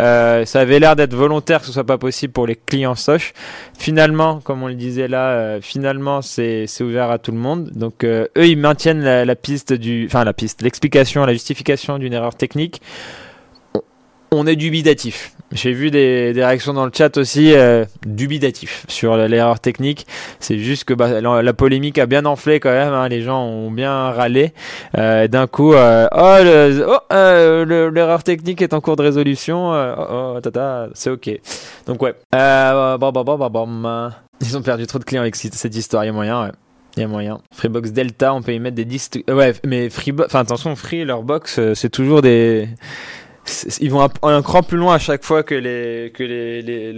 [0.00, 3.32] Euh, ça avait l'air d'être volontaire que ce soit pas possible pour les clients Soch.
[3.78, 7.70] Finalement, comme on le disait là, euh, finalement c'est ouvert à tout le monde.
[7.76, 12.12] Donc eux, ils maintiennent la, la piste du, enfin la piste, l'explication, la justification d'une
[12.12, 12.82] erreur technique
[14.30, 15.32] on est dubitatif.
[15.50, 20.06] J'ai vu des, réactions dans le chat aussi euh, dubitatif sur l'erreur technique.
[20.40, 22.92] C'est juste que bah, la, polémique a bien enflé quand même.
[22.92, 23.08] Hein.
[23.08, 24.52] les gens ont bien râlé.
[24.98, 26.36] Euh, D'un coup, euh, oh,
[26.86, 29.70] oh euh, l'erreur technique est en cours de résolution.
[29.70, 31.30] oh, oh tata, c'est ok.
[31.86, 32.14] Donc ouais.
[34.40, 36.04] Ils ont perdu trop de clients avec cette histoire.
[36.04, 36.52] Il y a moyen.
[36.96, 37.40] Il y a moyen.
[37.54, 39.22] Freebox Delta, on peut y mettre des disques.
[39.28, 42.68] Ouais, mais Freebox, enfin attention, Free, leur box, c'est toujours des
[43.80, 46.92] ils vont un, cran plus loin à chaque fois que les que les,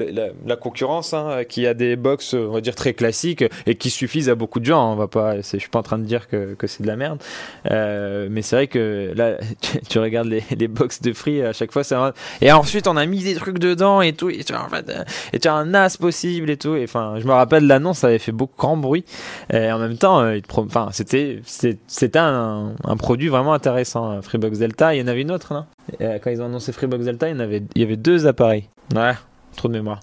[0.47, 4.29] la, concurrence hein, qui a des box on va dire très classiques et qui suffisent
[4.29, 4.93] à beaucoup de gens hein.
[4.93, 6.97] on va pas je suis pas en train de dire que, que c'est de la
[6.97, 7.23] merde
[7.71, 9.39] euh, mais c'est vrai que là
[9.89, 13.07] tu, regardes les, les box de free à chaque fois ça et ensuite on a
[13.07, 14.91] mis des trucs dedans et tout et tu en fait,
[15.33, 18.19] et tu as un as possible et tout et enfin je me rappelle l'annonce avait
[18.19, 19.05] fait beaucoup grand bruit
[19.53, 24.21] et en même temps euh, enfin c'était c'était un, un produit vraiment intéressant.
[24.23, 25.61] Freebox Delta il y en avait une autre non?
[25.61, 27.37] euh, quand ils ont annoncé Freebox Delta, il
[27.77, 28.69] y, avait, deux appareils.
[28.95, 29.13] Ouais,
[29.57, 30.01] trop de mémoire.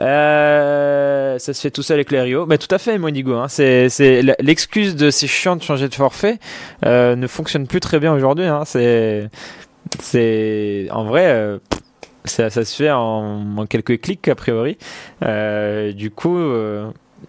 [0.00, 2.46] Euh, ça se fait tout seul avec les Rio.
[2.46, 3.34] Mais tout à fait, Monigo.
[3.34, 3.48] Hein.
[3.48, 3.88] C'est,
[4.40, 6.38] l'excuse de ces chiants de changer de forfait
[6.84, 8.46] euh, ne fonctionne plus très bien aujourd'hui.
[8.46, 8.62] Hein.
[8.64, 9.28] C'est,
[10.90, 11.58] en vrai.
[12.24, 14.78] ça, se fait en, quelques clics a priori.
[15.20, 16.38] du coup,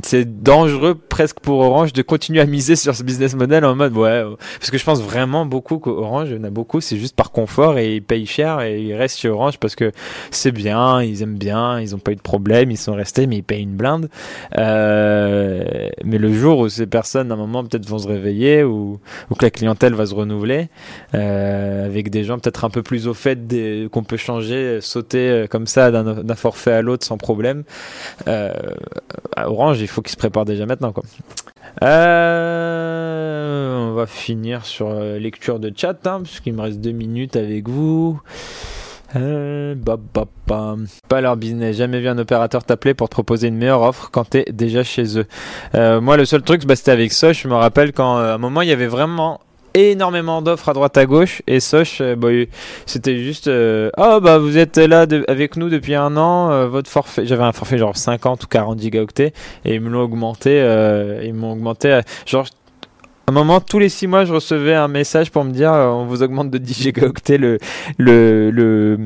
[0.02, 3.96] c'est dangereux presque pour Orange de continuer à miser sur ce business model en mode
[3.96, 4.24] ouais
[4.60, 7.96] parce que je pense vraiment beaucoup qu'Orange en a beaucoup c'est juste par confort et
[7.96, 9.92] ils payent cher et ils restent chez Orange parce que
[10.32, 13.38] c'est bien ils aiment bien ils ont pas eu de problème ils sont restés mais
[13.38, 14.10] ils payent une blinde.
[14.58, 19.00] Euh, mais le jour où ces personnes à un moment peut-être vont se réveiller ou,
[19.38, 20.70] que la clientèle va se renouveler
[21.16, 23.40] euh, avec des gens peut-être un peu plus au fait
[23.92, 27.64] qu'on peut changer sauter euh, comme ça d'un forfait à l'autre sans problème
[28.28, 28.54] euh,
[29.38, 30.92] Orange il faut qu'il se prépare déjà maintenant.
[30.92, 31.04] Quoi.
[31.84, 37.36] Euh, on va finir sur euh, lecture de chat, hein, puisqu'il me reste deux minutes
[37.36, 38.20] avec vous.
[39.16, 39.76] Euh,
[41.08, 41.76] Pas leur business.
[41.78, 45.20] Jamais vu un opérateur t'appeler pour te proposer une meilleure offre quand t'es déjà chez
[45.20, 45.28] eux.
[45.74, 47.44] Moi, le seul truc, bah, c'était avec Soch.
[47.44, 49.40] Je me rappelle quand, à un moment, il y avait vraiment
[49.74, 51.42] énormément d'offres à droite à gauche.
[51.48, 52.30] Et Soch euh, bah,
[52.86, 56.90] c'était juste euh, oh bah vous êtes là avec nous depuis un an euh, votre
[56.90, 59.34] forfait j'avais un forfait genre 50 ou 40 gigaoctets.
[59.66, 60.58] Et ils me l'ont augmenté
[61.24, 62.48] ils m'ont augmenté genre
[63.28, 66.24] un moment, tous les 6 mois, je recevais un message pour me dire on vous
[66.24, 67.58] augmente de 10 gigaoctets le,
[67.98, 68.98] le, le,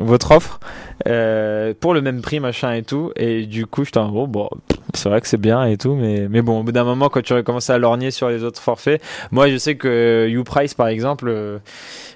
[0.00, 0.60] votre offre
[1.06, 3.12] euh, pour le même prix, machin et tout.
[3.16, 4.48] Et du coup, je en gros, bon,
[4.94, 7.22] c'est vrai que c'est bien et tout, mais, mais bon, au bout d'un moment, quand
[7.22, 10.88] tu aurais commencé à lorgner sur les autres forfaits, moi, je sais que YouPrice, par
[10.88, 11.58] exemple, euh,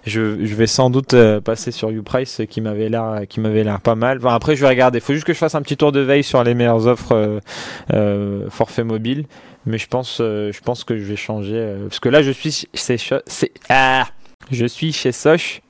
[0.06, 3.80] je, je vais sans doute euh, passer sur YouPrice qui m'avait l'air, qui m'avait l'air
[3.80, 4.18] pas mal.
[4.18, 4.98] Enfin, après, je vais regarder.
[4.98, 7.40] Il faut juste que je fasse un petit tour de veille sur les meilleures offres
[7.92, 9.26] euh, forfait mobile
[9.66, 12.30] mais je pense, euh, je pense que je vais changer euh, parce que là je
[12.30, 12.98] suis c'est
[13.68, 14.06] ah,
[14.50, 15.62] je suis chez Soch.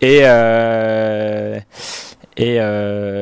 [0.00, 1.58] Et euh,
[2.36, 2.58] et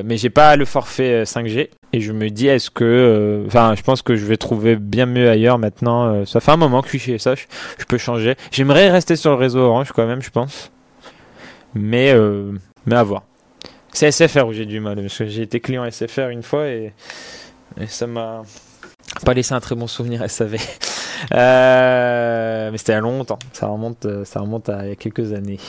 [0.05, 4.03] mais j'ai pas le forfait 5G et je me dis est-ce que enfin je pense
[4.03, 7.13] que je vais trouver bien mieux ailleurs maintenant ça fait un moment que je suis
[7.13, 7.47] chez Soch.
[7.79, 8.37] Je peux changer.
[8.51, 10.73] J'aimerais rester sur le réseau Orange quand même je pense.
[11.75, 12.15] Mais
[12.87, 13.25] mais à voir.
[13.93, 16.95] C'est SFR où j'ai du mal parce que j'ai été client SFR une fois et,
[17.79, 18.43] et ça m'a
[19.25, 20.57] pas laissé un très bon souvenir SAV.
[21.35, 23.39] Euh, mais c'était a longtemps.
[23.53, 25.61] Ça remonte, ça remonte à il y a quelques années.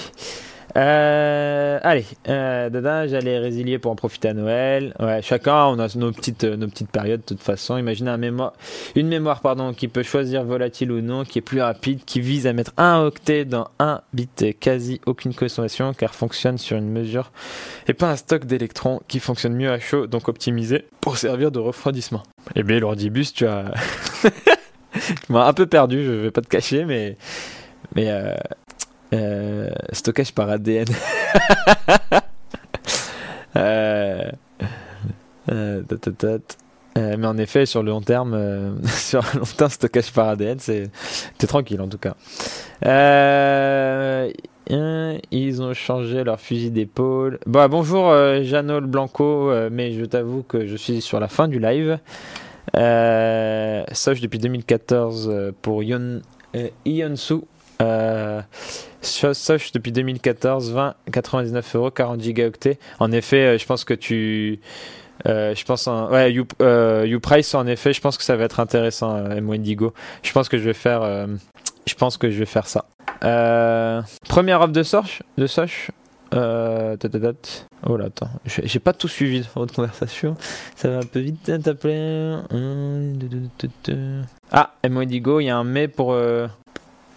[0.75, 4.95] Euh, allez, euh, Dada, j'allais résilier pour en profiter à Noël.
[4.99, 7.77] Ouais, chacun, on a nos petites, nos petites périodes de toute façon.
[7.77, 8.53] Imaginez un mémoire,
[8.95, 12.47] une mémoire pardon, qui peut choisir volatile ou non, qui est plus rapide, qui vise
[12.47, 17.31] à mettre un octet dans un bit, quasi aucune consommation, car fonctionne sur une mesure
[17.87, 21.59] et pas un stock d'électrons qui fonctionne mieux à chaud, donc optimisé pour servir de
[21.59, 22.23] refroidissement.
[22.55, 23.71] Eh bien, l'ordibus, tu as,
[24.93, 27.17] tu m'as un peu perdu, je vais pas te cacher, mais
[27.95, 28.33] mais euh,
[29.14, 30.88] euh, stockage par ADN.
[33.56, 34.31] Euh,
[35.52, 35.84] euh,
[36.98, 40.90] mais en effet, sur le long terme, sur le long terme, stockage par ADN, c'est
[41.48, 42.15] tranquille en tout cas.
[45.31, 47.38] ils ont changé leur fusil d'épaule.
[47.45, 48.11] Bon, bonjour
[48.41, 51.99] Janol Blanco, mais je t'avoue que je suis sur la fin du live.
[52.76, 56.22] Euh, Soch depuis 2014 pour Yon,
[56.85, 57.41] Ionsu
[57.84, 58.41] Euh,
[59.01, 62.80] Soch depuis 2014, 20, 99 euros, 40 gigaoctets.
[62.99, 64.60] En effet, je pense que tu.
[65.26, 68.60] je pense en, ouais, you, you, Price en effet, je pense que ça va être
[68.60, 69.93] intéressant, M Wendigo.
[70.23, 71.27] Je pense que je vais faire,
[71.85, 72.85] je pense que je vais faire ça.
[74.30, 75.91] première offre de Soch, de Soch,
[76.34, 76.95] euh,
[77.85, 78.30] oh là, attends.
[78.45, 80.35] J'ai pas tout suivi dans votre conversation.
[80.76, 81.49] Ça va un peu vite.
[81.49, 82.38] Hein, t'appeler.
[84.51, 86.15] Ah, Indigo, il y a un mais pour.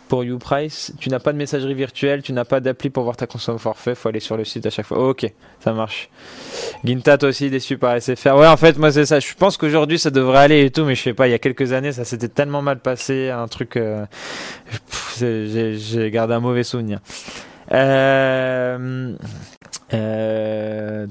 [0.09, 3.27] Pour YouPrice, tu n'as pas de messagerie virtuelle, tu n'as pas d'appli pour voir ta
[3.27, 5.09] consommation forfait, faut aller sur le site à chaque fois.
[5.09, 6.09] ok, ça marche.
[6.85, 8.37] Ginta, toi aussi déçu par SFR.
[8.37, 9.19] Ouais, en fait, moi c'est ça.
[9.19, 11.27] Je pense qu'aujourd'hui ça devrait aller et tout, mais je sais pas.
[11.27, 13.77] Il y a quelques années, ça s'était tellement mal passé, un truc.
[13.77, 14.07] Euh,
[15.21, 17.01] j'ai gardé un mauvais souvenir.
[17.73, 19.15] Euh,
[19.93, 21.07] euh,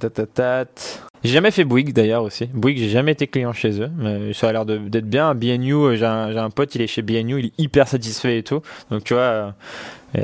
[1.26, 2.46] j'ai jamais fait Bouygues d'ailleurs aussi.
[2.54, 3.90] Bouygues, j'ai jamais été client chez eux,
[4.34, 5.34] ça a l'air d'être bien.
[5.34, 8.62] BNU, euh, j'ai un, pote, il est chez BNU, il est hyper satisfait et tout.
[8.92, 9.52] Donc tu vois, euh,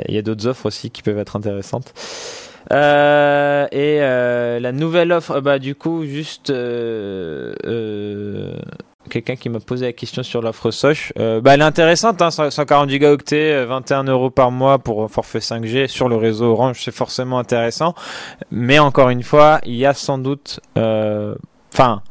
[0.08, 1.92] il y a d'autres offres aussi qui peuvent être intéressantes.
[2.72, 3.98] Euh, et
[4.60, 6.52] la nouvelle offre, bah du coup, juste
[9.12, 11.12] quelqu'un qui m'a posé la question sur l'offre Soch.
[11.18, 15.86] Euh, bah, elle est intéressante, hein, 140 gigaoctets, 21 euros par mois pour forfait 5G
[15.86, 17.94] sur le réseau Orange, c'est forcément intéressant.
[18.50, 22.02] Mais encore une fois, il y a sans doute, enfin,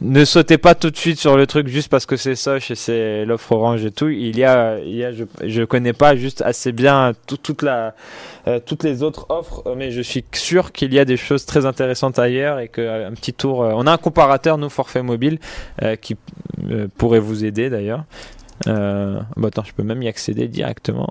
[0.00, 2.74] ne sautez pas tout de suite sur le truc juste parce que c'est Soch et
[2.74, 4.08] c'est l'offre Orange et tout.
[4.08, 7.94] Il y a, il y a je, je connais pas juste assez bien toute la,
[8.48, 11.66] euh, toutes les autres offres, mais je suis sûr qu'il y a des choses très
[11.66, 13.62] intéressantes ailleurs et qu'un euh, petit tour.
[13.62, 15.38] Euh, on a un comparateur, nous, forfait mobile,
[16.00, 16.16] qui
[16.96, 18.04] pourrait vous aider d'ailleurs.
[18.66, 21.08] bah attends, je peux même y accéder directement,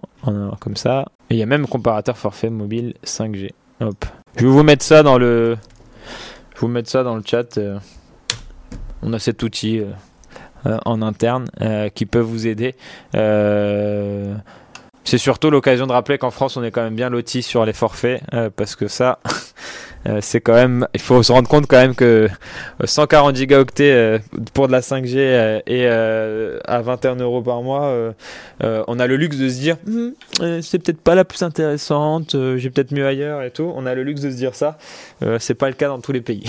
[0.60, 1.06] comme ça.
[1.30, 3.52] Il y a même comparateur forfait mobile 5G.
[3.80, 4.06] Hop.
[4.36, 5.58] Je vais vous mettre ça dans le.
[6.56, 7.60] Je vous mettre ça dans le chat
[9.02, 9.92] on a cet outil euh,
[10.66, 12.76] euh, en interne euh, qui peut vous aider.
[15.08, 17.74] C'est surtout l'occasion de rappeler qu'en France, on est quand même bien loti sur les
[17.74, 18.22] forfaits,
[18.56, 19.20] parce que ça,
[20.08, 22.30] Euh, c'est quand même, il faut se rendre compte quand même que
[22.84, 24.20] 140 euh, gigaoctets euh,
[24.54, 28.14] pour de la 5G et à 21 euros par mois,
[28.62, 30.10] on a le luxe de se dire, hmm,
[30.62, 33.72] c'est peut-être pas la plus intéressante, j'ai peut-être mieux ailleurs et tout.
[33.76, 34.78] On a le luxe de se dire ça.
[35.40, 36.44] c'est pas le cas dans tous les pays.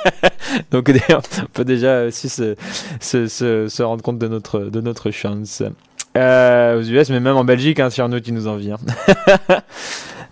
[0.70, 2.54] Donc on peut déjà aussi se,
[3.00, 5.62] se, se, rendre compte de notre, de notre chance.
[6.16, 8.72] Aux US, mais même en Belgique, hein, autre qui nous envie.
[8.72, 8.78] Hein.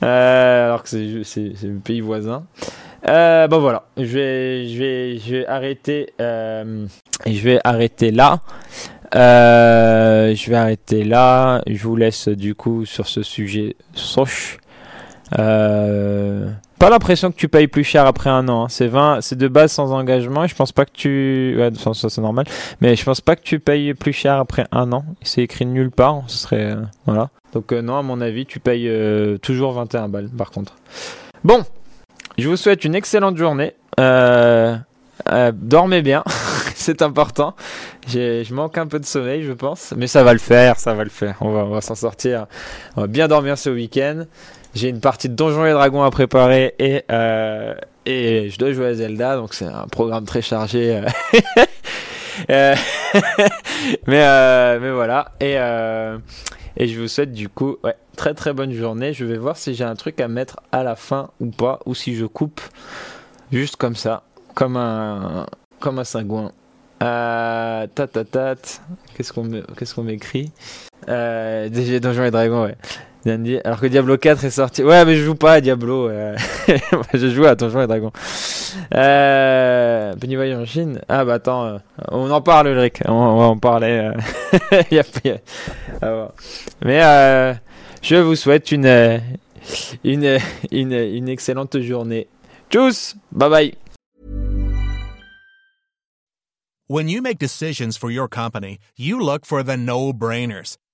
[0.02, 0.88] Euh, alors que
[1.22, 2.44] c'est le pays voisin.
[3.08, 6.86] Euh, bon voilà, je vais, je vais, je vais arrêter, euh,
[7.26, 8.40] je vais arrêter là.
[9.14, 11.62] Euh, je vais arrêter là.
[11.66, 14.58] Je vous laisse du coup sur ce sujet Soch.
[16.84, 18.64] Pas l'impression que tu payes plus cher après un an.
[18.64, 18.66] Hein.
[18.68, 20.46] C'est 20, c'est de base sans engagement.
[20.46, 22.44] Je pense pas que tu, ouais, ça c'est normal.
[22.82, 25.06] Mais je pense pas que tu payes plus cher après un an.
[25.22, 26.24] C'est écrit nulle part.
[26.26, 27.30] Ce serait, euh, voilà.
[27.54, 30.28] Donc euh, non, à mon avis, tu payes euh, toujours 21 balles.
[30.28, 30.74] Par contre.
[31.42, 31.64] Bon,
[32.36, 33.72] je vous souhaite une excellente journée.
[33.96, 36.22] dormez bien,
[36.74, 37.54] c'est important.
[38.08, 41.04] Je manque un peu de sommeil, je pense, mais ça va le faire, ça va
[41.04, 41.36] le faire.
[41.40, 42.44] On va, on va s'en sortir.
[42.98, 44.24] On va bien dormir ce week-end.
[44.74, 47.74] J'ai une partie de Donjons et Dragons à préparer et, euh,
[48.06, 50.96] et je dois jouer à Zelda, donc c'est un programme très chargé.
[50.96, 51.08] Euh.
[52.50, 52.74] euh
[54.06, 55.32] mais, mais voilà.
[55.40, 55.54] Et,
[56.76, 59.12] et je vous souhaite du coup ouais, très très bonne journée.
[59.12, 61.94] Je vais voir si j'ai un truc à mettre à la fin ou pas, ou
[61.94, 62.60] si je coupe
[63.52, 64.24] juste comme ça,
[64.54, 65.46] comme un,
[65.78, 66.50] comme un sagouin.
[67.02, 68.06] Euh, ta
[69.14, 70.52] Qu'est-ce qu'on qu'est-ce qu'on m'écrit?
[71.08, 72.76] Euh, DG Donjons et Dragons, ouais
[73.26, 74.82] alors que Diablo 4 est sorti.
[74.82, 76.10] Ouais, mais je joue pas à Diablo.
[77.14, 78.12] je joue à Donjons et Dragons.
[78.94, 81.00] Euh, Penny en Chine.
[81.08, 81.78] Ah bah attends, euh,
[82.10, 83.02] on en parle, Ulrich.
[83.06, 84.12] On, va en parler.
[84.12, 84.82] Euh.
[86.02, 86.28] Ah,
[86.84, 87.54] mais euh,
[88.02, 89.18] je vous souhaite une, euh,
[90.02, 90.38] une,
[90.70, 92.28] une, une excellente journée.
[92.70, 93.74] Tchuss, bye bye.
[96.86, 100.76] When you make decisions for your company, you look for the no-brainers.